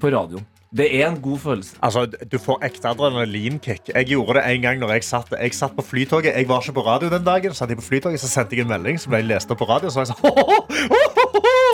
på 0.03 0.11
radioen. 0.15 0.49
Det 0.73 0.87
er 0.97 1.05
en 1.11 1.19
god 1.21 1.39
følelse. 1.39 1.77
Altså, 1.85 2.07
Du 2.31 2.39
får 2.41 2.63
ekte 2.65 2.89
adrenalinkick. 2.89 3.91
Jeg 3.93 4.09
gjorde 4.09 4.39
det 4.39 4.45
en 4.55 4.63
gang 4.65 4.79
når 4.81 4.95
jeg 4.97 5.05
satt, 5.05 5.35
jeg 5.37 5.53
satt 5.55 5.75
på 5.77 5.85
flytoget. 5.85 6.33
Jeg 6.33 6.49
var 6.49 6.65
ikke 6.65 6.79
på 6.79 6.87
radio 6.87 7.11
den 7.13 7.27
dagen. 7.27 7.53
Satt 7.55 7.69
jeg 7.69 7.77
på 7.77 7.85
flytoget, 7.91 8.23
så 8.23 8.31
sendte 8.33 8.57
jeg 8.57 8.65
en 8.65 8.73
melding 8.73 8.97
som 9.01 9.13
ble 9.13 9.21
lest 9.27 9.53
opp 9.53 9.61
på 9.61 9.69
radio. 9.69 9.93
Så 9.93 10.01
var 10.01 10.09
jeg 10.09 10.17
sånn, 10.17 11.13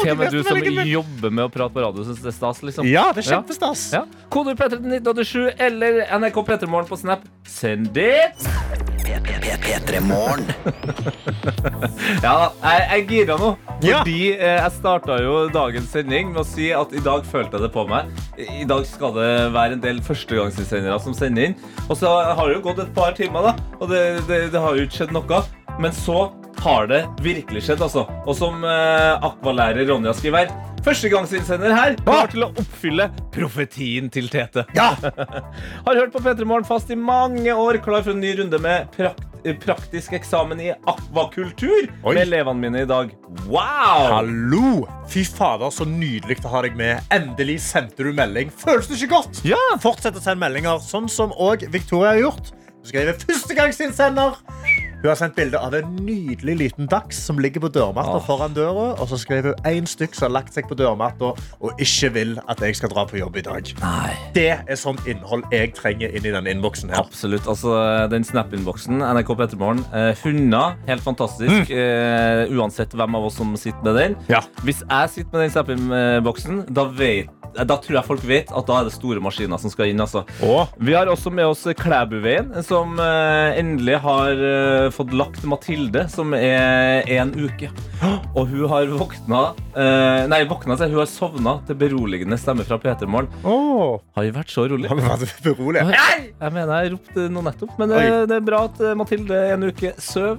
Til 0.09 0.16
og 0.16 0.22
med 0.22 0.32
du 0.32 0.42
som 0.46 0.88
jobber 0.88 1.34
med 1.34 1.44
å 1.44 1.50
prate 1.52 1.74
på 1.74 1.84
radio, 1.84 2.06
syns 2.06 2.22
det 2.24 2.32
er 2.32 2.36
stas, 2.38 2.62
liksom. 2.64 2.88
Ja, 2.88 3.09
det 3.12 3.24
er 3.26 3.30
kjempestas. 3.34 3.88
Ja. 3.92 4.04
Koder 4.32 4.56
P3 4.59 4.78
til 4.78 4.94
1987 4.98 5.64
eller 5.68 6.00
NRK 6.18 6.40
P3morgen 6.48 6.88
på 6.88 6.98
Snap. 7.00 7.28
Send 7.48 7.92
det! 7.96 8.32
P3 9.68 10.00
Morgen. 10.00 10.46
Ja, 12.22 12.48
jeg 12.62 12.78
jeg 12.78 13.02
er 13.02 13.04
gira 13.09 13.36
nå. 13.40 13.50
Fordi 13.82 14.16
eh, 14.32 14.56
jeg 14.59 14.72
starta 14.78 15.18
jo 15.22 15.34
dagens 15.52 15.90
sending 15.92 16.32
med 16.32 16.40
å 16.42 16.46
si 16.46 16.70
at 16.74 16.92
i 16.96 17.02
dag 17.04 17.26
følte 17.28 17.59
jeg 17.59 17.66
det 17.66 17.70
på 17.74 17.84
meg. 17.88 18.09
I 18.38 18.64
dag 18.68 18.84
skal 18.88 19.14
det 19.16 19.30
være 19.54 19.76
en 19.76 19.84
del 19.84 20.00
førstegangsinnsendere 20.04 20.98
som 21.04 21.16
sender 21.16 21.50
inn. 21.50 21.56
Og 21.88 21.98
så 22.00 22.11
har 22.11 22.42
det 22.48 22.59
jo 22.59 22.64
gått 22.64 22.82
et 22.84 22.92
par 22.96 23.16
timer, 23.18 23.50
da. 23.50 23.70
Og 23.78 23.92
det, 23.92 24.02
det, 24.30 24.40
det 24.54 24.62
har 24.64 24.76
jo 24.78 24.88
ikke 24.88 25.02
skjedd 25.02 25.14
noe. 25.16 25.42
Men 25.78 25.94
så 25.94 26.28
har 26.64 26.88
det 26.90 27.02
virkelig 27.24 27.64
skjedd, 27.66 27.82
altså. 27.84 28.06
Og 28.26 28.34
som 28.38 28.64
eh, 28.66 29.26
akvalærer 29.28 29.88
Ronja 29.88 30.14
skriver 30.16 30.50
Førstegangsinnsender 30.86 31.74
her 31.74 31.96
klar 32.00 32.28
til 32.30 32.44
å 32.46 32.50
oppfylle 32.52 33.09
profetien 33.34 34.06
til 34.14 34.28
Tete. 34.32 34.62
Ja! 34.78 34.92
Har 35.86 35.98
hørt 35.98 36.14
på 36.14 36.22
P3 36.22 36.46
Morgen 36.48 36.68
fast 36.68 36.92
i 36.94 36.96
mange 36.96 37.52
år, 37.52 37.80
klar 37.84 38.04
for 38.06 38.14
en 38.14 38.22
ny 38.22 38.36
runde 38.38 38.61
med 38.62 38.86
prakt 38.96 39.24
praktisk 39.62 40.12
eksamen 40.12 40.59
i 40.61 40.72
akvakultur 40.72 41.86
Oi. 41.86 42.11
med 42.11 42.22
elevene 42.24 42.61
mine 42.61 42.82
i 42.82 42.88
dag. 42.88 43.12
Wow! 43.46 44.11
Hallo! 44.12 44.72
Fy 45.09 45.22
fader, 45.24 45.70
så 45.72 45.86
nydelig 45.88 46.40
å 46.44 46.52
ha 46.52 46.62
deg 46.66 46.76
med. 46.76 47.06
Endelig 47.14 47.61
sendte 47.64 48.04
du 48.04 48.12
melding. 48.12 48.52
Føles 48.61 48.90
det 48.90 48.98
ikke 48.98 49.14
godt? 49.14 49.40
Ja! 49.48 49.61
Fortsett 49.80 50.18
å 50.18 50.24
sende 50.24 50.42
meldinger, 50.42 50.82
sånn 50.84 51.09
som 51.12 51.32
òg 51.32 51.64
Victoria 51.72 52.16
har 52.16 52.22
gjort. 52.26 52.52
Du 52.82 52.90
skriver 52.90 53.16
førstegangsinnsender. 53.22 54.36
Hun 54.99 55.07
har 55.12 55.14
sendt 55.20 55.36
bilde 55.38 55.59
av 55.62 55.74
en 55.78 55.92
nydelig 56.03 56.57
liten 56.59 56.88
dachs 56.90 57.20
som 57.28 57.38
ligger 57.38 57.62
på 57.62 57.68
dørmatta 57.70 58.16
Åh. 58.18 58.24
foran 58.26 58.55
døra. 58.57 58.88
Og 58.99 59.07
så 59.12 59.18
skriver 59.20 59.53
hun 59.55 59.68
én 59.70 59.86
stykk 59.86 60.16
som 60.18 60.26
har 60.26 60.32
lagt 60.40 60.57
seg 60.57 60.66
på 60.66 60.74
dørmatta 60.78 61.28
og 61.61 61.78
ikke 61.84 62.11
vil 62.16 62.32
at 62.51 62.59
jeg 62.66 62.74
skal 62.80 62.90
dra 62.90 63.05
på 63.07 63.20
jobb 63.20 63.38
i 63.38 63.44
dag. 63.46 63.70
Nei. 63.82 64.11
Det 64.34 64.49
er 64.59 64.80
sånn 64.80 64.99
innhold 65.07 65.46
jeg 65.55 65.70
trenger 65.78 66.11
inn 66.18 66.26
i 66.26 66.34
denne 66.34 66.51
innboksen 66.51 66.90
her. 66.90 67.05
Absolutt. 67.05 67.46
altså 67.46 67.76
Den 68.11 68.26
Snap-innboksen, 68.26 68.99
NRK 69.05 69.30
P3morgen, 69.38 69.84
eh, 69.94 70.11
hunder, 70.24 70.74
helt 70.90 71.03
fantastisk. 71.07 71.70
Eh, 71.70 72.51
uansett 72.59 72.90
hvem 72.99 73.14
av 73.14 73.30
oss 73.30 73.38
som 73.38 73.55
sitter 73.57 73.82
med 73.86 73.94
den. 74.03 74.16
Ja. 74.28 74.42
Hvis 74.66 74.82
jeg 74.82 75.11
sitter 75.14 75.38
med 75.38 75.46
den 75.46 75.55
Snap-innboksen, 75.55 76.64
da, 76.74 76.88
vet- 76.90 77.30
da 77.66 77.78
tror 77.82 77.98
jeg 77.98 78.06
folk 78.06 78.24
vet 78.28 78.52
at 78.54 78.68
da 78.68 78.78
er 78.80 78.88
det 78.88 78.94
store 78.94 79.22
maskiner 79.24 79.61
som 79.61 79.72
skal 79.72 79.90
inn. 79.92 80.00
altså. 80.00 80.24
Vi 80.78 80.94
har 80.94 81.11
også 81.11 81.32
med 81.34 81.50
oss 81.50 81.66
Klæbuveien, 81.78 82.52
som 82.66 82.98
eh, 83.02 83.59
endelig 83.59 83.98
har 84.04 84.42
eh, 84.50 84.88
fått 84.94 85.14
lagt 85.16 85.44
Mathilde, 85.48 86.06
som 86.12 86.34
er 86.36 87.06
en 87.18 87.34
uke. 87.34 87.70
Og 88.38 88.46
hun 88.46 88.68
har 88.70 88.86
våkna 88.92 89.40
eh, 89.74 90.24
Nei, 90.30 90.42
våkna 90.48 90.76
seg, 90.78 90.92
hun 90.94 91.02
har 91.02 91.11
sovna 91.11 91.56
til 91.66 91.78
beroligende 91.80 92.38
stemme 92.38 92.66
fra 92.68 92.78
P3 92.80 93.09
Morgen. 93.11 93.30
Åh. 93.42 93.98
Har 94.14 94.28
vi 94.28 94.34
vært 94.36 94.54
så 94.54 94.68
rolig? 94.70 94.90
Har 94.90 95.00
vi 95.00 95.09
vært 95.09 95.42
berolige? 95.44 95.86
Jeg 96.38 96.54
mener 96.54 96.84
jeg 96.84 96.94
ropte 96.94 97.28
noe 97.32 97.46
nettopp, 97.48 97.74
men 97.80 97.90
det, 97.90 98.04
det 98.30 98.38
er 98.38 98.46
bra 98.46 98.64
at 98.68 98.82
Mathilde 98.98 99.18
Mathilde 99.18 99.52
en 99.52 99.62
uke 99.64 99.92
søv. 99.98 100.38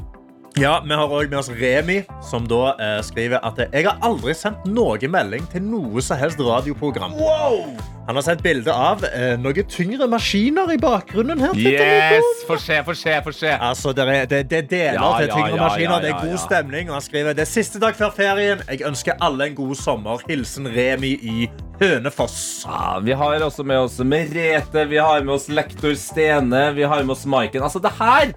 Ja, 0.59 0.81
Vi 0.85 0.93
har 0.93 1.07
også 1.07 1.29
med 1.29 1.37
oss 1.39 1.49
Remi, 1.49 2.01
som 2.25 2.47
da 2.49 2.73
eh, 2.81 2.97
skriver 3.05 3.39
at 3.47 3.59
jeg 3.71 3.85
har 3.85 3.99
aldri 4.03 4.33
sendt 4.35 4.65
noe 4.67 5.07
melding 5.07 5.45
til 5.53 5.63
noe 5.63 6.01
som 6.03 6.19
helst 6.19 6.41
radioprogram. 6.43 7.13
Wow! 7.15 7.69
Han 8.09 8.17
har 8.17 8.25
sendt 8.25 8.41
bilde 8.43 8.73
av 8.73 9.05
eh, 9.07 9.35
noen 9.39 9.67
tyngre 9.69 10.07
maskiner 10.09 10.71
i 10.73 10.79
bakgrunnen 10.81 11.39
her. 11.45 11.53
Yes! 11.55 12.41
Få 12.49 12.57
se, 12.59 12.79
få 12.83 12.95
se, 12.97 13.13
få 13.23 13.33
se. 13.37 13.53
Altså, 13.55 13.93
det 13.95 14.07
er, 14.09 14.25
det, 14.31 14.41
det 14.51 14.57
er 14.63 14.67
deler 14.73 14.97
Ja, 14.99 15.11
til 15.21 15.31
tyngre 15.35 15.53
ja, 15.53 15.61
maskiner. 15.61 15.93
ja, 15.93 16.01
det 16.03 16.11
er 16.11 16.27
god 16.27 16.41
stemning. 16.43 16.89
Og 16.91 16.97
han 16.97 17.05
skriver 17.07 17.37
det 17.37 17.45
er 17.45 17.51
siste 17.53 17.79
dag 17.85 17.95
før 18.01 18.11
ferien. 18.17 18.65
Jeg 18.67 18.83
ønsker 18.89 19.15
alle 19.23 19.51
en 19.51 19.55
god 19.61 19.75
sommer. 19.79 20.25
Hilsen 20.27 20.67
Remi 20.75 21.13
i 21.21 21.37
Hønefoss. 21.79 22.41
Ja, 22.67 22.97
vi 23.05 23.15
har 23.15 23.45
også 23.47 23.63
med 23.63 23.85
oss 23.85 23.95
Merete, 24.03 24.83
vi 24.91 24.99
har 24.99 25.23
med 25.23 25.37
oss 25.37 25.47
lektor 25.53 25.95
Stene, 25.95 26.65
vi 26.75 26.83
har 26.83 27.05
med 27.05 27.15
oss 27.15 27.23
Maiken. 27.29 27.63
Altså, 27.63 27.79
det 27.79 27.93
her, 28.01 28.33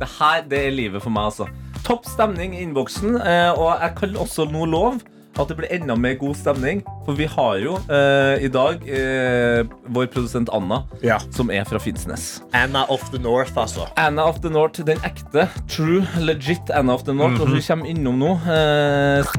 det 0.00 0.12
her 0.20 0.46
det 0.48 0.64
er 0.70 0.76
livet 0.78 1.04
for 1.04 1.12
meg, 1.12 1.28
altså. 1.34 1.50
Topp 1.86 2.06
stemning 2.10 2.54
i 2.56 2.64
innboksen, 2.66 3.20
eh, 3.22 3.52
og 3.54 3.76
jeg 3.80 3.92
kan 4.00 4.16
også 4.18 4.48
nå 4.50 4.64
love 4.66 4.98
at 5.36 5.50
det 5.50 5.56
blir 5.58 5.68
enda 5.76 5.94
mer 6.00 6.14
god 6.18 6.34
stemning. 6.38 6.80
For 7.04 7.12
vi 7.18 7.26
har 7.28 7.58
jo 7.60 7.74
eh, 7.92 8.42
i 8.42 8.48
dag 8.50 8.82
eh, 8.88 9.62
vår 9.94 10.08
produsent 10.14 10.48
Anna, 10.56 10.80
Ja. 11.04 11.18
som 11.36 11.50
er 11.52 11.64
fra 11.68 11.78
Finnsnes. 11.78 12.40
Anna 12.56 12.86
of 12.90 13.04
the 13.12 13.20
North, 13.22 13.52
altså. 13.60 13.86
Anna 14.00 14.24
of 14.26 14.40
the 14.42 14.50
North, 14.50 14.80
den 14.88 14.98
ekte, 15.06 15.46
true, 15.68 16.02
legit 16.18 16.72
Anna 16.74 16.94
of 16.96 17.04
the 17.04 17.14
North. 17.14 17.38
Og 17.44 17.52
vi 17.54 17.60
kommer 17.62 17.86
innom 17.92 18.18
nå. 18.18 18.32
Eh, 18.48 19.36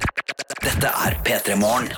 Dette 0.63 0.93
er 1.07 1.17
P3 1.25 1.57
Morgen. 1.59 1.89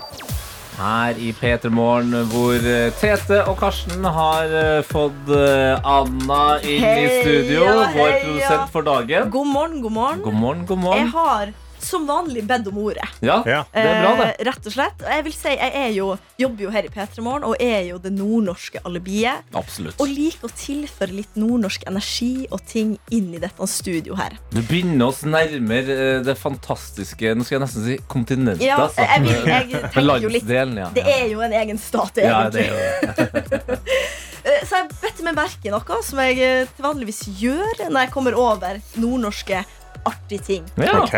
Her 0.79 1.17
i 1.19 1.31
P3 1.35 1.69
Morgen, 1.73 2.13
hvor 2.31 2.55
eh, 2.55 2.89
Tete 2.99 3.41
og 3.49 3.57
Karsten 3.59 4.05
har 4.05 4.53
eh, 4.61 4.81
fått 4.87 5.31
eh, 5.35 5.75
Anna 5.83 6.43
inn 6.63 6.85
i 6.87 7.07
studio. 7.19 7.65
Vår 7.67 8.13
produsent 8.23 8.71
for 8.75 8.87
dagen. 8.87 9.31
God 9.33 9.49
morgen, 9.51 9.81
god 9.83 9.97
morgen. 9.97 10.21
God 10.23 10.39
morgen, 10.45 10.63
god 10.69 10.85
morgen. 10.85 11.03
Jeg 11.03 11.11
har 11.15 11.51
som 11.89 12.05
vanlig 12.09 12.45
bedt 12.49 12.67
om 12.71 12.77
ordet. 12.83 13.07
Ja, 13.25 13.39
Ja. 13.45 13.63
det 13.73 13.83
er 13.83 14.01
bra, 14.03 14.11
det. 14.21 14.27
Eh, 14.39 14.45
rett 14.49 14.69
og 14.69 14.75
slett. 14.75 15.01
Og 15.03 15.09
jeg 15.15 15.25
vil 15.27 15.35
si, 15.35 15.53
jeg 15.55 15.75
er 15.83 15.91
jo, 15.95 16.07
jobber 16.39 16.65
jo 16.67 16.73
her 16.73 16.87
i 16.87 16.91
P3 16.93 17.23
Morgen 17.25 17.47
og 17.49 17.55
er 17.59 17.81
jo 17.89 17.97
det 18.01 18.11
nordnorske 18.15 18.81
alibiet. 18.85 19.43
Absolutt. 19.57 19.99
Og 19.99 20.07
liker 20.11 20.47
å 20.49 20.53
tilføre 20.55 21.15
litt 21.17 21.35
nordnorsk 21.39 21.85
energi 21.89 22.47
og 22.51 22.63
ting 22.69 22.95
inn 23.15 23.33
i 23.35 23.41
dette 23.41 23.67
studio 23.69 24.15
her. 24.19 24.37
Du 24.53 24.61
binder 24.69 25.09
oss 25.09 25.23
nærmere 25.27 25.97
eh, 25.99 26.21
det 26.25 26.37
fantastiske 26.39 27.33
Nå 27.35 27.45
skal 27.45 27.59
jeg 27.59 27.63
nesten 27.65 27.85
si 27.85 27.97
kontinentet. 28.11 28.63
Ja, 28.65 28.79
altså. 28.85 29.03
jeg, 29.05 29.21
vil, 29.25 29.49
jeg 29.49 29.69
tenker 29.93 30.23
jo 30.25 30.33
litt 30.33 30.49
ja. 30.49 30.89
Det 30.95 31.03
er 31.05 31.27
jo 31.31 31.41
en 31.45 31.53
egen 31.53 31.77
stat, 31.81 32.17
ja, 32.23 32.49
det 32.53 32.67
er 32.67 32.73
jo 32.73 33.13
det. 33.19 33.79
Eh, 34.39 34.61
Så 34.63 34.77
jeg 34.79 34.87
bedt 35.01 35.17
meg 35.25 35.35
merke 35.35 35.67
i 35.67 35.71
noe 35.73 35.97
som 36.05 36.19
jeg 36.23 36.37
eh, 36.39 36.69
vanligvis 36.79 37.25
gjør 37.41 37.81
når 37.89 38.05
jeg 38.05 38.11
kommer 38.13 38.37
over 38.39 38.77
nordnorske 38.95 39.65
artige 40.05 40.43
ting. 40.45 40.69
Ja. 40.75 41.01
Ok. 41.03 41.13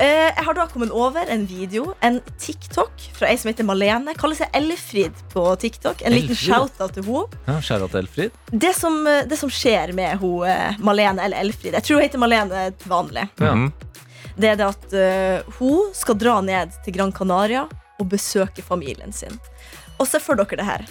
Eh, 0.00 0.06
Jeg 0.06 0.44
har 0.46 0.54
da 0.54 0.66
kommet 0.70 0.90
over 0.90 1.28
en 1.28 1.42
video, 1.46 1.94
en 2.00 2.20
TikTok 2.40 3.02
fra 3.18 3.28
ei 3.28 3.36
som 3.36 3.50
heter 3.50 3.66
Malene. 3.68 4.14
Kaller 4.16 4.38
seg 4.38 4.54
Elfrid 4.56 5.18
på 5.32 5.44
TikTok. 5.60 6.00
En 6.06 6.14
liten 6.14 6.38
shout-out 6.38 6.94
til 6.96 7.04
henne. 7.04 7.26
Ja, 7.46 7.80
Elfrid. 8.00 8.30
Det 8.50 8.72
som, 8.76 9.06
eh, 9.06 9.26
det 9.28 9.36
som 9.38 9.50
skjer 9.50 9.92
med 9.92 10.18
hun, 10.18 10.46
eh, 10.48 10.78
Malene 10.78 11.20
eller 11.22 11.40
Elfrid 11.40 11.74
Jeg 11.74 11.82
tror 11.82 12.00
hun 12.00 12.02
heter 12.08 12.18
Malene 12.18 12.72
til 12.78 12.90
vanlig. 12.90 13.28
Ja. 13.38 13.54
Mhm. 13.54 13.72
Det 14.40 14.48
er 14.48 14.56
det 14.56 14.66
at 14.66 14.92
uh, 14.94 15.52
hun 15.58 15.90
skal 15.92 16.14
dra 16.16 16.40
ned 16.40 16.72
til 16.84 16.94
Gran 16.94 17.12
Canaria 17.12 17.66
og 18.00 18.08
besøke 18.08 18.62
familien 18.62 19.12
sin. 19.12 19.38
Og 19.98 20.06
se 20.08 20.20
for 20.22 20.38
dere 20.38 20.56
det 20.56 20.64
her. 20.64 20.86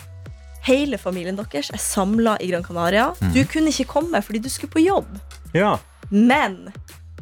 Hele 0.68 1.00
familien 1.02 1.36
deres 1.40 1.72
er 1.74 1.82
samla 1.82 2.38
i 2.44 2.52
Gran 2.52 2.64
Canaria. 2.64 3.14
Du 3.34 3.42
kunne 3.50 3.72
ikke 3.74 3.88
komme 3.88 4.22
fordi 4.22 4.40
du 4.44 4.50
skulle 4.50 4.72
på 4.76 4.84
jobb. 4.86 5.08
Ja. 5.56 5.78
Men 6.10 6.72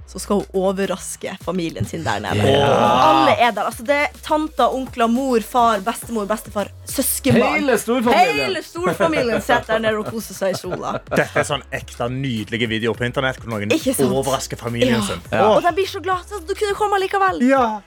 så 0.07 0.21
skal 0.23 0.39
hun 0.39 0.45
overraske 0.55 1.33
familien 1.43 1.85
sin 1.85 2.05
der 2.05 2.21
nede. 2.23 2.39
Yeah. 2.39 3.07
Alle 3.09 3.33
er 3.35 3.51
der. 3.51 3.65
Altså, 3.67 3.83
det 3.83 3.95
er 4.05 4.13
tanter, 4.23 4.71
onkler, 4.73 5.09
mor, 5.11 5.43
far, 5.43 5.81
bestemor, 5.83 6.25
bestefar, 6.29 6.69
søskenbarn. 6.87 7.57
Hele 7.59 7.75
storfamilien. 7.81 8.39
Hele 8.39 8.63
storfamilien 8.63 9.41
sitter 9.43 9.73
der 9.73 9.83
nede 9.83 9.99
og 9.99 10.07
koser 10.07 10.37
seg 10.37 10.55
i 10.55 10.61
sola. 10.61 10.93
Dette 11.11 11.43
er 11.43 11.49
sånn 11.49 11.65
ekte 11.75 12.07
nydelige 12.13 12.69
videoer 12.71 12.95
på 12.95 13.03
internett 13.09 13.41
hvor 13.43 13.51
noen 13.57 13.75
overrasker 14.07 14.57
familien 14.63 15.01
Ja. 15.01 15.03
sin. 15.09 15.21
Og 15.41 15.57
Åh. 15.57 15.61
de 15.67 15.75
blir 15.75 15.91
så 15.91 15.99
glad. 15.99 16.23
Så 16.29 16.39
du 16.39 16.55
kunne 16.55 16.79
komme 16.79 17.03
likevel. 17.03 17.43
Ja. 17.43 17.81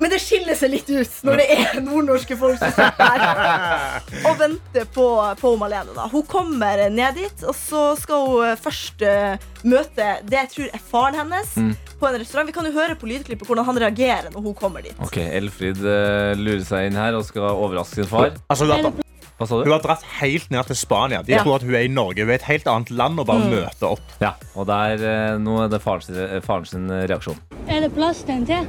Men 0.00 0.10
det 0.10 0.18
skiller 0.20 0.56
seg 0.58 0.72
litt 0.72 0.88
ut 0.90 1.12
når 1.24 1.38
det 1.40 1.44
er 1.54 1.76
nordnorske 1.84 2.36
folk 2.38 2.58
som 2.58 2.72
sitter 2.74 3.22
her 3.22 4.24
og 4.28 4.38
venter 4.40 4.88
på, 4.94 5.06
på 5.40 5.52
Malene. 5.60 5.94
Da. 5.94 6.08
Hun 6.10 6.24
kommer 6.28 6.82
ned 6.90 7.14
dit, 7.20 7.44
og 7.46 7.54
så 7.54 7.84
skal 8.00 8.26
hun 8.32 8.58
først 8.60 9.04
eh, 9.06 9.36
møte 9.62 10.08
det 10.26 10.40
jeg 10.40 10.50
tror 10.56 10.74
er 10.74 10.82
faren 10.90 11.20
hennes 11.22 11.54
på 12.00 12.08
en 12.10 12.18
restaurant. 12.18 12.48
Vi 12.50 12.56
kan 12.56 12.66
jo 12.68 12.74
høre 12.74 12.96
på 12.98 13.06
lydklippet 13.08 13.46
hvordan 13.48 13.68
han 13.70 13.78
reagerer 13.86 14.32
når 14.34 14.48
hun 14.48 14.56
kommer 14.58 14.82
dit. 14.84 14.98
Ok, 15.04 15.20
Elfrid 15.22 15.78
eh, 15.86 16.34
lurer 16.42 16.64
seg 16.66 16.90
inn 16.90 16.98
her 16.98 17.16
og 17.18 17.24
skal 17.28 17.46
overraske 17.54 18.02
sin 18.02 18.10
far. 18.10 18.34
Altså, 18.50 18.66
hun, 18.66 18.88
har, 18.90 18.98
Hva 19.38 19.46
sa 19.50 19.60
hun 19.62 19.72
har 19.76 19.84
dratt 19.86 20.02
helt 20.20 20.50
ned 20.54 20.68
til 20.72 20.78
Spania. 20.82 21.22
De 21.22 21.36
Ja. 21.36 21.44
tror 21.46 21.60
at 21.60 21.68
hun 21.68 21.74
er 21.78 21.86
i 21.86 21.92
Norge. 21.92 22.26
Hun 22.26 22.34
er 22.34 22.40
et 22.42 22.48
helt 22.50 22.66
annet 22.70 22.90
land 22.90 23.22
og 23.22 23.30
bare 23.30 23.46
møter 23.46 23.94
opp. 23.94 24.18
Ja, 24.20 24.34
og 24.58 24.66
der, 24.70 24.98
eh, 24.98 25.38
nå 25.38 25.60
er 25.64 25.70
det 25.72 25.80
faren 25.86 26.02
sin, 26.02 26.18
faren 26.42 26.66
sin 26.68 26.90
reaksjon. 26.90 27.38
Er 27.70 27.86
det 27.86 27.94
plass 27.94 28.26
til 28.26 28.40
en 28.40 28.50
til? 28.50 28.66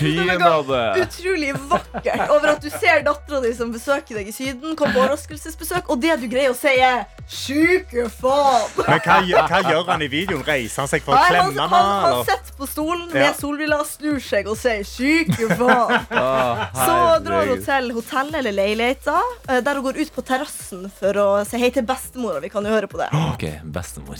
det 0.00 0.18
er 0.20 0.38
noe 0.40 0.60
Pinadø. 0.60 0.80
utrolig 1.04 1.50
vakkert 1.70 2.30
over 2.32 2.52
at 2.54 2.62
du 2.64 2.68
ser 2.72 3.02
dattera 3.06 3.40
di 3.44 3.52
som 3.56 3.72
besøker 3.74 4.20
deg 4.20 4.30
i 4.30 4.34
Syden, 4.34 4.76
kom 4.78 4.92
på 4.94 5.00
overraskelsesbesøk, 5.02 5.90
og 5.90 6.00
det 6.02 6.16
du 6.22 6.26
greier 6.32 6.52
å 6.54 6.58
si, 6.58 6.74
er 6.80 7.04
Syke 7.30 8.08
faen'. 8.10 8.70
Men 8.88 8.98
hva, 9.04 9.18
hva 9.46 9.60
gjør 9.70 9.84
han 9.92 10.02
i 10.02 10.08
videoen? 10.10 10.42
Reiser 10.46 10.82
han 10.82 10.90
seg 10.90 11.04
for 11.06 11.14
å 11.14 11.20
Nei, 11.20 11.28
han, 11.38 11.52
klemme 11.52 11.60
han, 11.62 11.70
han 11.70 11.84
henne? 11.84 12.08
eller? 12.10 12.24
sitter 12.26 12.56
på 12.58 12.66
stolen 12.70 13.04
Ja. 13.14 13.20
med 13.28 13.38
solbriller, 13.38 13.84
snur 13.86 14.18
seg 14.24 14.48
og 14.50 14.56
sier 14.58 14.82
'syke 14.86 15.46
faen'. 15.54 16.06
Så 16.86 16.96
drar 17.26 17.46
hun 17.52 17.62
til 17.64 17.92
hotellet 17.94 18.34
eller 18.42 18.52
leiligheta, 18.56 19.18
eh, 19.48 19.60
der 19.62 19.74
hun 19.78 19.84
går 19.86 20.00
ut 20.02 20.12
på 20.16 20.22
terrassen 20.26 20.90
for 20.98 21.12
å 21.22 21.28
si 21.46 21.58
hei 21.62 21.70
til 21.70 21.86
bestemora. 21.86 22.40
Vi 22.42 22.48
kan 22.50 22.64
jo 22.66 22.70
høre 22.74 22.88
på 22.90 22.98
det. 22.98 23.08
Ok, 23.30 23.46
bestemor. 23.64 24.19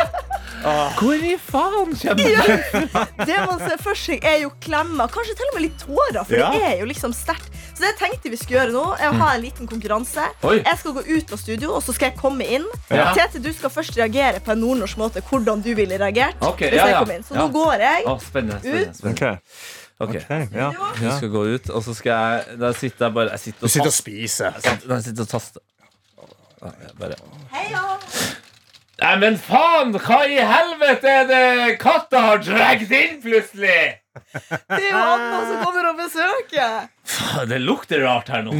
Hvor 0.99 1.23
i 1.25 1.33
faen 1.41 1.95
kommer 1.97 2.35
det? 2.37 2.57
Det 3.29 3.37
man 3.47 3.59
ser 3.61 3.77
for 3.81 3.97
seg, 3.97 4.23
er 4.27 4.41
jo 4.43 4.51
klemmer. 4.63 5.09
Kanskje 5.11 5.35
til 5.39 5.49
og 5.49 5.57
med 5.57 5.65
litt 5.67 5.79
tårer, 5.81 6.21
for 6.27 6.37
Ja. 6.37 6.49
det 6.53 6.61
er 6.67 6.75
jo 6.81 6.87
liksom 6.89 7.13
sterkt. 7.17 7.49
Så 7.71 7.83
det 7.83 7.91
jeg 7.93 7.97
tenkte 8.01 8.29
vi 8.33 8.37
skulle 8.37 8.59
gjøre 8.59 8.73
nå, 8.75 8.83
er 8.99 9.09
å 9.09 9.19
ha 9.21 9.29
en 9.35 9.41
liten 9.41 9.69
konkurranse. 9.69 10.25
Oi. 10.45 10.57
Jeg 10.59 10.79
skal 10.81 10.95
gå 10.97 11.03
ut 11.07 11.31
av 11.33 11.39
studio, 11.41 11.71
og 11.77 11.83
så 11.85 11.95
skal 11.97 12.11
jeg 12.11 12.19
komme 12.19 12.45
inn. 12.45 12.65
Ja. 12.91 13.11
Tete, 13.17 13.41
du 13.41 13.49
skal 13.55 13.73
først 13.73 13.97
reagere 13.97 14.41
på 14.43 14.53
en 14.53 14.61
nordnorsk 14.61 14.99
måte 15.01 15.23
hvordan 15.25 15.63
du 15.65 15.71
ville 15.77 15.97
reagert. 16.01 16.37
Okay, 16.41 16.69
hvis 16.69 16.81
ja, 16.81 16.89
jeg 16.91 16.97
ja. 16.97 16.99
kommer 17.03 17.17
inn. 17.17 17.23
Så 17.25 17.33
Ja. 17.37 17.39
nå 17.45 17.47
går 17.55 17.85
jeg. 17.87 18.05
oh, 18.05 18.19
spennende. 18.19 18.59
spennende, 18.61 18.93
spennende. 18.93 19.39
Ok, 20.01 20.15
okay. 20.17 20.47
ja. 20.57 20.69
Du 20.99 21.07
skal 21.17 21.29
gå 21.29 21.43
ut, 21.55 21.69
og 21.69 21.83
så 21.85 21.93
skal 21.93 22.11
jeg 22.11 22.59
Da 22.59 22.71
sitter 22.73 23.05
jeg 23.05 23.13
bare 23.13 23.29
Jeg 23.35 23.39
sitter 23.39 23.61
Du 23.61 23.69
sitter 23.69 23.91
og 23.91 23.93
spiser. 23.93 24.53
Jeg 24.57 24.61
sitter, 24.65 24.95
jeg 24.95 25.03
sitter 25.09 25.21
og 25.27 25.29
taster. 25.29 25.61
Ja, 26.61 26.71
jeg 26.85 26.95
bare 26.99 27.19
Heia! 27.53 27.83
Nei, 29.01 29.15
men 29.17 29.37
faen! 29.41 29.95
Hva 29.97 30.19
i 30.29 30.37
helvete 30.45 31.09
er 31.09 31.25
det 31.29 31.77
katta 31.81 32.19
har 32.27 32.41
dratt 32.45 32.83
inn 32.93 33.17
plutselig? 33.23 33.97
Det 34.21 34.77
er 34.77 34.91
jo 34.91 34.99
Anna 35.01 35.39
som 35.47 35.57
kommer 35.65 35.87
og 35.89 35.97
besøker. 36.03 36.85
Faen, 37.09 37.49
Det 37.49 37.57
lukter 37.63 38.03
rart 38.05 38.29
her 38.29 38.43
nå. 38.45 38.53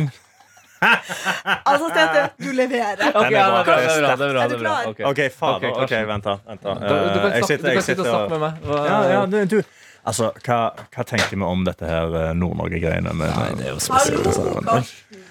Altså, 0.82 1.92
Tete, 1.94 2.24
du 2.42 2.48
leverer. 2.58 3.12
Ok, 3.12 3.14
Den 3.14 3.26
er 3.28 3.36
ja, 3.36 3.44
bra. 3.52 3.62
det 3.62 3.74
er 3.86 4.02
bra. 4.02 4.16
Det 4.18 4.26
er 4.26 4.34
bra, 4.34 4.48
det 4.50 4.56
er 4.56 4.64
bra? 4.64 4.74
Ok. 4.90 5.00
okay 5.12 5.30
fader. 5.30 5.70
Ok, 5.76 5.84
Ok, 5.86 5.94
vent, 6.10 6.26
da. 6.26 6.36
Vent 6.48 6.64
da. 6.66 6.74
Du, 6.74 6.88
du, 6.90 7.20
kan 7.20 7.30
Eh, 7.32 7.44
snakke, 7.46 7.62
du 7.62 7.70
kan 7.78 7.86
sitte 7.86 8.02
og 8.02 8.10
snakke 8.10 8.30
med 8.34 8.42
meg. 8.48 8.54
Hva, 8.66 8.80
Ja, 8.88 8.98
ja, 9.14 9.22
du, 9.30 9.38
du. 9.46 9.60
Altså, 10.10 10.32
hva, 10.48 10.58
hva 10.96 11.04
tenker 11.06 11.36
vi 11.38 11.46
om 11.46 11.62
dette 11.68 11.86
her 11.86 12.16
eh, 12.24 12.32
Nord-Norge-greiene? 12.34 13.14
Nei, 13.14 13.30
det 13.60 13.68
er 13.70 13.76
jo 13.76 13.78
Hallo, 13.78 14.26
spesielt. 14.26 14.66
Karsten. 14.66 15.22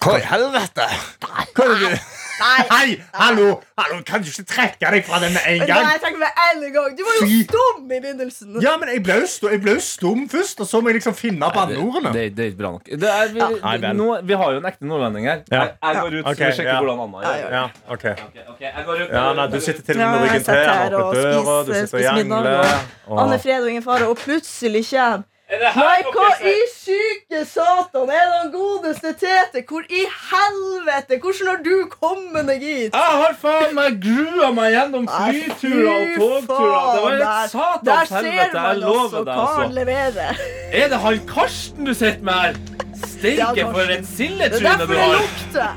Hva 0.00 0.14
i 0.16 0.22
helvete? 0.30 0.86
Hva 1.26 1.42
er 1.42 1.74
det 1.74 1.78
du 1.82 1.98
Nei. 2.40 2.60
Hei! 2.70 2.92
Hallo! 3.12 3.60
hallo! 3.76 3.96
Kan 4.08 4.22
du 4.24 4.28
ikke 4.30 4.44
trekke 4.48 4.90
deg 4.94 5.04
fra 5.04 5.18
den 5.20 5.34
med 5.36 5.44
en 5.50 5.60
gang? 5.68 5.82
Nei, 5.84 5.92
jeg 5.96 6.00
tenker 6.04 6.20
med 6.22 6.38
en 6.44 6.62
gang. 6.76 6.94
Du 6.96 7.02
var 7.04 7.18
jo 7.18 7.26
Fy. 7.28 7.40
stum 7.44 7.82
i 7.92 7.98
begynnelsen. 8.00 8.54
Ja, 8.64 8.72
men 8.80 8.88
jeg 8.94 9.02
ble 9.04 9.16
jo 9.20 9.26
stum, 9.28 9.50
jeg 9.52 9.60
ble 9.64 9.74
jo 9.76 9.82
stum 9.84 10.22
først, 10.32 10.60
og 10.64 10.68
så 10.70 10.80
må 10.80 10.88
jeg 10.92 11.00
liksom 11.00 11.16
finne 11.18 11.40
på 11.44 11.50
Det, 11.52 11.76
banneordene. 11.76 12.12
det, 12.16 12.24
det 12.38 12.44
er 12.46 12.50
ikke 12.52 12.60
bra 12.62 12.70
nok. 12.76 12.88
Det 13.04 13.10
er, 13.12 13.32
vi, 13.34 13.40
Nei, 13.60 13.74
vel. 13.84 13.96
nå, 14.00 14.06
vi 14.30 14.38
har 14.42 14.54
jo 14.56 14.62
en 14.62 14.68
ekte 14.72 14.88
nordlending 14.88 15.28
her. 15.30 15.42
Ja. 15.52 15.60
Jeg, 15.60 15.74
jeg 15.84 16.00
går 16.00 16.16
ut 16.16 16.24
så 16.30 16.36
vi 16.40 16.50
sjekker 16.60 16.70
ja. 16.72 16.78
hvordan 16.80 17.02
Anna 17.06 17.24
gjør. 17.40 17.56
Ja, 17.58 17.64
ok. 17.96 18.06
Ok, 18.24 18.38
ok, 18.54 18.60
jeg 18.70 18.86
går 18.88 19.02
ut. 19.04 19.08
Ja, 19.18 19.26
nei, 19.36 19.46
du 19.52 19.58
sitter 19.60 19.82
til 19.90 19.96
og 19.96 20.00
med 20.00 20.08
med 20.10 20.20
jeg 20.20 20.30
ryggen 20.30 20.46
til. 20.48 20.54
Han 20.70 20.94
og 20.94 21.10
åpner 21.10 21.28
døra, 21.28 21.58
du 21.60 21.74
sitter 21.74 21.98
og 21.98 22.16
middag, 22.16 22.48
jangler. 22.48 22.88
og- 23.10 23.20
Anne 23.26 23.38
Fred 23.44 23.60
og 23.60 23.68
ingen 23.74 23.84
fare, 23.84 24.08
og 24.08 24.16
plutselig 24.24 24.84
kommer 24.88 25.18
Er 25.20 25.26
Nei, 25.50 26.02
hva 26.14 26.26
i 26.46 26.58
syke 26.70 27.40
satan 27.48 28.10
er 28.14 28.28
den 28.36 28.52
godeste 28.52 29.10
Tete? 29.18 29.64
Hvor 29.66 29.82
i 29.90 30.04
helvete? 30.06 31.18
Hvordan 31.18 31.48
har 31.50 31.64
du 31.64 31.88
kommet 31.90 32.46
deg 32.46 32.62
hit? 32.62 32.94
Jeg 32.94 33.16
har 33.22 33.34
faen 33.40 33.74
meg 33.74 33.98
grua 34.04 34.52
meg 34.54 34.76
gjennom 34.76 35.08
flyturer 35.10 35.88
og 35.90 36.46
togturer. 36.46 36.86
Det 36.94 37.02
var 37.02 37.16
et 37.16 37.50
satans 37.54 38.14
helvete. 38.14 38.62
Jeg 38.68 38.78
lover 38.84 39.26
deg, 39.26 39.34
altså. 39.34 40.28
Er 40.70 40.94
det 40.94 41.02
han 41.02 41.20
Karsten 41.34 41.90
du 41.90 41.94
sitter 41.98 42.22
med 42.30 42.44
her? 42.44 42.62
Steike, 43.00 43.66
for 43.72 43.90
et 43.90 44.06
Det 44.06 44.30
er 44.46 44.58
derfor 44.60 44.94
det 44.94 45.10
lukter. 45.16 45.70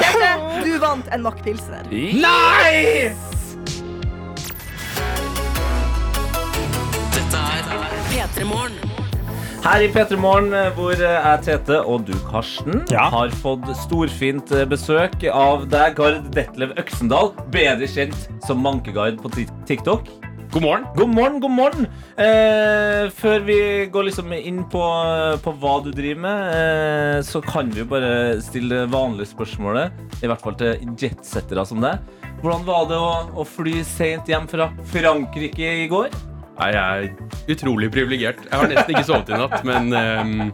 Tete, 0.00 0.32
du 0.64 0.72
vant 0.80 1.12
en 1.12 1.28
Mack 1.28 1.44
Pilsner. 1.44 1.84
Nei! 1.92 3.12
Dette 7.14 7.46
er 7.52 7.64
P3 8.08 8.48
Morgen. 8.48 8.93
Her 9.64 9.80
i 9.80 9.86
P3 9.88 10.18
Morgen, 10.20 10.50
eh, 10.52 10.66
hvor 10.76 10.92
jeg, 10.92 11.38
Tete, 11.46 11.78
og 11.88 12.02
du, 12.04 12.12
Karsten, 12.28 12.82
Ja. 12.92 13.06
har 13.10 13.30
fått 13.40 13.64
storfint 13.80 14.50
eh, 14.52 14.66
besøk 14.68 15.24
av 15.32 15.64
deg, 15.72 15.94
Gard 15.96 16.26
Detlev 16.34 16.74
Øksendal, 16.76 17.30
bedre 17.54 17.88
kjent 17.88 18.26
som 18.44 18.60
Mankegard 18.60 19.22
på 19.22 19.30
TikTok. 19.64 20.10
God 20.52 20.62
morgen. 20.62 20.84
God 20.94 21.08
morgen, 21.16 21.40
god 21.40 21.50
morgen. 21.50 21.86
Eh, 22.20 23.08
før 23.16 23.40
vi 23.46 23.56
går 23.90 24.04
liksom 24.10 24.34
inn 24.36 24.60
på, 24.70 24.82
på 25.42 25.54
hva 25.58 25.72
du 25.82 25.88
driver 25.96 26.20
med, 26.20 26.52
eh, 26.60 27.22
så 27.26 27.40
kan 27.42 27.72
vi 27.72 27.80
jo 27.80 27.88
bare 27.90 28.12
stille 28.44 28.84
det 28.84 28.92
vanlige 28.92 29.32
spørsmålet, 29.32 29.96
i 30.20 30.28
hvert 30.28 30.44
fall 30.44 30.54
til 30.60 30.76
jetsettere 31.00 31.64
som 31.66 31.80
deg. 31.82 32.04
Hvordan 32.44 32.68
var 32.68 32.84
det 32.92 33.00
å, 33.00 33.10
å 33.40 33.48
fly 33.48 33.80
sent 33.88 34.28
hjem 34.28 34.46
fra 34.52 34.68
Frankrike 34.92 35.72
i 35.80 35.88
går? 35.90 36.12
Nei, 36.54 36.68
jeg 36.70 37.08
er 37.08 37.54
utrolig 37.54 37.90
privilegert. 37.94 38.44
Jeg 38.46 38.60
har 38.60 38.70
nesten 38.70 38.94
ikke 38.94 39.06
sovet 39.08 39.32
i 39.32 39.38
natt, 39.40 39.56
men 39.66 39.90
ehm, 39.98 40.52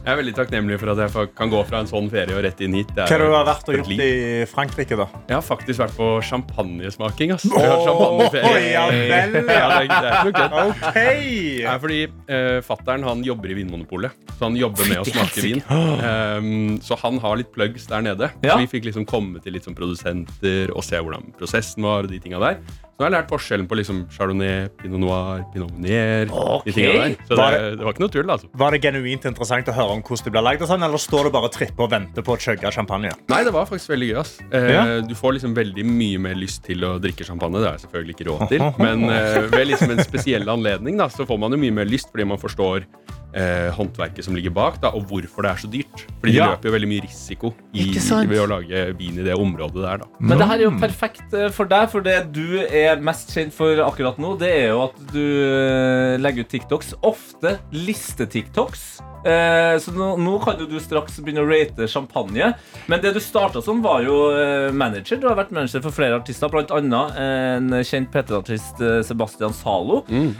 jeg 0.00 0.12
er 0.14 0.16
veldig 0.20 0.32
takknemlig 0.36 0.78
for 0.80 0.90
at 0.94 1.00
jeg 1.04 1.30
kan 1.36 1.50
gå 1.52 1.60
fra 1.68 1.80
en 1.84 1.88
sånn 1.90 2.08
ferie 2.12 2.32
og 2.36 2.42
rett 2.46 2.60
inn 2.64 2.72
hit. 2.78 2.88
Hva 2.96 3.04
har 3.10 3.20
du 3.20 3.28
vært 3.30 3.68
og 3.68 3.76
gjort 3.76 3.90
i 4.00 4.10
Frankrike, 4.48 4.96
da? 4.98 5.06
Jeg 5.28 5.36
har 5.36 5.44
faktisk 5.44 5.82
vært 5.82 5.94
på 5.98 6.08
champagnesmaking. 6.28 7.34
ass. 7.36 7.44
Oh, 7.50 7.84
champagneferie. 7.84 8.72
Ja 8.72 8.86
vel, 8.88 9.04
Ja, 9.04 9.04
det 9.04 9.18
er, 9.18 9.34
det 9.36 9.58
er 9.60 9.86
ikke 9.86 10.00
noe 10.24 10.74
kødd. 10.74 10.96
Nei, 10.96 11.76
fordi 11.84 12.00
uh, 12.08 12.58
Fattern 12.66 13.04
han 13.06 13.24
jobber 13.26 13.52
i 13.52 13.58
Vinmonopolet, 13.60 14.16
så 14.38 14.48
han 14.48 14.56
jobber 14.58 14.88
med 14.88 15.02
å 15.02 15.08
smake 15.08 15.44
vin. 15.44 15.62
Um, 15.70 16.78
så 16.84 16.96
han 17.04 17.18
har 17.22 17.40
litt 17.40 17.52
plugs 17.54 17.86
der 17.90 18.04
nede. 18.06 18.30
Ja. 18.44 18.54
Så 18.56 18.60
vi 18.64 18.70
fikk 18.72 18.88
liksom 18.90 19.04
komme 19.08 19.40
til 19.44 19.56
litt 19.56 19.66
som 19.68 19.76
produsenter 19.76 20.72
og 20.74 20.84
se 20.86 20.96
hvordan 21.00 21.32
prosessen 21.38 21.84
var. 21.86 22.06
og 22.08 22.12
de 22.14 22.20
tinga 22.22 22.40
der. 22.42 22.62
Så 23.00 23.06
jeg 23.06 23.12
har 23.14 23.14
lært 23.22 23.30
forskjellen 23.32 23.64
på 23.68 23.76
liksom 23.78 24.00
chardonnay, 24.12 24.66
pinot 24.76 25.00
noir, 25.00 25.38
pinot 25.54 25.70
meunier. 25.72 26.28
Okay. 26.28 26.72
de 26.76 26.82
der. 26.84 27.14
Så 27.24 27.36
det, 27.38 27.46
det- 27.54 27.78
det 27.80 27.86
var 27.86 27.94
ikke 27.94 28.02
noe 28.04 28.12
tull, 28.12 28.32
altså. 28.34 28.50
Var 28.60 28.74
det 28.76 28.80
genuint 28.84 29.24
interessant 29.30 29.70
å 29.72 29.76
høre 29.76 29.89
om 29.96 30.02
hvordan 30.02 30.24
det 30.24 30.32
blir 30.34 30.42
lagd, 30.46 30.62
sånn, 30.68 30.82
eller 30.86 30.98
står 31.02 31.24
du 31.28 31.30
bare 31.34 31.50
og 31.50 31.52
tripper 31.54 31.84
og 31.86 31.90
venter 31.92 32.22
på 32.26 32.34
å 32.36 32.40
chugge 32.40 32.72
champagne? 32.72 33.12
Nei, 33.28 33.42
det 33.44 33.52
var 33.52 33.66
faktisk 33.70 33.90
veldig 33.94 34.10
gøy. 34.12 34.18
ass. 34.20 34.34
Eh, 34.52 34.70
Ja. 34.70 34.84
Du 35.00 35.14
får 35.14 35.36
liksom 35.38 35.54
veldig 35.56 35.84
mye 35.86 36.18
mer 36.18 36.34
lyst 36.34 36.62
til 36.64 36.84
å 36.84 36.98
drikke 37.02 37.24
champagne. 37.26 37.58
Det 37.60 37.66
har 37.70 37.78
jeg 37.78 37.86
selvfølgelig 37.88 38.14
ikke 38.18 38.28
råd 38.30 38.48
til. 38.48 38.66
Men 38.84 39.04
eh, 39.10 39.40
ved 39.52 39.66
liksom 39.68 39.90
en 39.96 40.04
spesiell 40.04 40.48
anledning 40.48 40.96
da, 41.00 41.08
så 41.08 41.26
får 41.26 41.38
man 41.38 41.50
jo 41.52 41.58
mye 41.58 41.72
mer 41.82 41.84
lyst 41.90 42.10
fordi 42.10 42.26
man 42.26 42.38
forstår 42.38 42.84
eh, 43.32 43.70
håndverket 43.76 44.24
som 44.26 44.34
ligger 44.34 44.50
bak, 44.50 44.80
da, 44.82 44.88
og 44.90 45.04
hvorfor 45.06 45.44
det 45.46 45.50
er 45.52 45.60
så 45.62 45.68
dyrt. 45.70 46.00
Fordi 46.20 46.32
Ja. 46.34 46.46
de 46.46 46.56
løper 46.56 46.66
jo 46.70 46.72
veldig 46.74 46.88
mye 46.90 47.02
risiko 47.04 47.52
i, 47.72 47.84
ved 48.26 48.40
å 48.42 48.46
lage 48.50 48.80
vin 48.98 49.18
i 49.20 49.22
det 49.22 49.36
området 49.38 49.82
der. 49.84 49.98
da. 50.02 50.06
Men 50.18 50.38
det 50.38 50.46
her 50.50 50.58
er 50.58 50.64
jo 50.66 50.72
perfekt 50.82 51.34
eh, 51.38 51.48
for 51.54 51.64
deg, 51.70 51.88
for 51.92 52.00
det 52.02 52.32
du 52.32 52.58
er 52.66 52.98
mest 53.00 53.30
kjent 53.30 53.52
for 53.54 53.78
akkurat 53.86 54.18
nå, 54.18 54.36
det 54.40 54.50
er 54.50 54.68
jo 54.72 54.82
at 54.88 54.98
du 55.12 55.22
eh, 55.22 56.18
legger 56.18 56.42
ut 56.42 56.48
TikToks. 56.50 56.94
Ofte 57.06 57.58
liste-TikToks. 57.72 58.82
Eh, 59.24 59.76
Så 59.82 59.94
nå, 59.96 60.12
nå 60.20 60.36
kan 60.44 60.60
jo 60.60 60.68
du 60.70 60.78
straks 60.82 61.18
begynne 61.20 61.44
å 61.44 61.48
rate 61.48 61.88
champagne. 61.90 62.52
Men 62.90 63.02
det 63.02 63.14
du 63.16 63.20
starta 63.24 63.62
som, 63.64 63.82
var 63.84 64.04
jo 64.06 64.22
eh, 64.36 64.68
manager. 64.72 65.20
Du 65.20 65.28
har 65.30 65.38
vært 65.38 65.54
manager 65.56 65.84
for 65.84 65.96
flere 65.96 66.20
artister, 66.20 66.52
bl.a. 66.52 66.80
en 67.24 67.76
kjent 67.86 68.10
P3-artist, 68.12 68.82
eh, 68.84 69.00
Sebastian 69.06 69.56
Zalo. 69.56 70.02
Mm. 70.10 70.34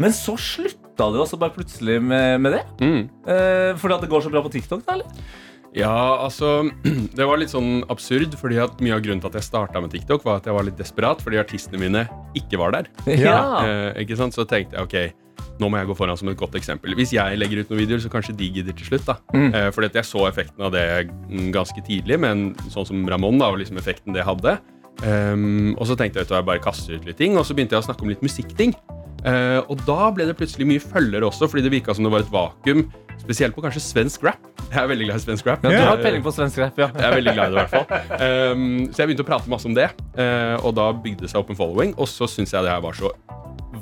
Men 0.00 0.16
så 0.16 0.36
slutta 0.40 1.10
det 1.12 1.20
også 1.20 1.38
bare 1.40 1.54
plutselig 1.54 2.00
med, 2.02 2.40
med 2.40 2.56
det. 2.56 2.64
Mm. 2.80 3.02
Eh, 3.28 3.70
fordi 3.80 3.96
at 3.96 4.04
det 4.04 4.10
går 4.12 4.24
så 4.24 4.32
bra 4.32 4.42
på 4.44 4.52
TikTok, 4.52 4.84
da, 4.86 4.98
eller? 4.98 5.30
Ja, 5.76 6.18
altså 6.24 6.64
Det 7.16 7.26
var 7.26 7.38
litt 7.38 7.52
sånn 7.52 7.84
absurd, 7.92 8.34
fordi 8.40 8.58
at 8.62 8.80
mye 8.82 8.96
av 8.96 9.04
grunnen 9.04 9.22
til 9.22 9.30
at 9.30 9.38
jeg 9.38 9.48
starta 9.50 9.82
med 9.82 9.92
TikTok, 9.94 10.24
var 10.26 10.40
at 10.40 10.48
jeg 10.48 10.56
var 10.56 10.66
litt 10.66 10.80
desperat 10.80 11.22
fordi 11.22 11.40
artistene 11.42 11.80
mine 11.82 12.06
ikke 12.38 12.60
var 12.60 12.74
der. 12.76 12.90
Ja. 13.20 13.40
Eh, 13.62 14.02
ikke 14.04 14.18
sant? 14.18 14.34
Så 14.36 14.46
tenkte 14.48 14.78
jeg 14.78 14.88
ok, 14.88 15.19
nå 15.60 15.68
må 15.68 15.80
jeg 15.80 15.90
gå 15.90 15.96
foran 15.98 16.18
som 16.18 16.30
et 16.32 16.40
godt 16.40 16.56
eksempel. 16.58 16.94
Hvis 16.98 17.14
jeg 17.16 17.38
legger 17.40 17.62
ut 17.62 17.72
noen 17.72 17.82
videoer, 17.82 18.02
så 18.02 18.12
kanskje 18.12 18.36
de 18.38 18.50
gidder 18.58 18.76
til 18.76 18.90
slutt. 18.90 19.06
da. 19.08 19.16
Mm. 19.34 19.48
Eh, 19.54 19.68
fordi 19.74 19.90
jeg 20.00 20.08
så 20.08 20.26
effekten 20.28 20.66
av 20.66 20.74
det 20.74 20.86
mm, 21.10 21.50
ganske 21.54 21.84
tidlig, 21.86 22.20
men 22.22 22.50
sånn 22.72 22.88
som 22.88 23.08
Ramón, 23.10 23.40
da, 23.40 23.50
og 23.52 23.60
liksom 23.62 23.80
effekten 23.80 24.16
det 24.16 24.26
hadde. 24.26 24.58
Um, 25.00 25.76
og 25.80 25.86
så 25.88 25.96
tenkte 25.96 26.20
jeg 26.20 26.28
at 26.28 26.34
jeg 26.34 26.44
bare 26.44 26.60
kaster 26.60 26.98
ut 26.98 27.06
litt 27.08 27.16
ting, 27.20 27.38
og 27.40 27.46
så 27.48 27.56
begynte 27.56 27.76
jeg 27.76 27.84
å 27.84 27.88
snakke 27.88 28.04
om 28.04 28.10
litt 28.12 28.24
musikkting. 28.24 28.74
Uh, 29.20 29.60
og 29.68 29.80
da 29.84 30.08
ble 30.16 30.26
det 30.28 30.36
plutselig 30.38 30.66
mye 30.68 30.82
følgere 30.82 31.28
også, 31.28 31.48
fordi 31.50 31.64
det 31.66 31.74
virka 31.74 31.96
som 31.96 32.06
det 32.06 32.12
var 32.12 32.24
et 32.24 32.32
vakuum. 32.32 32.86
Spesielt 33.20 33.52
på 33.56 33.64
kanskje 33.64 33.82
svensk 33.84 34.24
rap. 34.24 34.46
Jeg 34.70 34.80
er 34.80 34.88
veldig 34.88 35.08
glad 35.08 35.20
i 35.20 35.24
svensk 35.24 35.48
rap. 35.48 35.64
Ja, 35.64 35.70
du 35.72 35.80
har 35.82 35.98
Eh, 35.98 36.04
peiling 36.04 36.22
på 36.24 36.32
svensk 36.32 36.60
rap, 36.62 36.76
ja. 36.78 36.86
jeg 36.94 37.04
er 37.04 37.16
veldig 37.16 37.32
glad 37.34 37.50
i 37.50 37.56
det, 37.56 37.56
i 37.56 37.64
hvert 37.64 37.72
fall. 37.74 38.52
Um, 38.54 38.66
så 38.86 39.02
jeg 39.02 39.10
begynte 39.10 39.24
å 39.24 39.28
prate 39.28 39.50
masse 39.50 39.66
om 39.66 39.74
det, 39.74 39.88
uh, 40.14 40.56
og 40.62 40.76
da 40.78 40.86
bygde 40.94 41.26
det 41.26 41.30
seg 41.32 41.42
opp 41.42 41.50
en 41.50 41.58
following. 41.58 41.94
Og 41.98 42.06
så 42.08 42.28
syns 42.30 42.54
jeg 42.54 42.62
det 42.64 42.70
her 42.70 42.84
var 42.84 42.94
så 42.94 43.10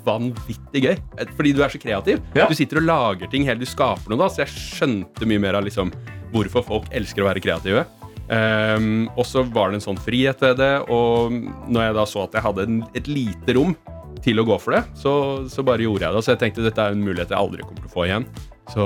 vanvittig 0.08 0.82
gøy. 0.86 0.96
Fordi 1.36 1.52
du 1.54 1.62
er 1.64 1.72
så 1.74 1.80
kreativ. 1.82 2.24
Ja. 2.38 2.48
Du 2.50 2.56
sitter 2.58 2.80
og 2.82 2.88
lager 2.88 3.30
ting 3.32 3.46
hele, 3.48 3.60
du 3.62 3.68
skaper 3.68 4.10
noe 4.10 4.24
da, 4.24 4.30
så 4.32 4.44
jeg 4.46 4.54
skjønte 4.56 5.28
mye 5.28 5.44
mer 5.44 5.60
av 5.60 5.68
liksom 5.68 5.92
hvorfor 6.32 6.64
folk 6.66 6.90
elsker 6.96 7.24
å 7.24 7.30
være 7.30 7.44
kreative. 7.44 7.86
Um, 8.28 9.06
og 9.16 9.24
så 9.24 9.40
var 9.54 9.70
det 9.72 9.78
en 9.78 9.86
sånn 9.86 10.00
frihet 10.04 10.42
ved 10.44 10.58
det, 10.60 10.74
og 10.92 11.32
når 11.72 11.86
jeg 11.86 11.94
da 11.96 12.04
så 12.10 12.26
at 12.26 12.34
jeg 12.36 12.44
hadde 12.44 12.66
en, 12.68 12.82
et 12.98 13.08
lite 13.08 13.54
rom 13.56 13.72
til 14.24 14.42
å 14.42 14.44
gå 14.44 14.58
for 14.60 14.76
det, 14.76 14.82
så, 14.98 15.12
så 15.48 15.64
bare 15.64 15.86
gjorde 15.86 16.04
jeg 16.04 16.16
det. 16.16 16.22
Så 16.26 16.34
jeg 16.34 16.42
tenkte 16.42 16.64
dette 16.66 16.84
er 16.84 16.92
en 16.96 17.04
mulighet 17.04 17.32
jeg 17.32 17.38
aldri 17.40 17.64
kommer 17.64 17.80
til 17.84 17.88
å 17.88 17.94
få 17.94 18.04
igjen. 18.08 18.26
Så, 18.68 18.84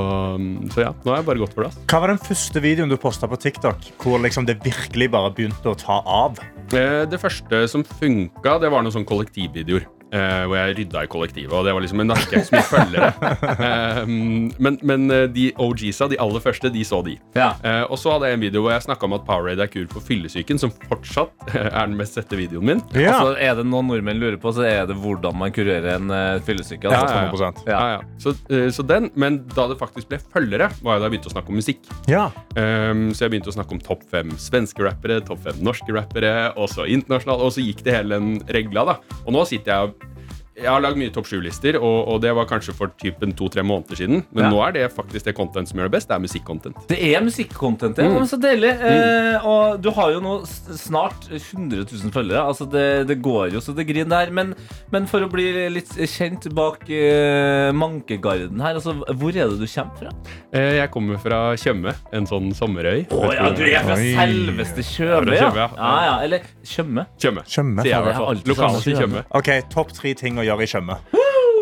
så 0.71 0.85
ja, 0.85 0.93
nå 1.03 1.11
har 1.11 1.19
jeg 1.19 1.27
bare 1.27 1.43
gått 1.43 1.57
for 1.57 1.67
det. 1.67 1.73
Hva 1.91 1.99
var 2.05 2.13
den 2.13 2.21
første 2.23 2.63
videoen 2.63 2.93
du 2.93 2.95
posta 3.03 3.27
på 3.27 3.39
TikTok 3.43 3.89
hvor 4.05 4.23
liksom 4.23 4.47
det 4.47 4.61
virkelig 4.63 5.09
bare 5.11 5.33
begynte 5.35 5.73
å 5.73 5.79
ta 5.79 5.99
av? 6.07 6.39
Eh, 6.71 7.03
Det 7.11 7.19
første 7.19 7.65
som 7.73 7.83
funka, 7.83 8.61
det 8.63 8.71
var 8.71 8.85
noen 8.85 8.95
sånne 8.95 9.11
kollektivvideoer. 9.11 9.89
Eh, 10.13 10.45
hvor 10.47 10.59
jeg 10.59 10.77
rydda 10.79 11.05
i 11.05 11.11
kollektivet. 11.11 11.55
Og 11.57 11.67
det 11.67 11.75
var 11.75 11.85
liksom, 11.85 12.03
en 12.05 12.13
nakke 12.13 12.43
som 12.47 12.59
jeg 12.59 12.69
følger 12.69 13.07
uh, 13.09 14.03
men, 14.65 14.79
men 14.85 15.07
eh, 15.13 15.25
de 15.33 15.49
OGsa, 15.61 16.09
de 16.13 16.19
aller 16.23 16.45
første, 16.45 16.71
de 16.73 16.85
så 16.87 17.01
de. 17.07 17.17
Ja. 17.39 17.53
Uh, 17.65 17.85
og 17.93 18.01
så 18.01 18.15
hadde 18.15 18.31
jeg 18.31 18.39
en 18.39 18.45
video 18.45 18.65
hvor 18.65 18.75
jeg 18.75 18.87
snakka 18.87 19.09
om 19.09 19.17
at 19.17 19.27
Powerade 19.29 19.65
er 19.65 19.73
kur 19.73 19.89
for 19.93 20.05
fyllesyken, 20.05 20.61
som 20.61 20.73
fortsatt 20.89 21.53
er 21.57 21.79
den 21.79 21.97
mest 21.99 22.19
sette 22.19 22.39
videoen 22.39 22.69
min. 22.73 22.85
Ja. 22.97 23.17
Altså, 23.19 23.37
er 23.41 23.57
det 23.59 23.67
noe 23.69 23.85
nordmenn 23.87 24.21
lurer 24.21 24.39
på, 24.41 24.53
så 24.55 24.67
er 24.69 24.87
det 24.91 24.99
hvordan 25.01 25.39
man 25.39 25.55
kurerer 25.55 25.97
en 25.97 26.13
uh, 26.13 26.43
fyllesyke. 26.47 26.91
Altså. 26.91 27.19
100%. 27.33 27.65
Ja. 27.69 27.73
Ja, 27.73 27.89
ja. 27.97 28.01
Så, 28.21 28.35
så 28.75 28.85
den, 28.87 29.09
Men 29.19 29.43
da 29.57 29.67
det 29.71 29.79
faktisk 29.81 30.11
ble 30.11 30.19
følgere, 30.33 30.69
var 30.85 30.99
jo 30.99 31.03
da 31.03 31.09
jeg 31.09 31.17
begynte 31.17 31.33
å 31.33 31.35
snakke 31.35 31.53
om 31.53 31.59
musikk. 31.59 31.89
Ja. 32.11 32.29
Um, 32.57 33.09
så 33.15 33.27
jeg 33.27 33.35
begynte 33.35 33.53
å 33.53 33.57
snakke 33.57 33.77
om 33.77 33.83
topp 33.83 34.05
fem 34.13 34.33
svenske 34.41 34.85
rappere, 34.85 35.21
topp 35.25 35.43
fem 35.47 35.61
norske 35.65 35.95
rappere, 35.95 36.33
og 36.57 36.71
så 36.73 36.87
internasjonale, 36.91 37.49
og 37.49 37.55
så 37.55 37.65
gikk 37.65 37.83
det 37.87 37.97
hele 37.97 38.19
den 38.19 38.43
regla. 38.53 38.87
da. 38.93 38.99
Og 39.25 39.35
nå 39.37 39.45
sitter 39.49 39.73
jeg 39.73 39.91
og 39.91 40.02
jeg 40.63 40.71
har 40.71 40.81
lagd 40.85 40.99
mye 41.01 41.13
topp 41.15 41.27
sju-lister, 41.31 41.77
og, 41.81 41.99
og 42.15 42.21
det 42.25 42.33
var 42.37 42.47
kanskje 42.51 42.75
for 42.77 42.93
typen 43.01 43.35
to-tre 43.39 43.65
måneder 43.67 43.99
siden. 43.99 44.23
Men 44.33 44.45
Ja. 44.47 44.51
nå 44.53 44.61
er 44.69 44.73
det 44.77 44.85
faktisk 44.95 45.25
det 45.29 45.35
content 45.37 45.69
som 45.69 45.79
gjør 45.79 45.91
det 45.91 45.97
best. 45.97 46.09
Det 46.09 46.17
er 46.17 46.23
musikk-content. 46.25 46.83
Det 46.89 46.99
er 47.15 47.21
musikk-content, 47.27 47.99
ja. 47.99 48.09
Mm. 48.13 48.27
så 48.31 48.39
deilig. 48.41 48.73
Eh, 48.81 49.47
og 49.47 49.81
du 49.83 49.91
har 49.91 50.13
jo 50.15 50.21
nå 50.23 50.35
snart 50.47 51.29
100 51.31 51.85
000 51.91 52.13
følgere. 52.15 52.45
Altså 52.47 52.67
det, 52.71 53.07
det 53.09 53.19
går 53.23 53.53
jo 53.57 53.61
så 53.65 53.75
det 53.77 53.87
griner 53.89 54.11
der. 54.13 54.31
Men, 54.35 54.55
men 54.93 55.07
for 55.11 55.25
å 55.25 55.31
bli 55.33 55.47
litt 55.73 55.93
kjent 56.13 56.47
bak 56.55 56.85
eh, 56.91 57.71
mankegarden 57.77 58.61
her, 58.63 58.79
altså, 58.79 58.95
hvor 59.19 59.35
er 59.35 59.51
det 59.51 59.59
du 59.61 59.67
kommer 59.67 59.99
fra? 59.99 60.13
Eh, 60.53 60.77
jeg 60.79 60.91
kommer 60.95 61.19
fra 61.23 61.41
Tjøme, 61.59 61.95
en 62.13 62.27
sånn 62.29 62.53
sommerøy. 62.57 63.07
Å 63.13 63.33
ja, 63.35 63.49
du 63.57 63.63
er 63.67 63.83
fra 63.87 63.97
Oi. 63.99 64.13
selveste 64.17 64.85
Tjøme, 64.87 65.37
ja. 65.37 65.51
Ja. 65.57 66.21
Eller 66.23 66.45
Tjøme. 66.65 67.07
Tjøme. 67.19 67.45
Sier 67.49 67.93
jeg 67.93 67.99
i 67.99 68.07
hvert 68.07 68.21
fall. 68.21 68.43
Lokalt 68.53 68.87
i 68.87 68.95
Tjøme. 68.99 69.25
OK, 69.39 69.51
topp 69.73 69.93
tre 69.97 70.15
ting 70.19 70.39
å 70.39 70.45
gjøre 70.47 70.52
i 70.61 70.67
Tjøme. 70.69 70.99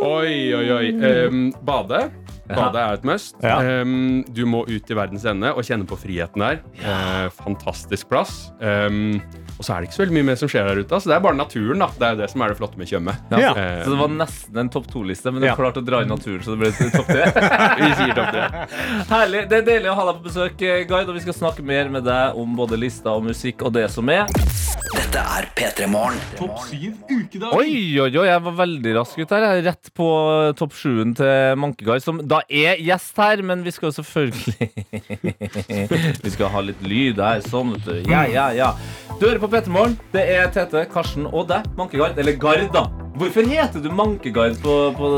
Oi, 0.02 0.54
oi, 0.56 0.66
oi. 0.72 0.86
Um, 1.28 1.52
bade. 1.62 2.10
Bade 2.56 2.80
er 2.82 2.98
et 2.98 3.04
must. 3.04 3.36
Ja. 3.42 3.58
Um, 3.82 4.24
du 4.32 4.44
må 4.46 4.64
ut 4.68 4.86
til 4.86 4.96
verdens 4.98 5.24
ende 5.28 5.52
og 5.54 5.62
kjenne 5.66 5.86
på 5.88 5.98
friheten 6.00 6.40
der. 6.42 6.60
Uh, 6.82 7.28
fantastisk 7.42 8.08
plass. 8.10 8.50
Um, 8.60 9.20
og 9.60 9.64
så 9.66 9.74
er 9.74 9.80
det 9.82 9.90
ikke 9.90 9.96
så 9.98 10.02
veldig 10.04 10.16
mye 10.16 10.28
mer 10.30 10.38
som 10.40 10.48
skjer 10.48 10.68
der 10.70 10.80
ute. 10.80 11.00
Så 11.00 11.10
det 11.10 11.16
er 11.18 11.24
bare 11.24 11.36
naturen. 11.36 11.78
da 11.84 11.88
Det 11.98 12.06
er 12.08 12.14
jo 12.16 12.20
det 12.22 12.30
som 12.32 12.42
er 12.42 12.48
det 12.54 12.56
flotte 12.60 12.78
med 12.80 12.88
Tjøme. 12.88 13.14
Ja. 13.30 13.50
Eh, 13.52 13.82
Så 13.84 13.90
det 13.92 13.98
var 14.00 14.08
nesten 14.14 14.56
en 14.62 14.70
topp 14.72 14.86
to-liste, 14.90 15.30
men 15.32 15.42
du 15.42 15.46
Ja. 15.50 15.56
klarte 15.56 15.82
å 15.82 15.84
dra 15.84 16.00
inn 16.02 16.08
naturen, 16.08 16.40
så 16.42 16.56
det 16.56 16.60
ble 16.62 16.90
topp 16.90 17.06
tre. 17.06 17.24
vi 17.80 17.90
sier 17.98 18.14
topp 18.16 18.32
tre. 18.32 18.46
Herlig. 19.10 19.48
Det 19.50 19.58
er 19.60 19.66
deilig 19.68 19.90
å 19.92 19.94
ha 19.98 20.06
deg 20.12 20.22
på 20.22 20.28
besøk, 20.30 20.62
eh, 20.62 20.84
Guide, 20.88 21.08
og 21.08 21.14
vi 21.14 21.20
skal 21.26 21.36
snakke 21.36 21.62
mer 21.62 21.90
med 21.92 22.04
deg 22.08 22.36
om 22.40 22.56
både 22.56 22.78
lista 22.80 23.12
og 23.12 23.24
musikk 23.28 23.62
og 23.68 23.72
det 23.76 23.90
som 23.90 24.08
er. 24.08 24.24
Dette 24.90 25.20
er 25.22 25.46
P3 25.54 25.86
Morgen. 25.90 26.18
Oi, 26.40 27.98
oi, 28.00 28.10
oi, 28.10 28.26
jeg 28.26 28.42
var 28.42 28.54
veldig 28.58 28.92
rask 28.96 29.18
ut 29.20 29.30
her. 29.34 29.44
Jeg 29.46 29.60
er 29.62 29.66
rett 29.70 29.90
på 29.96 30.06
eh, 30.48 30.52
topp 30.58 30.74
sjuen 30.76 31.12
til 31.18 31.56
Mankeguy, 31.60 32.00
som 32.02 32.20
da 32.26 32.39
er 32.48 32.80
gjest 32.80 33.16
her, 33.20 33.42
men 33.46 33.64
vi 33.66 33.72
skal 33.74 33.90
jo 33.90 33.96
selvfølgelig 33.98 34.70
Vi 36.24 36.32
skal 36.32 36.52
ha 36.54 36.62
litt 36.64 36.80
lyd 36.86 37.20
her, 37.20 37.42
sånn, 37.50 37.74
vet 37.76 37.86
du. 37.88 38.10
Ja, 38.10 38.24
ja, 38.30 38.48
ja. 38.56 38.72
Du 39.18 39.26
hører 39.26 39.42
på 39.42 39.50
P3 39.52 39.74
Morgen. 39.74 39.98
Det 40.14 40.24
er 40.36 40.50
Tete, 40.54 40.86
Karsten 40.92 41.28
og 41.28 41.48
deg, 41.50 41.66
Mankegard. 41.78 42.18
Eller 42.20 42.38
Gard, 42.40 42.68
da. 42.74 42.86
Hvorfor 43.18 43.42
heter 43.44 43.82
du 43.82 43.88
Mankeguide 43.92 44.54
på, 44.62 44.74
på 44.96 45.08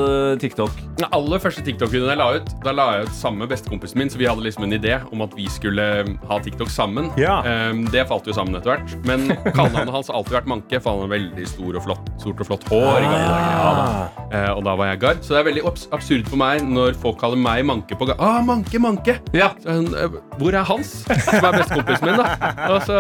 TikTok? 0.41 0.73
Den 0.99 1.07
aller 1.15 1.41
første 1.43 1.63
TikTok-videoen 1.67 2.11
jeg 2.15 2.19
la 2.21 2.27
ut, 2.39 2.49
da 2.65 2.73
la 2.75 2.87
jeg 2.97 3.07
ut 3.09 3.15
sammen 3.15 3.43
med 3.45 3.51
bestekompisen 3.53 4.01
min, 4.01 4.11
så 4.11 4.19
vi 4.21 4.27
hadde 4.29 4.43
liksom 4.47 4.65
en 4.67 4.75
idé 4.77 4.95
om 5.13 5.21
at 5.25 5.35
vi 5.37 5.45
skulle 5.53 5.85
ha 6.31 6.39
TikTok 6.43 6.71
sammen. 6.73 7.11
Ja. 7.21 7.37
Um, 7.45 7.83
det 7.93 8.07
falt 8.11 8.27
jo 8.29 8.35
sammen 8.37 8.57
etter 8.59 8.73
hvert. 8.75 8.95
Men 9.09 9.29
kallenavnet 9.55 9.93
hans 9.95 10.09
har 10.11 10.19
alltid 10.19 10.39
vært 10.39 10.49
Manke, 10.51 10.81
for 10.83 10.95
han 10.97 11.05
har 11.05 11.13
veldig 11.13 11.47
stor 11.51 11.79
og 11.79 11.85
flott, 11.87 12.09
stort 12.23 12.41
og 12.45 12.49
flott 12.51 12.67
hår. 12.73 12.99
i 13.03 13.11
gamle. 13.13 13.37
Ja, 13.53 13.69
da. 13.77 14.27
Eh, 14.33 14.49
og 14.57 14.63
da 14.67 14.75
var 14.81 14.91
jeg 14.93 15.03
Gard. 15.05 15.23
Så 15.27 15.35
det 15.37 15.41
er 15.43 15.49
veldig 15.51 15.65
abs 15.69 15.87
absurd 15.93 16.31
for 16.33 16.41
meg 16.41 16.65
når 16.73 16.97
folk 17.03 17.21
kaller 17.21 17.41
meg 17.45 17.67
Manke 17.69 17.99
på 18.01 18.09
ga- 18.09 18.17
Ah, 18.23 18.41
Manke, 18.47 18.81
Manke! 18.83 19.19
Ja. 19.37 19.51
Eh, 19.69 20.17
hvor 20.41 20.57
er 20.57 20.65
Hans, 20.69 20.95
som 21.29 21.45
er 21.45 21.59
bestekompisen 21.61 22.09
min, 22.09 22.19
da? 22.23 22.53
Og 22.73 22.81
så, 22.89 22.99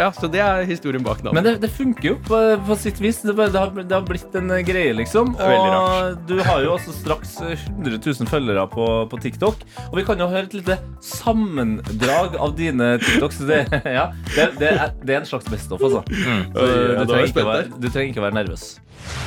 ja, 0.00 0.08
så 0.16 0.30
det 0.32 0.40
er 0.42 0.64
historien 0.68 1.04
bak 1.04 1.20
navnet. 1.22 1.36
Men 1.38 1.48
det, 1.50 1.54
det 1.66 1.72
funker 1.76 2.14
jo 2.14 2.18
på, 2.26 2.42
på 2.66 2.80
sitt 2.80 3.00
vis. 3.02 3.20
Det, 3.26 3.36
det, 3.36 3.52
har, 3.60 3.74
det 3.76 3.92
har 3.98 4.06
blitt 4.08 4.21
en 4.38 4.50
eh, 4.54 4.62
greie, 4.66 4.92
liksom. 4.96 5.34
Og 5.34 6.20
du 6.28 6.36
har 6.44 6.62
jo 6.64 6.74
også 6.76 6.94
straks 6.96 7.34
eh, 7.44 7.64
100 7.78 7.98
000 8.04 8.30
følgere 8.30 8.66
på, 8.70 8.86
på 9.10 9.20
TikTok. 9.24 9.64
Og 9.90 9.98
vi 9.98 10.04
kan 10.06 10.20
jo 10.22 10.28
høre 10.30 10.48
et 10.48 10.56
lite 10.58 10.78
sammendrag 11.04 12.38
av 12.38 12.54
dine 12.58 12.94
TikToks. 13.02 13.42
Det, 13.48 13.60
ja, 13.98 14.08
det, 14.34 14.48
det, 14.60 14.70
er, 14.72 14.94
det 15.02 15.16
er 15.16 15.24
en 15.24 15.28
slags 15.28 15.50
best-of, 15.50 15.82
altså. 15.82 16.04
Mm. 16.08 16.46
Du, 16.54 16.60
du, 16.60 17.02
er 17.02 17.04
trenger 17.10 17.32
ikke 17.32 17.48
være, 17.50 17.68
du 17.74 17.88
trenger 17.90 18.14
ikke 18.14 18.26
være 18.28 18.38
nervøs. 18.40 18.66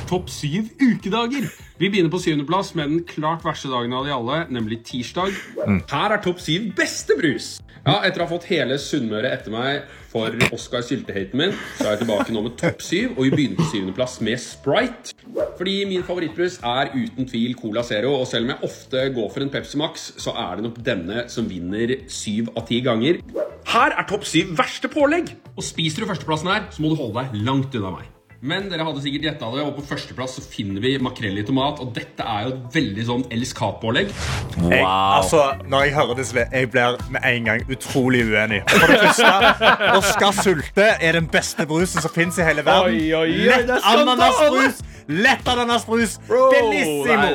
Topp 0.07 0.31
syv 0.31 0.71
ukedager. 0.79 1.49
Vi 1.81 1.89
begynner 1.91 2.13
på 2.13 2.21
syvendeplass 2.23 2.71
med 2.79 2.91
den 2.93 3.03
klart 3.09 3.43
verste 3.45 3.69
dagen 3.73 3.93
av 3.95 4.07
de 4.07 4.15
alle, 4.15 4.39
nemlig 4.53 4.79
tirsdag. 4.87 5.35
Her 5.91 6.15
er 6.15 6.23
topp 6.23 6.39
syv 6.43 6.71
beste 6.77 7.17
brus. 7.19 7.57
Ja, 7.85 7.99
Etter 8.07 8.23
å 8.23 8.25
ha 8.25 8.31
fått 8.31 8.47
hele 8.49 8.79
Sunnmøre 8.81 9.29
etter 9.35 9.53
meg 9.53 9.83
for 10.15 10.31
Oscar 10.55 10.83
Syltehaten 10.85 11.41
min, 11.41 11.55
så 11.75 11.89
er 11.89 11.95
jeg 11.95 12.05
tilbake 12.05 12.35
nå 12.35 12.45
med 12.45 12.55
topp 12.61 12.83
syv, 12.85 13.17
og 13.17 13.25
vi 13.25 13.33
begynner 13.33 13.59
på 13.59 13.67
syvendeplass 13.73 14.21
med 14.23 14.39
Sprite. 14.39 15.15
Fordi 15.57 15.75
min 15.89 16.05
favorittbrus 16.07 16.57
er 16.63 16.93
uten 16.95 17.27
tvil 17.27 17.55
Cola 17.59 17.83
Zero, 17.83 18.13
og 18.21 18.27
selv 18.31 18.47
om 18.47 18.53
jeg 18.53 18.69
ofte 18.69 19.05
går 19.17 19.29
for 19.33 19.43
en 19.43 19.51
Pepsi 19.51 19.79
Max, 19.81 20.07
så 20.23 20.35
er 20.45 20.55
det 20.55 20.67
nok 20.69 20.81
denne 20.87 21.27
som 21.31 21.49
vinner 21.51 21.97
syv 22.07 22.53
av 22.55 22.67
ti 22.69 22.79
ganger. 22.85 23.19
Her 23.75 23.99
er 23.99 24.07
topp 24.07 24.27
syv 24.29 24.55
verste 24.55 24.91
pålegg! 24.91 25.35
Og 25.55 25.63
spiser 25.63 26.03
du 26.03 26.11
førsteplassen 26.11 26.53
her, 26.53 26.67
så 26.71 26.83
må 26.83 26.91
du 26.91 26.99
holde 26.99 27.25
deg 27.25 27.47
langt 27.47 27.75
unna 27.75 27.97
meg. 27.99 28.14
Men 28.43 28.67
dere 28.69 28.83
hadde 28.85 29.01
sikkert 29.03 29.25
gjetta 29.29 29.49
det, 29.53 29.63
og 29.63 29.77
på 29.77 29.85
førsteplass 29.89 30.35
så 30.37 30.43
finner 30.43 30.83
vi 30.83 30.95
makrell 31.01 31.39
i 31.39 31.45
tomat. 31.47 31.79
Og 31.83 31.93
dette 31.95 32.25
er 32.25 32.47
jo 32.47 32.53
et 32.55 32.75
veldig 32.75 33.05
sånn 33.07 33.23
LSK-pålegg. 33.33 34.11
Jeg, 34.59 34.81
altså, 34.85 35.43
når 35.71 35.87
jeg 35.87 35.95
hører 35.95 36.19
det, 36.19 36.27
jeg 36.43 36.71
blir 36.73 36.99
med 37.15 37.29
en 37.31 37.49
gang 37.49 37.71
utrolig 37.71 38.25
uenig. 38.27 38.61
For 38.69 38.91
det 38.91 38.99
første, 39.05 39.31
Oscar 39.95 40.35
Sulte 40.41 40.89
er 40.99 41.19
den 41.19 41.29
beste 41.31 41.67
brusen 41.69 42.03
som 42.03 42.13
fins 42.13 42.39
i 42.41 42.45
hele 42.47 42.65
verden. 42.65 42.91
Oi, 42.91 43.07
oi, 43.13 43.31
oi, 43.39 43.47
Lett 43.49 43.71
ananasbrus! 43.79 44.83
Lett 45.07 45.47
ananasbrus! 45.47 46.15
Bellissimo! 46.25 47.27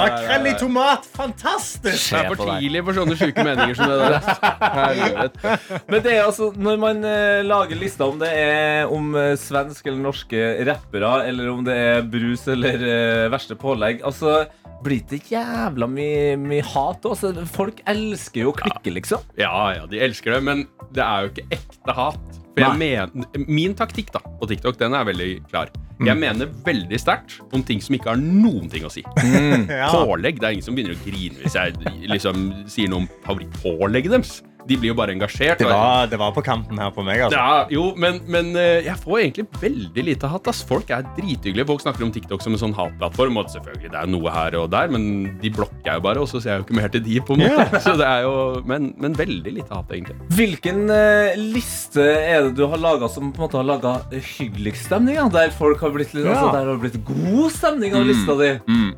Makrell 0.00 0.46
i 0.48 0.54
tomat! 0.56 1.04
Fantastisk! 1.16 1.82
Det 1.84 2.20
er 2.20 2.28
for 2.30 2.40
tidlig 2.48 2.80
for 2.86 2.96
sånne 2.96 3.16
sjuke 3.20 3.44
meninger 3.44 3.76
som 3.76 3.90
det 3.90 3.98
der. 4.00 5.82
Men 5.90 6.04
det 6.06 6.14
er 6.14 6.22
altså, 6.24 6.48
når 6.56 6.80
man 6.80 7.04
eh, 7.04 7.40
lager 7.44 7.76
lister 7.80 8.08
om 8.08 8.20
det 8.22 8.30
er 8.32 8.88
om 8.92 9.12
eh, 9.20 9.34
svensk 9.40 9.90
eller 9.90 10.00
norske 10.06 10.46
rappere, 10.68 11.12
eller 11.28 11.52
om 11.52 11.60
det 11.66 11.76
er 11.76 12.08
brus 12.08 12.46
eller 12.48 12.80
eh, 12.88 13.26
verste 13.32 13.58
pålegg 13.60 14.00
Altså, 14.06 14.46
blir 14.84 15.04
det 15.10 15.20
jævla 15.28 15.90
mye, 15.90 16.38
my 16.40 16.62
hat? 16.72 17.04
òg. 17.04 17.44
Folk 17.52 17.84
elsker 17.90 18.46
jo 18.46 18.54
å 18.54 18.56
klikke, 18.56 18.94
liksom. 18.96 19.28
Ja, 19.40 19.52
ja, 19.76 19.84
de 19.90 20.00
elsker 20.00 20.38
det, 20.38 20.40
men 20.48 20.64
det 20.96 21.04
er 21.04 21.26
jo 21.26 21.34
ikke 21.34 21.60
ekte 21.60 21.96
hat. 22.00 22.40
For 22.56 23.44
Min 23.46 23.76
taktikk 23.78 24.10
da, 24.16 24.24
på 24.40 24.48
TikTok 24.50 24.80
den 24.80 24.96
er 24.96 25.04
veldig 25.08 25.30
klar. 25.52 25.70
Jeg 26.06 26.16
mener 26.16 26.48
veldig 26.64 26.98
sterkt 27.00 27.38
om 27.52 27.62
ting 27.66 27.82
som 27.84 27.96
ikke 27.96 28.14
har 28.14 28.20
noen 28.20 28.70
ting 28.72 28.86
å 28.88 28.92
si. 28.92 29.02
Ja. 29.80 29.90
Pålegg, 29.92 30.40
Det 30.40 30.48
er 30.48 30.56
ingen 30.56 30.64
som 30.64 30.76
begynner 30.76 30.96
å 30.96 31.02
grine 31.04 31.36
hvis 31.42 31.56
jeg 31.58 31.74
liksom 32.10 32.46
sier 32.70 32.88
noe 32.90 33.04
om 33.04 33.10
favorittpålegget 33.26 34.16
deres. 34.16 34.38
De 34.68 34.76
blir 34.76 34.90
jo 34.92 34.96
bare 34.98 35.14
engasjert. 35.16 35.58
Det 35.60 35.66
var, 35.68 36.06
det 36.10 36.18
var 36.20 36.32
på 36.36 36.42
kanten 36.44 36.78
her 36.78 36.90
på 36.94 37.02
meg, 37.06 37.22
altså. 37.26 37.38
Ja, 37.40 37.66
jo, 37.72 37.90
men, 38.00 38.20
men 38.30 38.52
eh, 38.58 38.84
jeg 38.86 38.96
får 39.02 39.18
egentlig 39.22 39.46
veldig 39.62 40.04
lite 40.10 40.30
hat. 40.30 40.50
ass. 40.50 40.60
Folk 40.68 40.90
er 40.94 41.06
drithyggelige. 41.16 41.66
Folk 41.70 41.82
snakker 41.84 42.04
om 42.06 42.12
TikTok 42.14 42.44
som 42.44 42.54
en 42.56 42.60
sånn 42.62 42.74
hatplattform. 42.76 43.38
Og 43.40 43.50
selvfølgelig, 43.52 43.90
det 43.94 44.00
er 44.02 44.10
noe 44.12 44.34
her 44.34 44.56
og 44.60 44.68
der, 44.72 44.90
men 44.92 45.08
de 45.42 45.52
blokker 45.54 45.88
jeg 45.90 46.00
jo 46.00 46.04
bare, 46.04 46.22
og 46.22 46.28
så 46.30 46.40
ser 46.42 46.54
jeg 46.54 46.62
jo 46.62 46.66
ikke 46.68 46.78
mer 46.80 46.92
til 46.94 47.04
de. 47.06 47.18
på 47.26 47.36
en 47.38 47.44
måte. 47.46 47.80
Så 47.86 47.94
det 47.98 48.06
er 48.06 48.24
jo, 48.26 48.34
men, 48.68 48.90
men 49.00 49.14
veldig 49.16 49.52
lite 49.56 49.74
hat, 49.74 49.90
egentlig. 49.96 50.16
Hvilken 50.36 50.82
uh, 50.92 51.32
liste 51.40 52.04
er 52.04 52.44
det 52.48 52.52
du 52.58 52.66
har 52.70 52.80
laga 52.80 53.08
som 53.10 53.30
på 53.32 53.40
en 53.40 53.46
måte 53.48 53.58
har 53.58 53.66
laga 53.66 53.94
hyggeligst 54.12 54.86
stemning? 54.90 55.16
Ja? 55.18 55.26
Der 55.32 55.50
folk 55.56 55.80
har 55.82 55.94
blitt 55.94 56.12
litt, 56.14 56.26
Ja. 56.28 56.36
altså, 56.36 56.52
der 56.54 56.68
har 56.68 56.76
det 56.76 56.82
blitt 56.84 57.00
god 57.08 57.50
stemning 57.56 57.96
av 57.96 58.04
lista 58.06 58.36
di? 58.40 58.50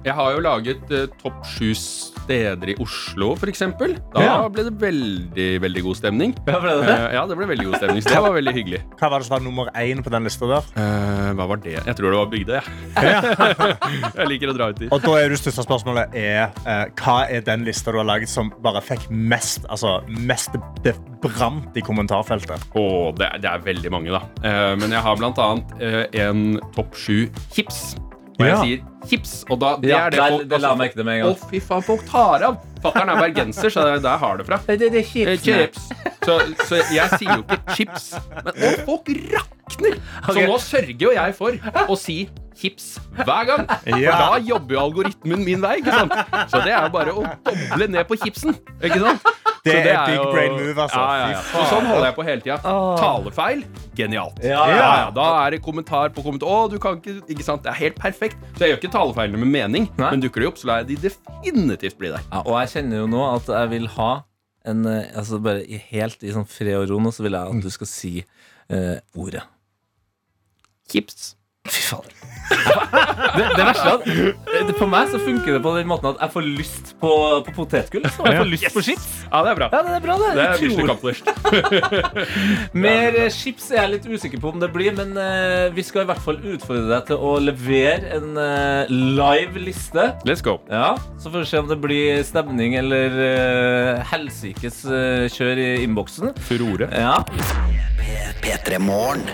Jeg 0.08 0.16
har 0.18 0.34
jo 0.36 0.42
laget 0.44 0.90
uh, 0.92 1.06
topp 1.22 1.40
sju 1.54 1.70
steder 2.22 2.72
i 2.72 2.76
Oslo, 2.82 3.32
f.eks. 3.36 3.62
Da 4.14 4.22
Ja. 4.22 4.36
ble 4.52 4.64
det 4.68 4.74
veldig, 4.80 5.48
veldig 5.62 5.82
god 5.82 5.96
stemning. 6.00 6.34
Ja, 6.46 6.58
ble 6.62 6.76
det 6.80 6.86
det? 6.86 6.96
Eh, 6.96 7.14
ja, 7.18 7.26
det 7.26 7.36
ble 7.38 7.46
veldig 7.50 7.66
god 7.70 7.76
stemning, 7.82 8.02
så 8.02 8.14
det 8.14 8.22
var 8.24 8.32
veldig 8.36 8.54
hyggelig. 8.56 8.80
Hva 9.00 9.10
var 9.10 9.18
det 9.22 9.26
som 9.28 9.36
var 9.36 9.44
nummer 9.46 9.70
én 9.78 10.02
på 10.04 10.10
den 10.14 10.24
lista 10.28 10.46
der? 10.50 10.68
Eh, 10.76 11.32
hva 11.38 11.46
var 11.50 11.60
det? 11.64 11.76
Jeg 11.86 11.96
tror 11.98 12.10
det 12.10 12.20
var 12.22 12.30
Bygde, 12.32 12.60
jeg. 12.60 12.64
jeg 14.18 14.28
liker 14.30 14.52
å 14.52 14.56
dra 14.56 14.68
ut 14.72 14.78
dit. 14.82 14.92
Og 14.92 15.02
da 15.04 15.16
er 15.20 15.32
det 15.32 15.38
største 15.40 15.64
spørsmålet 15.66 16.14
er, 16.18 16.52
eh, 16.66 16.84
Hva 17.02 17.16
er 17.30 17.44
den 17.46 17.64
lista 17.66 17.92
du 17.92 17.98
har 18.00 18.08
laget 18.08 18.30
som 18.32 18.50
bare 18.62 18.80
fikk 18.84 19.08
mest 19.10 19.66
Altså, 19.72 19.98
mest 20.08 20.54
Det 20.84 20.94
brant 21.22 21.76
i 21.78 21.82
kommentarfeltet? 21.84 22.68
Åh, 22.78 23.12
det, 23.18 23.28
er- 23.28 23.38
det 23.42 23.50
er 23.52 23.62
veldig 23.66 23.90
mange, 23.94 24.10
da. 24.14 24.22
Eh, 24.42 24.72
men 24.80 24.90
jeg 24.94 25.02
har 25.04 25.16
blant 25.20 25.38
annet 25.38 25.74
eh, 25.82 26.06
en 26.26 26.58
topp 26.74 26.94
sju 26.98 27.28
hips. 27.56 27.94
Og 28.42 28.48
jeg 28.48 28.54
Ja. 28.56 28.62
sier 28.62 29.08
chips. 29.08 29.32
og 29.50 29.58
da 29.62 29.76
det 29.76 29.90
Ja, 29.90 29.98
er 30.06 30.10
det 30.10 30.18
der- 30.20 30.28
folk 30.34 30.48
det 30.48 30.60
la 30.60 30.74
meg 30.74 30.78
merke 30.82 30.94
til 30.98 31.04
med 31.04 31.14
en 31.14 31.22
gang. 31.24 31.34
Å, 31.36 31.50
fy 31.50 31.60
faen, 31.60 31.82
folk 31.86 32.04
tar 32.06 32.42
av. 32.48 32.56
Fatter'n 32.82 33.10
er 33.14 33.20
bergenser, 33.22 33.70
så 33.70 33.82
det 33.86 33.92
er 33.94 33.98
der 34.02 34.10
jeg 34.10 34.18
har 34.18 34.36
det 34.38 34.46
fra. 34.46 34.58
Det 34.66 35.38
Chips. 35.42 35.88
Så, 36.22 36.38
så 36.66 36.80
jeg 36.94 37.10
sier 37.18 37.36
jo 37.36 37.42
ikke 37.42 37.76
chips. 37.76 38.08
Men 38.44 38.54
å, 38.54 38.72
folk 38.86 39.08
rakner! 39.32 39.98
Så 40.26 40.30
Ok. 40.34 40.42
nå 40.48 40.56
sørger 40.58 41.00
jo 41.00 41.10
jeg 41.14 41.34
for 41.38 41.52
å 41.88 41.96
si 41.98 42.28
chips 42.58 42.98
hver 43.18 43.46
gang. 43.48 43.66
For 43.86 43.98
Ja. 44.02 44.16
da 44.18 44.38
jobber 44.42 44.74
jo 44.76 44.80
algoritmen 44.86 45.44
min 45.44 45.60
vei. 45.62 45.76
ikke 45.80 45.92
sant? 45.94 46.12
Så 46.50 46.60
det 46.64 46.72
er 46.74 46.86
jo 46.86 46.92
bare 46.94 47.14
å 47.14 47.24
doble 47.46 47.88
ned 47.88 48.08
på 48.10 48.18
chipsen. 48.22 48.56
Ikke 48.82 49.00
sant? 49.02 49.22
Det 49.62 49.76
det 49.84 49.92
er 49.94 50.08
big 50.10 50.22
brain 50.34 50.52
move, 50.58 50.74
altså. 50.82 50.98
Ja, 50.98 51.18
ja, 51.20 51.26
ja. 51.36 51.42
Så 51.52 51.60
sånn 51.70 51.84
holder 51.86 52.08
jeg 52.08 52.14
på 52.16 52.24
hele 52.26 52.42
tida. 52.42 52.56
Talefeil 52.98 53.60
genialt. 53.94 54.40
Ja, 54.42 54.64
Ja, 54.66 54.74
ja. 54.74 54.88
ja, 55.04 55.10
Da 55.14 55.26
er 55.44 55.54
det 55.54 55.60
kommentar 55.62 56.10
på 56.16 56.24
kommentar. 56.24 56.50
Å, 56.50 56.64
du 56.72 56.78
kan 56.82 56.98
ikke, 56.98 57.20
ikke 57.30 57.46
sant? 57.46 57.62
Det 57.62 57.70
er 57.70 57.78
helt 57.78 58.00
perfekt. 58.02 58.42
Så 58.56 58.64
jeg 58.66 58.72
gjør 58.74 58.80
ikke 58.82 58.90
talefeilene 58.96 59.38
med 59.44 59.52
mening, 59.54 59.86
Nei. 60.00 60.10
men 60.10 60.24
dukker 60.24 60.42
de 60.42 60.48
opp, 60.50 60.58
så 60.58 60.66
lar 60.72 60.82
jeg 60.82 60.90
de 60.96 60.98
definitivt 61.06 61.96
bli 62.00 62.10
der. 62.10 62.26
Ja, 62.32 62.42
og 62.42 62.58
jeg 62.58 62.72
kjenner 62.74 63.04
jo 63.04 63.06
nå 63.14 63.22
at 63.36 63.46
jeg 63.54 63.70
vil 63.76 63.86
ha 64.00 64.10
en 64.66 64.84
eh, 64.86 65.08
Altså 65.18 65.38
bare 65.42 65.62
helt 65.90 66.22
i 66.22 66.30
sånn 66.34 66.46
fred 66.46 66.74
og 66.78 66.90
ro 66.90 66.98
nå, 67.02 67.10
så 67.14 67.22
vil 67.26 67.34
jeg 67.38 67.54
at 67.54 67.62
du 67.62 67.70
skal 67.74 67.88
si 67.90 68.12
eh, 68.70 68.98
ordet. 69.18 69.42
Kips. 70.90 71.36
Fy 71.70 71.86
fader. 71.86 72.21
Det, 73.32 73.44
det 73.56 73.64
verste 73.64 73.88
er 73.88 73.94
at 73.96 74.02
det- 74.06 74.76
For 74.78 74.86
meg 74.90 75.08
så 75.12 75.18
funker 75.22 75.54
det 75.56 75.60
på 75.64 75.70
den 75.76 75.86
måten 75.88 76.10
at 76.12 76.20
jeg 76.20 76.32
får 76.34 76.44
lyst 76.58 76.90
på, 77.00 77.10
på 77.46 77.52
potetgull. 77.56 78.04
Så 78.12 78.26
jeg 78.28 78.38
får 78.40 78.48
lyst 78.50 78.66
på 78.74 78.82
chips. 78.84 79.06
Ja, 79.32 79.40
det 79.46 79.50
er 79.52 79.58
bra. 79.60 79.68
Ja, 79.72 79.80
det 79.86 79.94
er 79.96 80.02
bra, 80.04 80.16
det. 80.20 80.30
Det 80.36 80.44
er 80.44 80.54
Utrolig. 80.68 80.84
accomplished. 80.84 81.26
Mer 82.84 83.16
eh, 83.24 83.30
chips 83.32 83.70
er 83.72 83.80
jeg 83.82 83.92
litt 83.96 84.06
usikker 84.12 84.42
på 84.42 84.52
om 84.52 84.60
det 84.62 84.68
blir, 84.74 84.92
men 84.96 85.14
eh, 85.18 85.68
vi 85.76 85.84
skal 85.86 86.04
i 86.04 86.08
hvert 86.10 86.22
fall 86.24 86.38
utfordre 86.54 86.84
deg 86.92 87.06
til 87.10 87.16
å 87.24 87.32
levere 87.42 88.12
en 88.18 88.36
eh, 88.42 88.92
live 88.92 89.62
liste. 89.64 90.08
Let's 90.28 90.44
go. 90.44 90.58
Ja, 90.70 90.92
Så 91.18 91.32
får 91.32 91.44
vi 91.46 91.50
se 91.52 91.62
om 91.62 91.70
det 91.72 91.78
blir 91.82 92.22
stemning 92.28 92.76
eller 92.78 93.16
uh, 93.16 94.02
helsikes 94.12 94.82
eh, 94.84 95.26
kjør 95.32 95.60
i 95.62 95.70
innboksen. 95.86 96.34
Furore. 96.48 96.88
Ja. 96.92 97.18
P3 98.42 98.78
Morgen. 98.82 99.24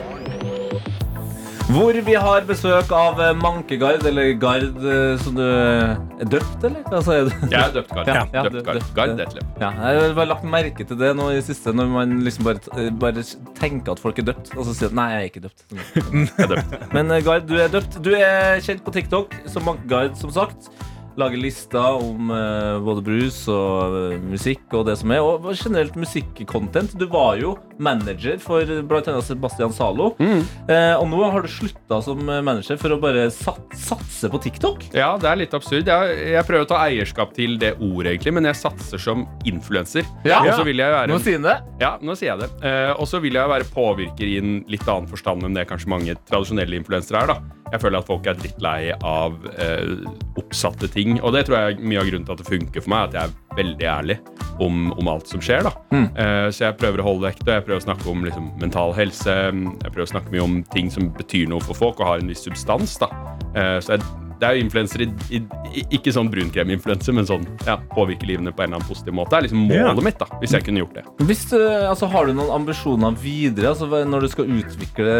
Hvor 1.68 1.92
vi 1.92 2.14
har 2.16 2.46
besøk 2.48 2.92
av 2.96 3.18
eh, 3.20 3.34
Mankegard, 3.36 4.00
eller 4.08 4.30
Gard 4.40 4.78
eh, 4.80 5.18
som 5.20 5.34
du 5.36 5.42
er 5.44 6.30
døpt, 6.32 6.62
eller? 6.64 6.80
Altså, 6.88 7.12
er 7.12 7.26
du? 7.28 7.34
Jeg 7.52 7.60
er 7.60 7.74
døpt 7.74 7.92
Gard. 7.92 8.08
Ja, 8.08 8.22
ja, 8.32 8.44
døpt 8.46 8.64
Gard. 8.64 8.86
Gard 8.96 9.12
Detlef. 9.18 9.50
Ja, 9.60 9.68
jeg 9.76 10.00
har 10.00 10.14
bare 10.16 10.30
lagt 10.30 10.46
merke 10.48 10.86
til 10.88 10.96
det 11.02 11.10
nå 11.18 11.26
i 11.36 11.42
siste, 11.44 11.74
når 11.76 11.90
man 11.92 12.14
liksom 12.24 12.48
bare, 12.48 12.62
eh, 12.72 12.88
bare 13.04 13.24
tenker 13.60 13.92
at 13.92 14.00
folk 14.00 14.22
er 14.22 14.30
døpt, 14.30 14.54
og 14.56 14.64
så 14.64 14.78
sier 14.78 14.88
at 14.88 14.96
nei, 14.96 15.08
jeg 15.12 15.20
er 15.26 15.28
ikke 15.28 15.44
døpt. 15.44 15.66
Jeg 15.76 16.32
er 16.46 16.52
døpt. 16.54 16.78
Men 16.96 17.12
eh, 17.12 17.24
Gard, 17.28 17.44
du 17.50 17.58
er 17.60 17.68
døpt. 17.76 18.00
Du 18.00 18.14
er 18.16 18.64
kjent 18.64 18.80
på 18.88 18.94
TikTok 18.96 19.36
som 19.52 19.68
Mankegard, 19.68 20.16
som 20.16 20.32
sagt. 20.32 20.70
Lager 21.18 21.40
lister 21.42 21.98
om 21.98 22.30
uh, 22.30 22.78
både 22.84 23.02
brus 23.02 23.40
og 23.50 23.94
uh, 23.94 24.26
musikk 24.30 24.70
og 24.76 24.84
det 24.86 24.94
som 25.00 25.10
er, 25.10 25.24
og 25.24 25.48
generelt 25.50 25.96
musikkontent. 25.98 26.94
Du 26.98 27.08
var 27.10 27.40
jo 27.40 27.56
manager 27.82 28.38
for 28.42 28.62
bl.a. 28.62 29.14
Sebastian 29.24 29.74
Zalo. 29.74 30.12
Eh, 30.18 30.94
og 30.98 31.06
nå 31.10 31.20
har 31.30 31.44
du 31.44 31.50
slutta 31.50 32.00
som 32.02 32.20
manager 32.22 32.78
for 32.80 32.94
å 32.94 32.98
bare 33.02 33.28
sat 33.34 33.76
satse 33.78 34.30
på 34.30 34.40
TikTok. 34.42 34.88
Ja, 34.96 35.12
det 35.20 35.28
er 35.30 35.38
litt 35.40 35.54
absurd. 35.54 35.86
Jeg, 35.86 36.16
jeg 36.34 36.46
prøver 36.48 36.66
å 36.66 36.70
ta 36.70 36.80
eierskap 36.86 37.34
til 37.36 37.54
det 37.62 37.74
ordet, 37.76 38.16
egentlig, 38.16 38.34
men 38.38 38.48
jeg 38.50 38.58
satser 38.58 39.02
som 39.02 39.26
influenser. 39.48 40.06
Ja. 40.26 40.40
Være 40.42 41.06
Nå 41.12 41.20
sier 41.22 41.42
det. 41.44 41.56
Ja, 41.82 41.94
nå 42.02 42.18
sier 42.18 42.34
jeg 42.34 42.42
det. 42.42 42.74
Og 42.98 43.06
så 43.10 43.22
vil 43.22 43.38
jeg 43.38 43.54
være 43.54 43.70
påvirker 43.74 44.26
i 44.26 44.40
en 44.42 44.58
litt 44.70 44.86
annen 44.88 45.10
forstand 45.10 45.46
enn 45.46 45.58
det 45.58 45.68
kanskje 45.70 45.94
mange 45.94 46.18
tradisjonelle 46.28 46.82
influensere 46.82 47.22
er. 47.22 47.34
da. 47.36 47.57
Jeg 47.72 47.82
føler 47.82 48.00
at 48.00 48.08
folk 48.08 48.26
er 48.28 48.38
drittlei 48.38 48.92
av 49.04 49.36
eh, 49.60 50.06
oppsatte 50.40 50.88
ting. 50.92 51.18
Og 51.22 51.34
det 51.36 51.46
tror 51.46 51.58
jeg 51.58 51.76
er 51.76 51.82
mye 51.84 52.02
av 52.02 52.10
grunnen 52.10 52.28
til 52.28 52.36
at 52.36 52.42
det 52.42 52.48
funker 52.48 52.84
for 52.84 52.94
meg. 52.94 53.08
At 53.08 53.18
jeg 53.18 53.28
er 53.28 53.58
veldig 53.58 53.88
ærlig 53.90 54.18
om, 54.64 54.92
om 54.98 55.10
alt 55.12 55.30
som 55.30 55.42
skjer. 55.44 55.68
da. 55.68 55.74
Eh, 55.94 56.46
så 56.54 56.68
jeg 56.68 56.78
prøver 56.80 57.02
å 57.02 57.08
holde 57.10 57.28
vekt, 57.28 57.44
og 57.46 57.52
jeg 57.54 57.66
prøver 57.66 57.82
å 57.82 57.86
snakke 57.88 58.08
om 58.12 58.24
liksom, 58.26 58.48
mental 58.62 58.94
helse. 58.96 59.34
Jeg 59.34 59.92
prøver 59.92 60.06
å 60.06 60.12
snakke 60.14 60.34
mye 60.34 60.46
om 60.46 60.62
ting 60.74 60.92
som 60.94 61.12
betyr 61.18 61.50
noe 61.52 61.64
for 61.64 61.78
folk 61.78 62.02
og 62.02 62.12
har 62.12 62.22
en 62.22 62.32
viss 62.32 62.46
substans. 62.46 62.98
da. 63.02 63.10
Eh, 63.54 63.76
så 63.84 63.96
jeg, 63.96 64.06
det 64.38 64.48
er 64.48 64.56
jo 64.56 64.64
influenser 64.66 65.04
i, 65.04 65.08
i, 65.34 65.40
i, 65.72 65.84
Ikke 65.98 66.12
sånn 66.14 66.30
brunkreminfluenser, 66.32 67.16
men 67.16 67.26
sånn 67.28 67.46
ja, 67.66 67.78
påvirke 67.94 68.28
livene 68.28 68.52
på 68.54 68.64
en 68.64 68.70
eller 68.70 68.80
annen 68.80 68.90
positiv 68.90 69.16
måte. 69.18 69.34
Det 69.34 69.38
er 69.40 69.46
liksom 69.48 69.64
målet 69.70 70.04
mitt, 70.06 70.20
da, 70.20 70.40
hvis 70.42 70.54
jeg 70.56 70.66
kunne 70.68 70.84
gjort 70.84 70.98
det. 70.98 71.04
Hvis 71.28 71.44
altså, 71.56 72.10
har 72.12 72.28
du 72.28 72.36
noen 72.38 72.54
ambisjoner 72.60 73.18
videre 73.18 73.72
altså, 73.74 73.88
når 73.88 74.26
du 74.26 74.30
skal 74.32 74.52
utvikle 74.58 75.16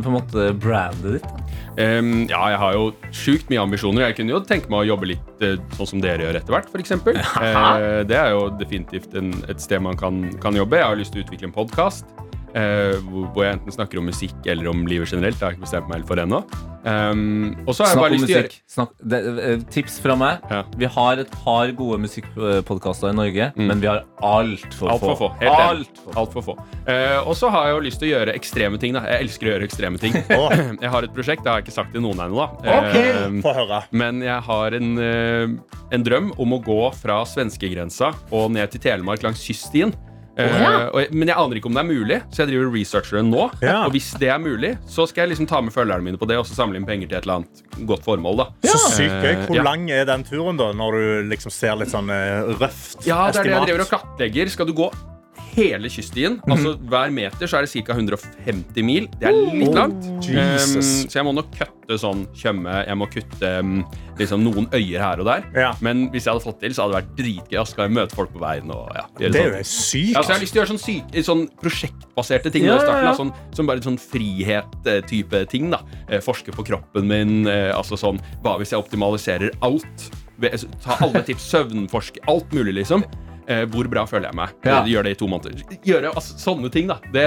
på 0.00 0.10
en 0.10 0.16
måte 0.16 0.50
brandet 0.60 1.20
ditt? 1.20 1.58
Um, 1.80 2.26
ja, 2.28 2.40
jeg 2.52 2.58
har 2.60 2.74
jo 2.76 2.88
sjukt 3.14 3.52
mye 3.52 3.62
ambisjoner. 3.62 4.08
Jeg 4.08 4.18
kunne 4.18 4.34
jo 4.34 4.40
tenke 4.44 4.72
meg 4.72 4.82
å 4.82 4.88
jobbe 4.90 5.12
litt 5.12 5.44
eh, 5.46 5.60
sånn 5.78 5.92
som 5.94 6.02
dere 6.02 6.26
gjør 6.26 6.40
etter 6.40 6.56
hvert, 6.56 6.72
f.eks. 6.72 6.96
Uh, 6.98 8.02
det 8.10 8.18
er 8.18 8.34
jo 8.34 8.48
definitivt 8.60 9.14
en, 9.18 9.32
et 9.50 9.62
sted 9.62 9.82
man 9.84 9.98
kan, 10.00 10.26
kan 10.42 10.56
jobbe. 10.58 10.80
Jeg 10.80 10.88
har 10.90 10.98
lyst 10.98 11.14
til 11.14 11.22
å 11.22 11.28
utvikle 11.28 11.50
en 11.50 11.56
podkast. 11.56 12.10
Hvor, 12.52 13.30
hvor 13.34 13.44
jeg 13.46 13.58
enten 13.58 13.72
snakker 13.72 13.98
om 14.00 14.08
musikk 14.10 14.46
eller 14.50 14.68
om 14.72 14.84
livet 14.90 15.10
generelt. 15.12 15.38
Det 15.38 15.44
har 15.46 15.52
jeg 15.54 15.60
ikke 15.60 15.66
bestemt 15.68 15.88
meg 15.90 16.00
helt 16.00 16.08
for 16.10 16.22
ennå. 16.22 16.42
Um, 16.80 17.58
og 17.68 17.74
så 17.76 17.84
har 17.84 17.90
jeg 17.90 17.92
Snakk 17.92 18.04
bare 18.06 18.16
om 18.16 18.22
musikk. 18.24 18.54
Snakk, 18.72 18.92
det, 19.12 19.18
eh, 19.44 19.64
tips 19.74 19.98
fra 20.00 20.14
meg. 20.16 20.38
Ja. 20.48 20.62
Vi 20.80 20.88
har 20.88 21.20
et 21.20 21.30
par 21.44 21.68
gode 21.76 21.98
musikkpodkaster 22.00 23.10
i 23.12 23.16
Norge, 23.18 23.50
Mm. 23.56 23.66
men 23.68 23.80
vi 23.82 23.86
har 23.86 24.04
altfor 24.22 24.90
Alt 24.94 25.00
få. 25.04 25.16
få. 25.18 25.28
Helt. 25.40 25.52
Alt 25.60 25.92
for 25.98 26.12
få. 26.12 26.18
Alt 26.20 26.32
for 26.32 26.42
få. 26.42 26.54
Uh, 26.88 27.28
og 27.28 27.36
så 27.36 27.50
har 27.50 27.66
jeg 27.68 27.74
jo 27.76 27.80
lyst 27.84 28.00
til 28.00 28.08
å 28.08 28.12
gjøre 28.16 28.34
ekstreme 28.34 28.80
ting. 28.80 28.94
da 28.94 29.00
Jeg 29.04 29.26
elsker 29.26 29.46
å 29.46 29.52
gjøre 29.52 29.68
ekstreme 29.68 30.00
ting. 30.00 30.12
Jeg 30.80 30.90
har 30.90 31.02
et 31.04 31.12
prosjekt, 31.14 31.44
det 31.44 31.52
har 31.52 31.60
jeg 31.60 31.68
ikke 31.68 31.76
sagt 31.76 31.92
til 31.92 32.00
noen 32.00 32.18
ennå. 32.24 32.48
Okay. 32.64 33.12
Uh, 33.44 33.82
Men 33.92 34.22
jeg 34.22 34.40
har 34.42 34.72
en, 34.72 34.98
uh, 34.98 35.76
en 35.92 36.02
drøm 36.04 36.32
om 36.40 36.52
å 36.56 36.62
gå 36.64 36.94
fra 36.96 37.20
svenskegrensa 37.28 38.14
og 38.32 38.50
ned 38.52 38.70
til 38.72 38.80
Telemark 38.80 39.22
langs 39.22 39.44
kyststien. 39.44 39.92
Eh, 40.38 40.88
og 40.92 41.00
jeg, 41.02 41.10
men 41.12 41.28
jeg 41.28 41.36
aner 41.36 41.58
ikke 41.58 41.68
om 41.68 41.74
det 41.76 41.82
er 41.82 41.88
mulig, 41.88 42.18
så 42.30 42.42
jeg 42.44 42.52
driver 42.52 42.68
og 42.70 42.76
researcher 42.78 43.18
det 43.18 43.24
nå. 43.28 43.46
Ja. 43.64 43.76
Og 43.84 43.94
hvis 43.96 44.12
det 44.22 44.30
er 44.32 44.38
mulig, 44.40 44.72
så 44.88 45.06
skal 45.10 45.24
jeg 45.26 45.34
liksom 45.34 45.48
ta 45.50 45.60
med 45.64 45.74
følgerne 45.74 46.06
mine 46.06 46.20
på 46.20 46.28
det 46.30 46.38
og 46.40 46.46
så 46.48 46.56
samle 46.56 46.80
inn 46.80 46.86
penger 46.88 47.10
til 47.10 47.18
et 47.18 47.26
eller 47.28 47.42
annet 47.42 47.84
godt 47.90 48.06
formål. 48.06 48.44
da 48.44 48.48
Så 48.70 48.80
sykt 48.94 49.18
gøy. 49.20 49.32
Eh, 49.34 49.44
Hvor 49.48 49.58
ja. 49.60 49.66
lang 49.66 49.90
er 49.90 50.06
den 50.08 50.24
turen, 50.24 50.60
da? 50.60 50.70
Når 50.76 50.98
du 50.98 51.30
liksom 51.34 51.54
ser 51.54 51.76
litt 51.80 51.92
sånn 51.92 52.10
eh, 52.14 52.54
røft 52.60 53.08
Ja, 53.08 53.26
det 53.30 53.42
er 53.42 53.50
det 53.50 53.56
jeg 53.56 53.68
driver 53.68 53.86
og 53.86 53.94
kartlegger. 53.96 54.54
Skal 54.54 54.70
du 54.70 54.76
gå 54.76 54.90
hele 55.56 55.88
kyststien, 55.90 56.38
Mhm. 56.46 56.52
altså 56.52 56.74
hver 56.90 57.10
meter, 57.12 57.46
så 57.46 57.58
er 57.58 57.66
det 57.66 57.70
ca. 57.86 57.92
150 57.94 58.82
mil. 58.84 59.06
Det 59.20 59.28
er 59.28 59.32
litt 59.54 59.74
langt. 59.74 60.04
Oh, 60.04 60.20
Jesus. 60.30 61.04
Um, 61.04 61.08
så 61.10 61.18
jeg 61.20 61.24
må 61.26 61.34
nok 61.34 61.50
kutte 61.56 61.98
sånn 61.98 62.26
Tjøme. 62.34 62.86
Jeg 62.86 62.96
må 62.96 63.06
kutte 63.10 63.50
um, 63.58 63.84
liksom 64.18 64.42
noen 64.44 64.68
øyer 64.72 65.00
her 65.00 65.20
og 65.20 65.26
der. 65.26 65.44
Ja. 65.56 65.72
Men 65.80 66.08
hvis 66.12 66.24
jeg 66.26 66.32
hadde 66.34 66.44
fått 66.44 66.60
til, 66.60 66.70
så 66.76 66.84
hadde 66.86 66.94
det 66.94 67.00
vært 67.02 67.16
dritgøy. 67.18 67.56
Da 67.58 67.64
skal 67.64 67.88
jeg 67.88 67.96
møte 67.96 68.14
folk 68.14 68.32
på 68.32 68.40
veien. 68.42 68.70
Og, 68.70 68.88
ja, 68.94 69.04
Det 69.18 69.26
er 69.34 69.38
sånn. 69.38 69.58
jo 69.58 69.64
sykt. 69.64 70.14
Ja, 70.14 70.22
så 70.22 70.28
jeg 70.28 70.36
har 70.36 70.44
lyst 70.44 70.52
til 70.52 70.60
å 70.60 70.64
gjøre 70.64 70.72
sånn, 70.74 70.84
syk, 70.86 71.24
sånn 71.26 71.44
prosjektbaserte 71.60 72.52
ting. 72.52 72.64
Ja, 72.64 72.78
starten, 72.78 73.02
ja, 73.04 73.10
ja. 73.10 73.10
da, 73.10 73.16
Sånn, 73.18 73.32
som 73.56 73.66
bare 73.66 73.80
sånn 73.84 73.98
frihet-type 73.98 75.48
ting. 75.50 75.70
da 75.70 75.80
eh, 76.08 76.20
Forske 76.24 76.52
på 76.54 76.64
kroppen 76.66 77.06
min. 77.10 77.46
Eh, 77.50 77.70
altså 77.76 77.98
sånn 78.00 78.20
Hva 78.44 78.56
hvis 78.60 78.70
jeg 78.74 78.80
optimaliserer 78.82 79.50
alt? 79.62 80.10
Ta 80.80 80.96
alle 81.04 81.20
tips, 81.26 81.50
søvnforske, 81.52 82.22
alt 82.28 82.48
mulig, 82.56 82.72
liksom. 82.78 83.02
Eh, 83.48 83.64
hvor 83.70 83.88
bra 83.90 84.04
føler 84.08 84.30
jeg 84.30 84.36
meg? 84.38 84.52
Ja. 84.66 84.80
Gjør 84.86 85.06
det 85.06 85.14
i 85.14 85.18
to 85.18 85.28
måneder. 85.30 85.62
Gjøre 85.86 86.12
altså, 86.12 86.36
sånne 86.40 86.70
ting, 86.72 86.90
da. 86.90 86.98
Det 87.14 87.24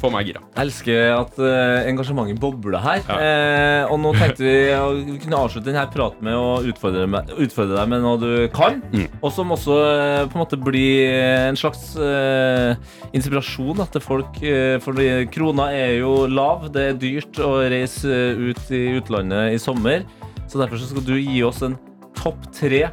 får 0.00 0.12
meg 0.14 0.30
gira. 0.30 0.42
Jeg 0.54 0.68
elsker 0.68 1.12
at 1.14 1.38
uh, 1.40 1.88
engasjementet 1.90 2.40
bobler 2.42 2.80
her. 2.82 3.02
Ja. 3.08 3.18
Eh, 3.18 3.92
og 3.92 4.00
nå 4.02 4.14
tenkte 4.16 4.46
vi 4.46 4.56
å 4.76 4.88
kunne 5.22 5.42
avslutte 5.44 5.68
denne 5.70 5.84
praten 5.92 6.24
med 6.26 6.38
å 6.38 6.48
utfordre, 6.70 7.06
med, 7.10 7.32
utfordre 7.44 7.78
deg 7.78 7.92
med 7.92 8.04
noe 8.04 8.20
du 8.22 8.32
kan. 8.54 8.80
Mm. 8.94 9.06
Og 9.20 9.30
som 9.34 9.54
også 9.54 9.78
eh, 9.84 10.20
på 10.30 10.38
en 10.38 10.44
måte 10.44 10.60
blir 10.60 11.14
en 11.50 11.58
slags 11.58 11.92
uh, 12.00 12.74
inspirasjon 13.16 13.78
da, 13.82 13.88
til 13.94 14.04
folk. 14.04 14.40
Uh, 14.42 14.76
fordi 14.84 15.08
krona 15.34 15.70
er 15.76 15.98
jo 16.00 16.24
lav. 16.30 16.68
Det 16.74 16.88
er 16.90 17.00
dyrt 17.00 17.40
å 17.42 17.56
reise 17.62 18.20
ut 18.38 18.74
i 18.74 18.84
utlandet 18.98 19.54
i 19.54 19.60
sommer. 19.62 20.06
Så 20.48 20.60
derfor 20.60 20.80
så 20.80 20.90
skal 20.90 21.06
du 21.06 21.16
gi 21.18 21.40
oss 21.46 21.62
en 21.66 21.76
topp 22.18 22.46
tre 22.54 22.86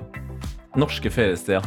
norske 0.80 1.12
feriesteder. 1.12 1.66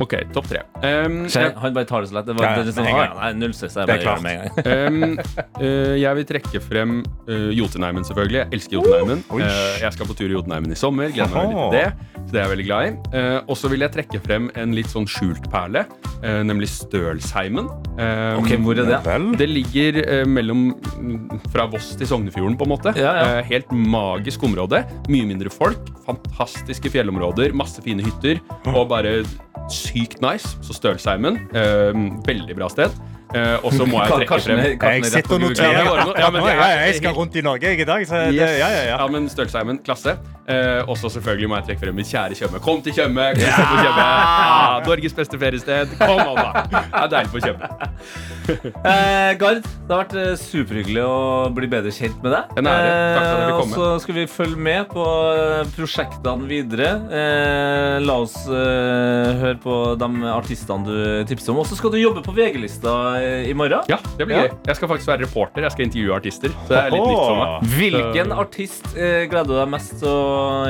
Ok, 0.00 0.14
topp 0.32 0.46
tre. 0.48 0.62
Um, 0.82 1.26
Han 1.60 1.74
bare 1.76 1.84
tar 1.86 2.00
det 2.02 2.08
så 2.10 2.14
lett. 2.16 2.26
Det 2.26 2.34
var 2.38 2.44
Ja, 2.44 2.62
sånn, 2.64 2.84
med 2.84 2.88
en 2.88 2.94
«Å, 2.94 2.98
gang. 2.98 3.10
ja, 3.12 3.20
nei, 3.20 3.32
null 3.42 3.52
stress. 3.54 3.74
Jeg 3.76 3.86
bare 3.86 4.00
gjør 4.00 4.16
det 4.16 4.22
med 4.22 4.32
en 4.32 4.40
gang. 4.42 4.54
Um, 4.72 5.18
uh, 5.62 5.94
jeg 6.00 6.16
vil 6.18 6.24
trekke 6.32 6.62
frem 6.64 6.94
uh, 7.28 7.50
Jotunheimen, 7.54 8.06
selvfølgelig. 8.08 8.38
Jeg 8.40 8.48
elsker 8.56 8.78
Jotunheimen. 8.78 9.22
Oi. 9.30 9.42
uh, 9.42 9.76
jeg 9.84 9.92
skal 9.98 10.08
på 10.08 10.16
tur 10.18 10.26
i 10.30 10.34
Jotunheimen 10.36 10.72
i 10.72 10.78
sommer. 10.80 11.12
Gleder 11.12 11.34
meg 11.36 11.52
veldig 11.52 11.68
til 11.68 11.76
det. 11.76 12.08
Så 12.22 12.30
det 12.32 12.38
er 12.40 12.44
jeg 12.46 12.52
veldig 12.54 12.66
glad 12.70 12.88
i. 12.88 12.92
Uh, 13.12 13.38
og 13.52 13.56
så 13.60 13.70
vil 13.72 13.84
jeg 13.84 13.94
trekke 13.98 14.22
frem 14.24 14.48
en 14.62 14.74
litt 14.78 14.90
sånn 14.92 15.06
skjult 15.10 15.46
perle, 15.52 15.84
nemlig 16.22 16.68
Stølsheimen. 16.72 17.68
Um, 17.98 18.42
Ok, 18.42 18.52
hvor 18.64 18.78
er 18.78 18.86
det? 18.88 18.98
Vel? 19.04 19.28
det 19.38 19.48
ligger 19.50 20.00
mellom 20.30 20.68
fra 21.52 21.66
Voss 21.70 21.92
til 21.98 22.08
Sognefjorden, 22.08 22.56
på 22.58 22.64
en 22.66 22.72
måte. 22.72 22.92
Ja, 22.98 23.12
ja. 23.18 23.42
Helt 23.48 23.70
magisk 23.74 24.42
område. 24.48 24.82
Mye 25.12 25.26
mindre 25.28 25.50
folk. 25.52 25.90
Fantastiske 26.06 26.90
fjellområder. 26.94 27.52
Masse 27.58 27.82
fine 27.84 28.02
hytter. 28.06 28.40
Og 28.72 28.86
bare 28.90 29.18
sykt 29.82 30.20
nice. 30.24 30.54
Så 30.64 30.76
Stølsheimen. 30.78 31.40
Uh, 31.54 32.04
veldig 32.28 32.56
bra 32.58 32.70
sted. 32.72 32.94
Uh, 33.32 33.56
og 33.64 33.72
så 33.72 33.86
må 33.88 34.02
jeg 34.02 34.12
trekke 34.12 34.38
frem 34.44 34.58
Jeg 35.00 35.04
sitter 35.08 35.34
og 35.38 35.40
noterer. 35.40 35.72
Ja, 35.72 36.28
ja, 36.28 36.48
jeg, 36.52 36.80
jeg 36.86 36.96
skal 37.00 37.14
rundt 37.16 37.36
i 37.40 37.44
Norge 37.44 37.70
jeg, 37.70 37.80
i 37.80 37.88
dag. 37.88 38.04
Så 38.08 38.18
det, 38.26 38.34
Yes. 38.36 38.58
ja, 38.60 38.68
ja, 38.68 38.82
ja. 38.90 39.06
men 39.08 39.28
Stølsheimen, 39.32 39.80
klasse. 39.86 40.18
Eh, 40.50 40.82
og 40.90 40.96
så 40.98 41.06
selvfølgelig 41.12 41.48
må 41.48 41.54
jeg 41.60 41.68
trekke 41.68 41.84
frem 41.84 41.94
mitt 42.00 42.08
kjære 42.10 42.34
Tjøme. 42.34 42.58
Kom 42.64 42.80
til 42.82 42.94
Tjøme! 42.96 43.28
Ja! 43.38 43.52
Ja, 43.92 44.80
Norges 44.86 45.14
beste 45.14 45.38
feriested. 45.38 45.92
Kom 46.00 46.18
an, 46.18 46.34
da. 46.34 46.64
Det 46.66 47.02
er 47.02 47.12
deilig 47.16 47.32
på 47.36 47.44
Tjøme. 47.46 47.70
Eh, 48.42 49.36
Gard, 49.38 49.60
det 49.62 49.92
har 49.92 50.00
vært 50.00 50.14
eh, 50.18 50.32
superhyggelig 50.40 51.02
å 51.06 51.18
bli 51.54 51.68
bedre 51.70 51.92
kjent 51.94 52.16
med 52.24 52.32
deg. 52.34 52.48
En 52.58 52.66
ære. 52.66 52.88
Takk 53.14 53.22
for 53.22 53.36
at 53.36 53.42
jeg 53.42 53.52
fikk. 53.52 53.60
Og 53.62 53.68
så 53.76 53.90
skal 54.02 54.16
vi 54.16 54.24
følge 54.32 54.64
med 54.66 54.88
på 54.90 55.04
prosjektene 55.76 56.48
videre. 56.50 56.88
Eh, 57.14 57.98
la 58.02 58.16
oss 58.24 58.34
høre 58.50 59.54
på 59.62 59.76
de 60.00 60.08
artistene 60.32 60.82
du 60.88 61.28
tipser 61.30 61.52
om. 61.54 61.60
Og 61.62 61.68
så 61.70 61.78
skal 61.78 61.94
du 61.94 62.00
jobbe 62.00 62.24
på 62.26 62.34
VG-lista 62.34 62.96
i 63.46 63.54
morgen. 63.54 63.86
Ja, 63.92 64.00
det 64.18 64.26
blir 64.26 64.36
Ja. 64.40 64.42
gøy. 64.48 64.58
Jeg 64.72 64.80
skal 64.80 64.90
faktisk 64.90 65.12
være 65.12 65.22
reporter. 65.28 65.62
Jeg 65.68 65.76
skal 65.76 65.86
intervjue 65.86 66.16
artister. 66.18 66.50
Så 66.66 66.68
det 66.74 66.80
er 66.82 66.90
litt 66.96 67.06
nytt 67.06 67.22
for 67.22 67.38
meg. 67.38 67.70
Hvilken 67.78 68.34
artist 68.42 68.90
gleder 68.96 69.46
du 69.52 69.54
deg 69.60 69.70
mest 69.76 69.94
til 70.02 70.08
å 70.10 70.18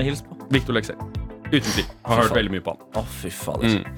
hilse 0.06 0.24
på? 0.28 0.38
Victor 0.52 0.76
Leksell. 0.78 1.00
Uten 1.52 1.68
tvil. 1.68 1.84
Har 2.08 2.22
hørt 2.22 2.32
veldig 2.32 2.52
mye 2.54 2.62
på 2.64 2.72
han. 2.72 2.84
Å, 2.96 3.02
fy 3.20 3.28
fader. 3.28 3.68
Mm. 3.68 3.96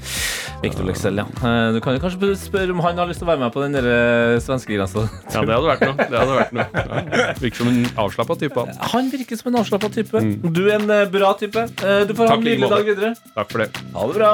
Victor 0.64 0.86
Leksell, 0.88 1.18
ja. 1.20 1.24
Eh, 1.38 1.68
Du 1.76 1.78
kan 1.84 1.94
jo 1.94 2.00
kanskje 2.02 2.32
spørre 2.40 2.72
om 2.74 2.80
han 2.82 2.98
har 2.98 3.06
lyst 3.06 3.20
til 3.22 3.28
å 3.28 3.30
være 3.30 3.42
med 3.44 3.52
på 3.54 3.62
den 3.62 3.76
der, 3.76 3.86
grensa 3.86 4.40
svenskegrensa. 4.42 5.04
Ja, 5.30 5.44
det 5.46 5.54
hadde 5.54 5.68
vært 5.68 5.84
noe. 5.86 6.06
Det 6.10 6.18
hadde 6.18 6.38
vært 6.40 6.56
noe. 6.56 6.66
Ja. 7.14 7.28
Virker 7.38 7.60
som 7.60 7.70
en 7.70 7.84
avslappa 8.06 8.36
type. 8.40 8.58
han. 8.64 8.80
Han 8.94 9.10
virker 9.12 9.38
som 9.38 9.52
en 9.52 9.60
avslappa 9.60 9.90
type. 9.94 10.22
Du 10.56 10.62
er 10.66 10.80
en 10.80 10.90
eh, 10.96 11.04
bra 11.14 11.30
type. 11.38 11.62
Eh, 11.84 12.00
Du 12.08 12.14
får 12.18 12.26
ha 12.26 12.34
Takk 12.34 12.42
en 12.42 12.48
nydelig 12.48 12.70
dag 12.74 12.90
videre. 12.90 13.12
Takk 13.36 13.52
for 13.54 13.62
det. 13.62 13.68
Ha 13.94 14.08
det 14.10 14.18
bra. 14.18 14.32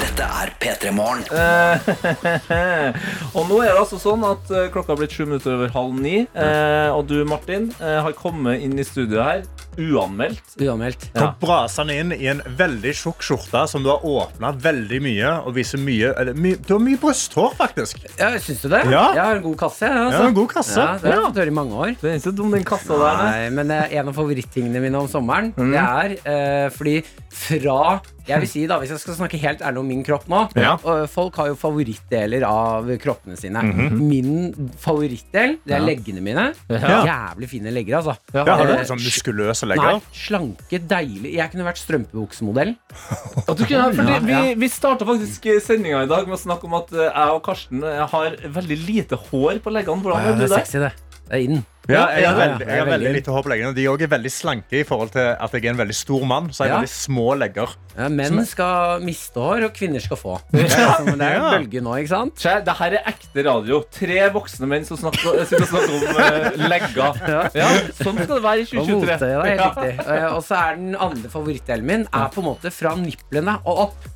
Dette 0.00 0.26
er 0.42 0.52
P3 0.60 0.92
Morgen. 0.96 1.24
Eh, 1.32 1.88
og 3.36 3.48
nå 3.48 3.62
er 3.64 3.72
det 3.72 3.80
altså 3.80 3.98
sånn 4.00 4.22
at 4.28 4.52
eh, 4.52 4.68
klokka 4.74 4.94
har 4.94 5.00
blitt 5.00 5.16
sju 5.16 5.24
minutter 5.28 5.56
over 5.56 5.72
halv 5.74 5.96
ni. 6.02 6.18
eh, 6.34 6.90
Og 6.92 7.06
du, 7.08 7.16
Martin, 7.28 7.70
eh, 7.80 7.98
har 8.04 8.12
kommet 8.20 8.60
inn 8.64 8.76
i 8.80 8.84
studio 8.86 9.22
her 9.24 9.42
uanmeldt. 9.78 10.54
Uanmeldt. 10.60 11.04
Ja. 11.14 11.20
Kom 11.20 11.34
brasende 11.44 11.94
inn 12.00 12.12
i 12.16 12.26
en 12.32 12.40
veldig 12.58 12.92
tjukk 12.96 13.22
skjorte 13.24 13.62
som 13.70 13.84
du 13.84 13.90
har 13.92 14.02
åpna 14.06 14.50
veldig 14.60 15.00
mye. 15.04 15.32
Og 15.46 15.54
viser 15.56 15.80
mye, 15.82 16.10
eller, 16.18 16.34
my, 16.34 16.54
Du 16.66 16.74
har 16.74 16.82
mye 16.82 16.98
brysthår, 17.00 17.54
faktisk. 17.58 18.02
Ja, 18.18 18.32
Syns 18.40 18.62
du 18.64 18.68
det? 18.72 18.82
Ja. 18.90 19.04
Jeg 19.16 19.22
har 19.24 19.36
en 19.40 19.44
god 19.46 19.56
kasse. 19.60 19.86
Altså. 19.90 20.20
Ja, 20.22 20.28
en 20.28 20.34
god 20.40 20.48
kasse. 20.52 20.80
Ja, 20.80 20.98
det 21.00 21.10
har 21.10 21.16
jeg 21.18 21.26
fått 21.28 21.40
høre 21.42 21.54
i 21.54 21.56
mange 21.60 21.80
år. 21.84 21.94
Det 22.00 22.10
er 22.10 22.18
ikke 22.18 22.26
så 22.28 22.34
dum, 22.40 22.50
den 22.56 22.66
kassa 22.68 22.98
der. 23.00 23.22
nei. 23.24 23.50
Men 23.60 23.74
eh, 23.76 23.96
en 24.00 24.10
av 24.12 24.16
favorittingene 24.20 24.82
mine 24.84 25.00
om 25.04 25.08
sommeren, 25.10 25.52
det 25.56 25.80
er 25.84 26.16
eh, 26.18 26.68
fordi 26.74 26.98
fra 27.30 28.00
jeg 28.30 28.42
vil 28.44 28.50
si 28.50 28.60
da, 28.68 28.76
Hvis 28.78 28.92
jeg 28.94 29.00
skal 29.02 29.16
snakke 29.16 29.38
helt 29.42 29.62
ærlig 29.64 29.80
om 29.82 29.88
min 29.90 30.02
kropp 30.06 30.26
nå 30.30 30.42
Ja. 30.58 30.76
Folk 31.10 31.38
har 31.40 31.50
jo 31.50 31.56
favorittdeler 31.58 32.44
av 32.46 32.86
kroppene 33.02 33.38
sine. 33.38 33.62
Min 33.96 34.70
favorittdel, 34.80 35.56
det 35.66 35.74
er 35.76 35.82
leggene 35.84 36.22
mine. 36.24 36.50
Ja. 36.70 37.00
Jævlig 37.08 37.48
fine 37.50 37.72
legger, 37.74 37.98
altså. 38.00 38.16
Ja, 38.34 38.44
har 38.44 38.66
du 38.66 38.74
Eh, 38.80 38.84
sånn 38.86 39.02
muskuløse 39.02 39.66
Nei, 39.66 39.74
legger? 39.74 40.00
slanke, 40.14 40.78
deilig. 40.78 41.34
Jeg 41.34 41.50
kunne 41.52 41.66
vært 41.66 41.80
strømpebuksemodell. 41.82 42.74
At 43.48 43.56
du 43.58 43.64
kunne, 43.66 43.90
fordi 43.98 44.18
vi, 44.28 44.32
ja. 44.36 44.54
vi 44.62 44.70
starta 44.70 45.08
faktisk 45.08 45.50
sendinga 45.64 46.04
i 46.06 46.10
dag 46.10 46.28
med 46.28 46.38
å 46.38 46.40
snakke 46.40 46.68
om 46.68 46.78
at 46.78 46.92
eh, 46.94 47.08
jeg 47.10 47.36
og 47.36 47.42
Karsten 47.46 47.82
eh, 47.84 48.06
har 48.14 48.36
veldig 48.60 48.78
lite 48.86 49.18
hår 49.30 49.60
på 49.64 49.74
leggene. 49.74 50.04
Hvordan 50.04 50.22
er 50.22 50.36
det 50.38 50.46
du 50.46 50.52
er 50.52 50.58
sexy, 50.60 50.78
det. 50.86 50.92
Er 51.30 51.38
inn. 51.46 51.60
Ja, 51.90 52.04
jeg 52.14 52.26
har 52.26 52.36
veldig, 52.38 52.66
jeg 52.68 52.78
har 52.78 52.86
veldig. 52.86 53.10
lite 53.16 53.30
hår 53.34 53.42
på 53.42 53.50
leggene. 53.50 53.74
De 53.74 53.82
er 53.84 53.90
også 53.90 54.06
veldig 54.10 54.30
slanke 54.30 54.76
i 54.78 54.82
forhold 54.86 55.10
til 55.14 55.28
at 55.32 55.52
jeg 55.56 55.64
er 55.64 55.70
en 55.72 55.78
veldig 55.80 55.94
stor 55.94 56.24
mann. 56.28 56.48
Så 56.54 56.62
har 56.62 56.66
jeg 56.68 56.74
Ja. 56.74 56.78
veldig 56.80 56.90
små 56.92 57.26
legger. 57.38 57.72
Ja, 57.96 58.08
menn 58.08 58.46
skal 58.46 59.00
miste 59.02 59.40
hår, 59.42 59.64
og 59.64 59.72
kvinner 59.74 60.00
skal 60.02 60.16
få. 60.20 60.36
Det 60.52 60.60
er, 60.60 60.68
liksom, 60.68 61.18
det 61.18 61.26
er 61.26 61.38
en 61.38 61.46
bølge 61.64 61.82
nå, 61.82 61.94
ikke 62.02 62.12
sant? 62.12 62.38
Se, 62.38 62.54
det 62.66 62.74
her 62.78 62.92
er 63.00 63.08
ekte 63.10 63.44
radio. 63.46 63.80
Tre 63.90 64.20
voksne 64.30 64.68
menn 64.70 64.84
som 64.86 64.96
snakker, 65.00 65.40
sitter 65.46 65.66
og 65.66 65.72
snakker 65.72 65.96
om 65.96 66.22
eh, 66.26 66.68
legger. 66.70 67.20
Ja, 67.58 67.68
sånn 68.02 68.22
skal 68.22 68.36
det 68.36 68.44
være 68.44 68.62
i 68.62 68.68
Og 68.78 68.86
mote, 68.86 69.18
2023. 69.18 69.18
det 69.18 69.34
er 69.34 69.50
helt 69.50 69.60
Ja. 69.60 69.72
riktig. 69.74 70.06
Eh, 70.06 70.34
Og 70.34 70.42
så 70.46 70.54
er 70.60 70.76
den 70.76 70.94
andre 70.96 71.28
favorittdelen 71.30 71.84
min 71.84 72.06
Er 72.12 72.28
på 72.34 72.38
en 72.44 72.50
måte 72.52 72.70
fra 72.74 72.94
nipplene 72.94 73.58
og 73.64 73.78
opp. 73.88 74.10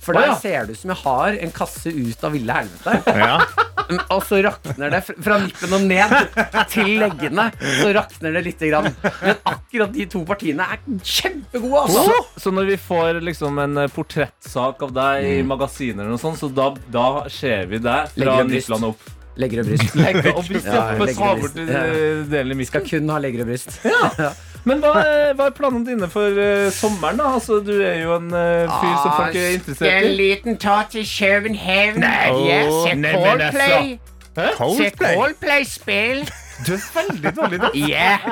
For 0.00 0.14
Å, 0.16 0.20
der 0.22 0.30
ja. 0.32 0.34
ser 0.40 0.64
det 0.66 0.70
ut 0.72 0.78
som 0.80 0.90
jeg 0.94 1.02
har 1.04 1.34
en 1.44 1.50
kasse 1.52 1.90
ut 1.92 2.24
av 2.24 2.32
ville 2.32 2.52
helvete. 2.56 3.02
Ja. 3.20 3.38
Og 4.10 4.22
så 4.26 4.40
rakner 4.46 4.92
det 4.94 5.00
fra 5.08 5.38
nippen 5.42 5.76
og 5.76 5.86
ned 5.88 6.14
til 6.72 6.92
leggene. 7.00 7.48
Så 7.80 7.90
rakner 7.96 8.36
det 8.38 8.44
lite 8.46 8.70
grann. 8.70 8.90
Men 9.22 9.38
akkurat 9.48 9.94
de 9.94 10.06
to 10.10 10.24
partiene 10.28 10.66
er 10.76 10.82
kjempegode, 11.02 11.84
altså. 11.86 12.04
Så, 12.10 12.42
så 12.46 12.54
når 12.54 12.70
vi 12.72 12.80
får 12.80 13.20
liksom 13.26 13.58
en 13.64 13.84
eh, 13.84 13.90
portrettsak 13.94 14.84
av 14.86 14.94
deg 14.96 15.30
i 15.30 15.38
magasiner, 15.46 16.10
og 16.14 16.20
sånn, 16.22 16.38
så 16.38 16.50
da, 16.52 16.70
da 16.92 17.08
ser 17.32 17.66
vi 17.70 17.80
deg 17.82 18.12
fra 18.14 18.42
nipplene 18.46 18.92
opp. 18.94 19.08
Legger 19.40 19.62
og 19.62 19.70
bryst. 19.70 19.94
Legger 19.96 20.30
og 20.34 20.44
bryst, 20.46 20.66
ja. 20.68 20.74
Ja, 20.74 20.98
bort 21.00 21.54
bryst. 21.56 21.58
eh, 21.58 22.22
delen 22.32 22.60
i 22.60 22.66
Skal 22.68 22.84
kun 22.90 23.08
ha 23.14 23.18
legger 23.24 23.42
og 23.46 23.50
bryst. 23.52 23.80
Men 24.68 24.82
hva, 24.84 24.90
er- 25.00 25.30
hva 25.38 25.46
er 25.48 25.54
planene 25.56 25.86
dine 25.88 26.08
for 26.12 26.36
uh, 26.36 26.66
sommeren, 26.76 27.16
da? 27.16 27.30
Altså, 27.38 27.62
du 27.64 27.72
er 27.80 28.02
jo 28.02 28.12
en 28.18 28.26
uh, 28.28 28.68
fyr 28.68 28.96
som 29.00 29.14
folk 29.16 29.38
er 29.40 29.54
interessert 29.56 30.04
i. 30.04 30.10
liten 30.18 30.58
tur 30.60 30.82
til 30.92 31.06
København. 31.08 31.96
Nei, 32.02 32.28
Åh, 32.28 32.84
se 32.84 32.92
Coldplay. 33.14 33.96
altså. 34.36 34.52
Coldplay. 34.60 35.16
Coldplay. 35.16 35.64
Du 36.66 36.72
er 36.74 36.82
veldig 36.94 37.30
dårlig 37.36 37.58
da. 37.62 37.68
Yeah. 37.74 38.26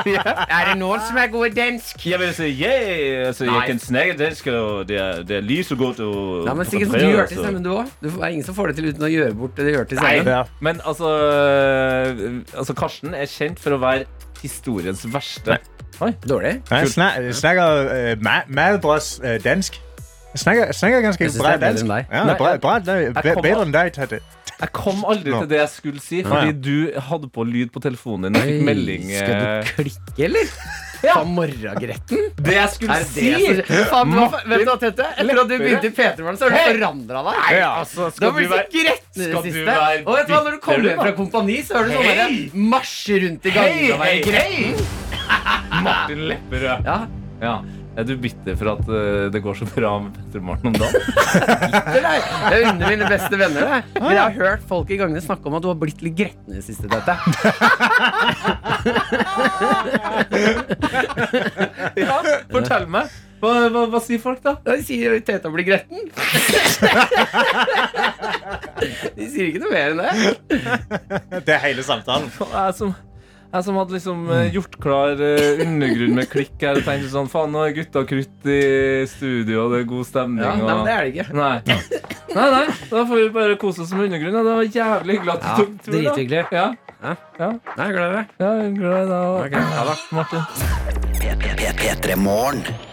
Er 0.52 0.68
det 0.68 0.74
noen 0.80 1.00
som 1.06 1.16
er 1.20 1.30
gode 1.32 1.48
i 1.48 1.54
dansk? 1.56 2.02
Jeg 2.06 2.20
vil 2.20 2.34
si 2.36 2.48
yeah, 2.60 3.28
altså, 3.30 3.46
jeg 3.48 3.62
kan 3.70 3.80
snakke 3.82 4.16
dansk, 4.20 4.46
og 4.52 4.88
det 4.88 4.98
er, 5.00 5.22
det 5.28 5.36
er 5.38 5.46
lyst 5.48 5.72
så 5.72 5.78
godt. 5.80 6.02
å 6.04 6.10
Nei, 6.44 6.54
men 6.60 6.68
sikkert 6.68 6.92
du 6.92 7.06
gjør 7.08 7.26
til 7.30 7.40
så- 7.40 7.46
stemmen, 7.46 7.64
du 7.64 7.70
òg. 7.78 7.90
Det 8.04 8.12
er 8.18 8.26
ingen 8.28 8.44
som 8.44 8.54
får 8.58 8.66
det 8.72 8.76
til 8.76 8.90
uten 8.92 9.08
å 9.08 9.10
gjøre 9.12 9.34
bort 9.38 9.56
det 9.56 9.66
du 9.66 9.72
gjør 9.72 9.88
til 9.88 10.00
Nei, 10.02 10.12
stemmen. 10.18 10.32
Ja. 10.36 10.44
men 10.60 10.80
altså, 10.84 11.08
altså 12.56 12.74
Karsten 12.78 13.14
er 13.16 13.26
kjent 13.32 13.58
for 13.62 13.76
å 13.76 13.80
være 13.82 14.04
historiens 14.42 15.02
verste. 15.12 15.58
Oi. 16.04 16.12
Dårlig. 16.28 16.60
Jeg 16.70 16.88
snakker, 16.94 17.22
jeg 17.26 17.34
snakker 17.34 17.92
eh, 17.96 18.44
meget 18.48 18.80
bra 18.84 18.98
eh, 19.24 19.38
dansk. 19.42 19.80
Jeg 20.34 20.40
snakker, 20.44 20.64
jeg 20.68 20.74
snakker 20.78 21.00
ganske 21.08 21.24
Jeg 21.24 21.32
bra 21.40 21.56
dansk 21.56 21.60
bedre 21.60 21.72
dansk. 21.72 21.82
enn 21.82 21.94
deg. 21.96 22.12
Ja, 22.12 22.24
Nei, 22.28 22.34
bra, 22.38 22.56
bra, 22.62 22.78
bedre 23.42 23.62
enn 23.64 23.72
deg, 23.74 23.92
Tete. 23.96 24.20
Jeg 24.58 24.72
kom 24.74 25.04
aldri 25.06 25.30
til 25.30 25.46
det 25.52 25.58
jeg 25.60 25.70
skulle 25.70 26.00
si, 26.02 26.20
fordi 26.26 26.52
du 26.58 27.00
hadde 27.08 27.28
på 27.30 27.44
lyd 27.46 27.70
på 27.74 27.78
telefonen 27.84 28.32
din 28.34 28.40
Jeg 28.42 28.56
fikk 28.56 28.64
melding. 28.66 29.04
Skal 29.14 29.34
eh, 29.36 29.62
du 29.62 29.72
klikke, 29.78 30.20
eller? 30.28 30.52
Ja. 30.98 31.12
Fra 31.14 31.28
morgengretten? 31.30 32.24
Det 32.42 32.54
jeg 32.56 32.70
skulle 32.74 32.94
Er 32.98 33.04
si! 33.06 33.26
det 33.30 33.66
så 33.68 33.84
Faen, 33.86 34.10
hva, 34.16 34.40
Vet 34.50 34.64
du 34.64 34.66
hva, 34.66 34.74
Tete? 34.82 35.04
Etter 35.14 35.38
at 35.44 35.46
du 35.46 35.54
begynte 35.60 35.86
i 35.86 35.92
P3-morgen, 35.94 36.38
så 36.40 36.48
har 36.48 36.50
du 36.50 36.56
Hei. 36.58 36.72
forandra 36.72 37.20
deg. 37.28 37.36
Nei, 37.38 37.60
altså, 37.68 38.08
Du 38.08 38.16
skal 38.16 38.26
har 38.26 38.32
du 38.34 38.38
blitt 38.40 38.48
så 38.50 38.56
være 38.56 38.72
gretten 38.72 39.22
i 39.22 39.28
det 39.28 39.42
siste. 39.44 39.76
Og 40.02 40.10
vet 40.16 40.26
du 40.26 40.32
hva, 40.34 40.40
når 40.42 40.56
du 40.56 40.58
kommer 40.64 40.88
hjem 40.88 40.98
fra 41.04 41.12
kompani, 41.20 41.58
så 41.68 41.78
hører 41.78 41.86
du 41.86 41.94
sånn 41.94 42.10
derre 42.10 42.66
marsje 42.74 43.20
rundt 43.28 43.46
i 43.46 43.54
gangene 43.60 43.92
og 43.94 44.02
være 44.02 44.18
gretten. 44.26 44.82
Martin 45.86 46.26
Lepperød. 46.32 46.90
Ja, 46.90 46.98
Ja. 47.46 47.54
Er 47.98 48.06
du 48.06 48.12
bitter 48.22 48.54
for 48.54 48.70
at 48.76 48.84
uh, 48.86 49.26
det 49.34 49.40
går 49.42 49.56
så 49.58 49.66
bra 49.72 49.96
med 50.04 50.14
Petter 50.14 50.42
Morten 50.44 50.70
om 50.70 50.76
dagen? 50.78 50.94
jeg 52.52 52.60
unner 52.62 52.78
det 52.78 52.86
er 52.86 52.92
mine 52.92 53.08
beste 53.10 53.40
venner. 53.40 53.62
Det. 53.66 53.80
Men 53.98 54.12
jeg 54.14 54.22
har 54.22 54.36
hørt 54.36 54.62
folk 54.70 54.92
i 54.94 54.98
gangene 55.00 55.22
snakke 55.24 55.50
om 55.50 55.56
at 55.58 55.64
du 55.64 55.70
har 55.72 55.78
blitt 55.80 56.04
litt 56.06 56.14
gretten 56.20 56.54
i 56.54 56.60
det 56.60 56.66
siste. 56.68 56.86
Dette. 56.86 57.18
Ja, 61.98 62.22
Fortell 62.50 62.86
meg. 62.90 63.10
Hva, 63.38 63.50
hva, 63.70 63.84
hva 63.90 64.00
sier 64.02 64.18
folk, 64.22 64.40
da? 64.42 64.56
De 64.66 64.82
sier 64.82 65.14
at 65.14 65.26
teta 65.28 65.50
blir 65.52 65.66
gretten. 65.66 65.98
De 69.18 69.26
sier 69.30 69.50
ikke 69.50 69.62
noe 69.62 69.70
mer 69.70 69.94
enn 69.94 70.00
det. 70.02 70.12
Det 71.46 71.54
er 71.54 71.62
hele 71.62 71.82
samtalen. 71.86 72.30
Jeg 72.34 72.74
som, 72.78 72.94
jeg 73.48 73.64
som 73.64 73.76
hadde 73.80 73.94
liksom 73.96 74.24
eh, 74.34 74.48
gjort 74.52 74.74
klar 74.82 75.20
eh, 75.24 75.62
undergrunn 75.64 76.14
med 76.18 76.28
klikk 76.28 76.60
her 76.60 76.76
og 76.80 76.84
tenkte 76.84 77.08
sånn 77.12 77.30
Faen, 77.32 77.52
nå 77.54 77.62
er 77.64 77.72
gutta 77.78 78.02
krutt 78.08 78.48
i 78.52 78.58
studio, 79.08 79.62
og 79.66 79.72
det 79.72 79.80
er 79.82 79.86
god 79.88 80.08
stemning. 80.08 80.44
Ja, 80.44 80.52
nei, 80.58 80.74
men 80.74 80.84
det 80.88 80.96
er 80.96 81.06
det 81.06 81.14
ikke. 81.14 81.26
Nei. 81.38 81.56
nei, 82.34 82.48
nei, 82.56 82.64
da 82.90 83.06
får 83.08 83.14
vi 83.22 83.30
bare 83.38 83.56
kose 83.60 83.84
oss 83.86 83.94
med 83.96 84.10
undergrunn. 84.10 84.36
Det 84.36 84.58
var 84.60 84.68
jævlig 84.80 85.18
hyggelig 85.18 85.34
at 85.36 85.40
du 85.40 85.48
Ja, 85.48 85.56
tok 85.62 85.72
turen. 85.86 85.96
drithyggelig. 85.96 86.44
Ja. 86.52 86.66
Ja. 86.98 87.14
Ja. 87.38 87.50
Nei, 87.78 87.86
jeg 87.86 87.94
gleder 87.94 87.96
glad 87.96 88.10
i 88.10 88.18
det. 88.18 88.26
ja, 88.42 88.50
jeg 88.58 88.76
gleder 88.76 88.82
glad 88.82 89.00
i 89.00 89.10
deg 89.14 89.22
òg. 89.22 89.40
Ok, 89.46 89.52
ja 89.54 89.88
da. 89.88 89.96
Martin. 90.18 90.42
P3 91.78 92.16
Morgen. 92.16 92.87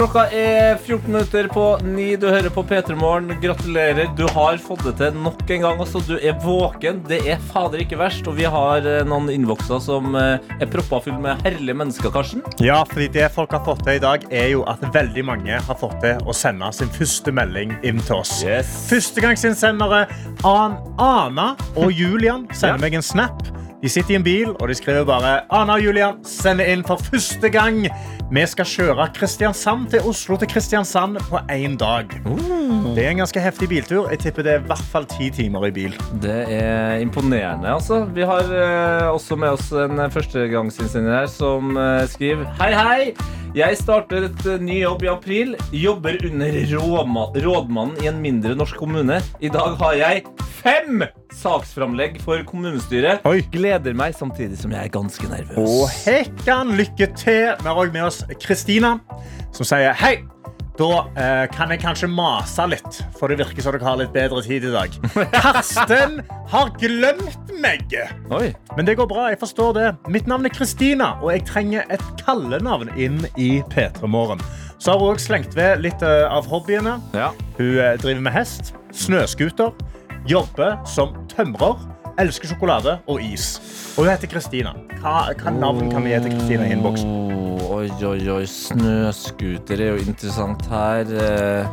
Klokka 0.00 0.22
er 0.32 0.78
14 0.78 1.10
minutter 1.12 1.48
på 1.52 1.62
9. 1.84 2.04
Du 2.16 2.22
hører 2.32 2.48
på 2.48 2.62
P3 2.64 2.94
Morgen. 2.96 3.34
Gratulerer. 3.42 4.06
Du 4.16 4.22
har 4.32 4.56
fått 4.56 4.86
det 4.86 4.94
til 4.96 5.18
nok 5.20 5.42
en 5.52 5.60
gang. 5.66 5.82
Altså, 5.84 6.00
Du 6.00 6.14
er 6.16 6.38
våken. 6.40 7.02
Det 7.04 7.18
er 7.28 7.42
fader 7.50 7.82
ikke 7.84 7.98
verst. 8.00 8.24
Og 8.24 8.38
vi 8.38 8.46
har 8.48 8.80
eh, 8.88 9.02
noen 9.04 9.28
innvokser 9.28 9.76
som 9.84 10.16
eh, 10.16 10.40
er 10.56 10.70
proppa 10.72 11.02
full 11.04 11.18
med 11.20 11.44
herlige 11.44 11.76
mennesker, 11.76 12.08
Karsten. 12.14 12.40
Ja, 12.64 12.78
fordi 12.88 13.10
det 13.12 13.28
folk 13.34 13.52
har 13.52 13.60
fått 13.66 13.84
til 13.84 13.98
i 13.98 14.00
dag, 14.00 14.24
er 14.32 14.48
jo 14.54 14.64
at 14.72 14.80
veldig 14.94 15.26
mange 15.34 15.60
har 15.68 15.80
fått 15.82 15.98
til 16.00 16.24
å 16.24 16.32
sende 16.32 16.72
sin 16.72 16.88
første 16.96 17.36
melding 17.36 17.76
inn 17.84 18.00
til 18.00 18.22
oss. 18.22 18.38
Yes. 18.40 18.72
Førstegangsinnsendere 18.88 20.06
An 20.48 20.80
Ana 20.96 21.50
og 21.76 21.92
Julian 21.92 22.48
sender 22.56 22.80
meg 22.80 22.96
en 22.96 23.04
snap 23.04 23.44
De 23.84 23.92
sitter 23.92 24.16
i 24.16 24.16
en 24.22 24.24
bil 24.24 24.56
og 24.56 24.64
de 24.72 24.80
skriver 24.80 25.04
bare 25.08 25.42
Ana 25.52 25.76
og 25.76 25.84
Julian 25.84 26.24
sender 26.24 26.72
inn 26.72 26.88
for 26.88 26.96
første 27.12 27.52
gang. 27.52 27.84
Vi 28.30 28.42
skal 28.46 28.66
kjøre 28.68 29.08
Kristiansand 29.10 29.88
til 29.90 30.04
Oslo 30.06 30.36
til 30.38 30.46
Kristiansand 30.52 31.18
på 31.26 31.40
én 31.50 31.72
dag. 31.74 32.12
Det 32.94 33.02
er 33.02 33.08
en 33.10 33.22
ganske 33.24 33.42
heftig 33.42 33.66
biltur. 33.72 34.06
Jeg 34.12 34.20
tipper 34.22 34.46
det 34.46 34.52
er 34.52 34.60
i 34.60 34.68
hvert 34.68 34.84
fall 34.92 35.08
ti 35.10 35.32
timer 35.34 35.66
i 35.66 35.72
bil. 35.74 35.96
Det 36.22 36.36
er 36.54 37.02
imponerende, 37.02 37.66
altså. 37.74 38.04
Vi 38.14 38.22
har 38.22 38.46
eh, 38.54 39.08
også 39.10 39.34
med 39.34 39.56
oss 39.56 39.72
en 39.74 39.98
førstegangsinnsender 40.14 41.16
her 41.24 41.26
som 41.32 41.74
eh, 41.74 42.06
skriver 42.12 42.46
Hei, 42.62 42.70
hei! 42.78 43.40
Jeg 43.58 43.80
starter 43.80 44.28
et 44.28 44.46
eh, 44.46 44.62
ny 44.62 44.78
jobb 44.84 45.02
i 45.02 45.10
april. 45.10 45.56
Jobber 45.74 46.22
under 46.30 46.60
rådmannen 46.78 47.98
i 47.98 48.12
en 48.12 48.22
mindre 48.22 48.54
norsk 48.54 48.78
kommune. 48.78 49.18
I 49.42 49.50
dag 49.50 49.74
har 49.82 49.98
jeg 49.98 50.22
fem 50.60 51.02
saksframlegg 51.34 52.20
for 52.24 52.42
kommunestyret. 52.46 53.24
Oi. 53.28 53.40
Gleder 53.52 53.94
meg 53.96 54.14
samtidig 54.18 54.58
som 54.60 54.74
jeg 54.74 54.86
er 54.86 54.92
ganske 54.92 55.30
nervøs. 55.30 55.58
Og 55.58 55.90
hekkan, 56.04 56.74
lykke 56.78 57.10
til. 57.18 57.54
Vi 57.60 57.66
har 57.66 57.80
òg 57.80 57.94
med 57.94 58.06
oss 58.06 58.19
Kristina, 58.40 58.98
som 59.52 59.68
sier 59.68 59.96
hei. 60.00 60.20
Da 60.80 60.88
eh, 61.18 61.44
kan 61.52 61.68
jeg 61.68 61.82
kanskje 61.82 62.08
mase 62.08 62.64
litt, 62.70 63.00
for 63.18 63.28
det 63.28 63.36
virker 63.42 63.64
som 63.64 63.74
dere 63.74 63.84
har 63.84 63.98
litt 64.00 64.14
bedre 64.14 64.40
tid 64.46 64.64
i 64.64 64.72
dag. 64.72 64.94
Karsten 65.34 66.22
har 66.48 66.70
glemt 66.80 67.52
meg. 67.60 67.92
Oi. 68.32 68.48
Men 68.78 68.88
det 68.88 68.96
går 68.96 69.10
bra. 69.10 69.26
jeg 69.28 69.42
forstår 69.42 69.76
det. 69.76 69.88
Mitt 70.08 70.30
navn 70.30 70.48
er 70.48 70.54
Kristina, 70.54 71.12
og 71.20 71.34
jeg 71.34 71.44
trenger 71.50 71.84
et 71.92 72.06
kallenavn 72.22 72.88
inn 72.96 73.20
i 73.36 73.58
P3 73.74 74.08
Morgen. 74.08 74.40
Så 74.80 74.94
har 74.94 75.02
hun 75.02 75.12
også 75.12 75.28
slengt 75.28 75.56
ved 75.58 75.84
litt 75.84 76.00
eh, 76.06 76.24
av 76.24 76.48
hobbyene. 76.48 76.96
Ja. 77.12 77.28
Hun 77.58 77.74
eh, 77.76 77.98
driver 78.00 78.24
med 78.24 78.38
hest, 78.38 78.72
snøscooter, 78.96 79.76
jobber 80.30 80.78
som 80.88 81.12
tømrer, 81.28 81.76
elsker 82.20 82.54
sjokolade 82.54 82.96
og 83.04 83.20
is. 83.20 83.58
Og 84.00 84.06
hun 84.06 84.14
heter 84.14 84.30
Kristina. 84.32 84.70
Hva, 85.02 85.26
hva 85.36 85.50
navn 85.52 85.90
kan 85.92 86.00
vi 86.06 86.14
gi 86.14 86.20
til 86.24 86.32
Kristina 86.32 86.64
i 86.64 86.72
innboksen? 86.72 87.10
Oh, 87.12 87.74
oi, 87.76 87.90
oi, 88.08 88.22
oi. 88.32 88.46
Snøscooter 88.48 89.82
er 89.84 89.90
jo 89.90 90.06
interessant 90.06 90.64
her. 90.72 91.12
Eh, 91.20 91.68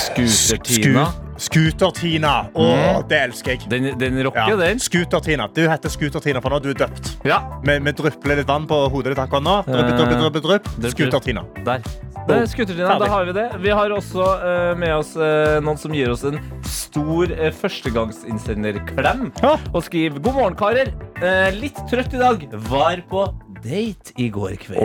Scooter-Tina. 0.00 1.06
Scooter-Tina. 1.38 2.34
Å, 2.56 2.66
det 3.08 3.20
elsker 3.28 3.54
jeg. 3.54 3.68
Den, 3.70 3.90
den 4.00 4.18
rocker, 4.24 4.52
Ja. 4.52 4.56
den. 4.56 4.80
Scooter-Tina. 4.82 5.48
Du 5.54 5.62
heter 5.68 5.92
Scooter-Tina, 5.92 6.40
for 6.44 6.50
nå 6.54 6.60
er 6.60 6.66
du 6.68 6.74
døpt. 6.74 7.12
Ja. 7.28 7.40
Vi, 7.64 7.78
vi 7.78 7.92
drypper 7.92 8.36
litt 8.40 8.48
vann 8.48 8.66
på 8.68 8.80
hodet 8.92 9.14
ditt 9.14 9.22
akkurat 9.22 9.44
nå. 9.44 9.56
Drypp, 9.68 9.92
drypp, 9.96 10.18
drypp, 10.20 10.42
drypp. 10.42 10.70
Drypp, 10.80 10.92
Scooter-Tina. 10.96 11.44
Der. 11.66 11.86
Det 12.26 12.34
er 12.42 12.46
Ferdig. 12.50 12.76
da 12.82 13.06
har 13.06 13.24
vi 13.28 13.32
det. 13.36 13.46
Vi 13.62 13.70
har 13.70 13.92
også 13.94 14.24
eh, 14.42 14.72
med 14.80 14.96
oss 14.96 15.12
eh, 15.14 15.60
noen 15.62 15.78
som 15.78 15.92
gir 15.94 16.10
oss 16.10 16.24
en 16.26 16.40
stor 16.66 17.30
uh, 17.30 17.50
førstegangsinnsenderklem. 17.54 19.28
Ja. 19.44 19.56
Og 19.72 19.84
skriver 19.86 20.18
God 20.24 20.34
morgen, 20.38 20.56
karer. 20.58 20.90
Eh, 21.22 21.50
litt 21.54 21.78
trøtt 21.90 22.16
i 22.16 22.22
dag. 22.22 22.42
Var 22.70 23.04
på 23.10 23.26
date 23.62 24.14
i 24.20 24.28
går 24.32 24.56
kveld. 24.62 24.82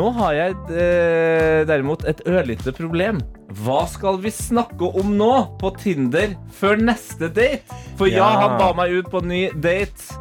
Nå 0.00 0.10
har 0.18 0.36
jeg 0.36 0.56
eh, 0.74 1.60
derimot 1.68 2.04
et 2.10 2.20
ørlite 2.28 2.74
problem. 2.76 3.20
Hva 3.58 3.82
skal 3.90 4.20
vi 4.22 4.30
snakke 4.30 4.92
om 5.00 5.16
nå 5.18 5.32
på 5.58 5.72
Tinder 5.80 6.36
før 6.54 6.78
neste 6.78 7.28
date? 7.28 7.66
For 7.98 8.06
ja, 8.06 8.22
Ja. 8.22 8.40
han 8.48 8.58
ba 8.58 8.72
meg 8.74 8.92
ut 8.92 9.10
på 9.10 9.24
ny 9.26 9.48
date. 9.50 10.14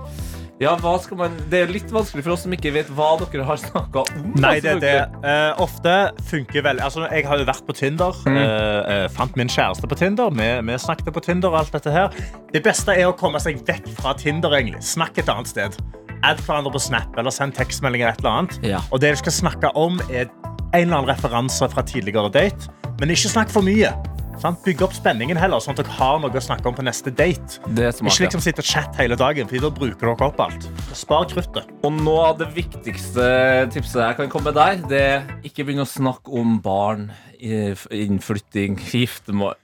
Ja, 0.60 0.76
man 1.16 1.32
Det 1.50 1.62
er 1.62 1.68
litt 1.72 1.90
vanskelig 1.90 2.24
for 2.24 2.34
oss 2.34 2.42
som 2.44 2.52
ikke 2.52 2.74
vet 2.74 2.90
hva 2.92 3.14
dere 3.22 3.46
har 3.48 3.56
snakka 3.56 4.02
om. 4.02 4.34
Nei, 4.36 4.60
det 4.60 4.74
er 4.74 4.80
det. 4.80 4.96
Eh, 5.24 5.54
ofte 5.64 6.12
funker 6.28 6.62
veldig 6.66 6.84
altså, 6.84 7.10
Jeg 7.10 7.26
har 7.26 7.38
jo 7.38 7.46
vært 7.46 7.66
på 7.66 7.76
Tinder. 7.78 8.12
Mm. 8.26 8.36
Uh, 8.36 9.08
fant 9.08 9.38
min 9.38 9.48
kjæreste 9.48 9.88
på 9.88 9.96
Tinder. 9.96 10.30
Vi, 10.36 10.50
vi 10.68 10.78
snakket 10.78 11.14
på 11.14 11.24
Tinder. 11.24 11.50
og 11.50 11.60
alt 11.62 11.72
dette 11.72 11.92
her 11.92 12.10
Det 12.52 12.62
beste 12.64 12.92
er 12.92 13.08
å 13.08 13.16
komme 13.16 13.40
seg 13.40 13.64
vekk 13.66 13.88
fra 14.02 14.14
Tinder. 14.14 14.50
egentlig 14.50 14.84
Snakk 14.84 15.18
et 15.18 15.30
annet 15.30 15.48
sted. 15.48 15.80
Add 16.24 16.42
hverandre 16.44 16.74
på 16.74 16.82
Snap 16.84 17.16
eller 17.18 17.32
send 17.32 17.56
tekstmeldinger. 17.56 18.10
et 18.10 18.20
eller 18.20 18.30
annet 18.42 18.60
Ja. 18.62 18.82
Og 18.92 19.00
det 19.00 19.12
du 19.16 19.16
skal 19.16 19.32
snakke 19.32 19.72
om, 19.76 20.02
er 20.12 20.28
en 20.74 20.82
eller 20.92 20.98
annen 20.98 21.16
referanse 21.16 21.70
fra 21.72 21.82
tidligere 21.82 22.30
date. 22.30 22.68
Men 23.00 23.14
ikke 23.16 23.32
snakk 23.32 23.52
for 23.54 23.66
mye. 23.66 23.94
Sant? 24.40 24.62
Bygg 24.64 24.82
opp 24.86 24.94
spenningen 24.96 25.36
heller, 25.40 25.60
sånn 25.60 25.76
at 25.76 25.82
dere 25.84 25.96
har 25.98 26.20
noe 26.24 26.32
å 26.32 26.44
snakke 26.44 26.68
om 26.70 26.76
på 26.78 26.84
neste 26.88 27.12
date. 27.12 27.60
Det 27.76 27.90
er 27.90 27.96
smart, 27.96 28.14
Ikke 28.16 28.28
liksom 28.28 28.44
sitte 28.44 28.64
og 28.64 28.70
chatte 28.70 29.02
hele 29.02 29.18
dagen, 29.20 29.50
for 29.52 29.66
da 29.66 29.72
bruker 29.76 30.00
dere 30.14 30.28
opp 30.30 30.40
alt. 30.46 30.68
Spar 30.96 31.28
kruttet. 31.32 31.68
Og 31.84 31.92
noe 31.98 32.30
av 32.32 32.38
det 32.40 32.48
viktigste 32.56 33.26
tipset 33.74 34.00
jeg 34.06 34.20
kan 34.22 34.32
komme 34.32 34.54
med 34.54 34.60
der, 34.60 34.80
det 34.92 35.02
er 35.10 35.28
ikke 35.48 35.68
begynne 35.68 35.84
å 35.84 35.92
snakke 35.92 36.32
om 36.40 36.56
barn, 36.64 37.10
innflytting, 37.40 38.80
giftermål. 38.80 39.58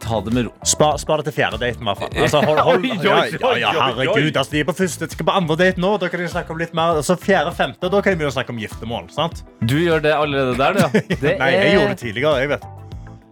Ta 0.00 0.18
det 0.20 0.34
med 0.36 0.44
ro. 0.46 0.50
Spar, 0.68 0.98
spar 1.00 1.20
det 1.22 1.30
til 1.30 1.36
fjerde 1.38 1.60
daten, 1.60 1.80
i 1.80 1.88
hvert 1.88 2.00
fall. 2.02 2.10
Altså, 2.24 2.42
hold, 2.44 2.58
hold, 2.60 2.84
ja, 3.04 3.22
ja, 3.32 3.52
ja, 3.56 3.70
herregud, 3.78 4.36
altså, 4.36 4.52
de 4.52 4.60
er 4.60 4.68
på 4.68 4.74
første, 4.76 5.08
skal 5.12 5.28
på 5.28 5.36
andre 5.36 5.56
date 5.60 5.80
nå. 5.80 5.94
Da 6.00 6.10
kan 6.12 6.20
de 6.20 6.28
snakke 6.32 6.52
om 6.52 6.60
litt 6.60 6.76
mer. 6.76 6.98
Altså, 7.00 7.16
fjerde, 7.20 7.54
femte, 7.56 7.88
da 7.88 8.00
kan 8.04 8.12
de 8.12 8.20
begynne 8.20 8.32
å 8.32 8.36
snakke 8.36 8.52
om 8.52 8.60
giftermål. 8.60 9.08
sant? 9.12 9.44
Du 9.64 9.78
gjør 9.80 10.04
det 10.04 10.12
allerede 10.16 10.56
der, 10.60 10.76
du. 10.76 10.84
ja. 10.84 11.04
Det 11.24 11.36
Nei, 11.40 11.50
jeg 11.56 11.74
gjorde 11.78 11.96
det 11.96 12.00
tidligere. 12.04 12.44
jeg 12.44 12.52
vet. 12.56 12.70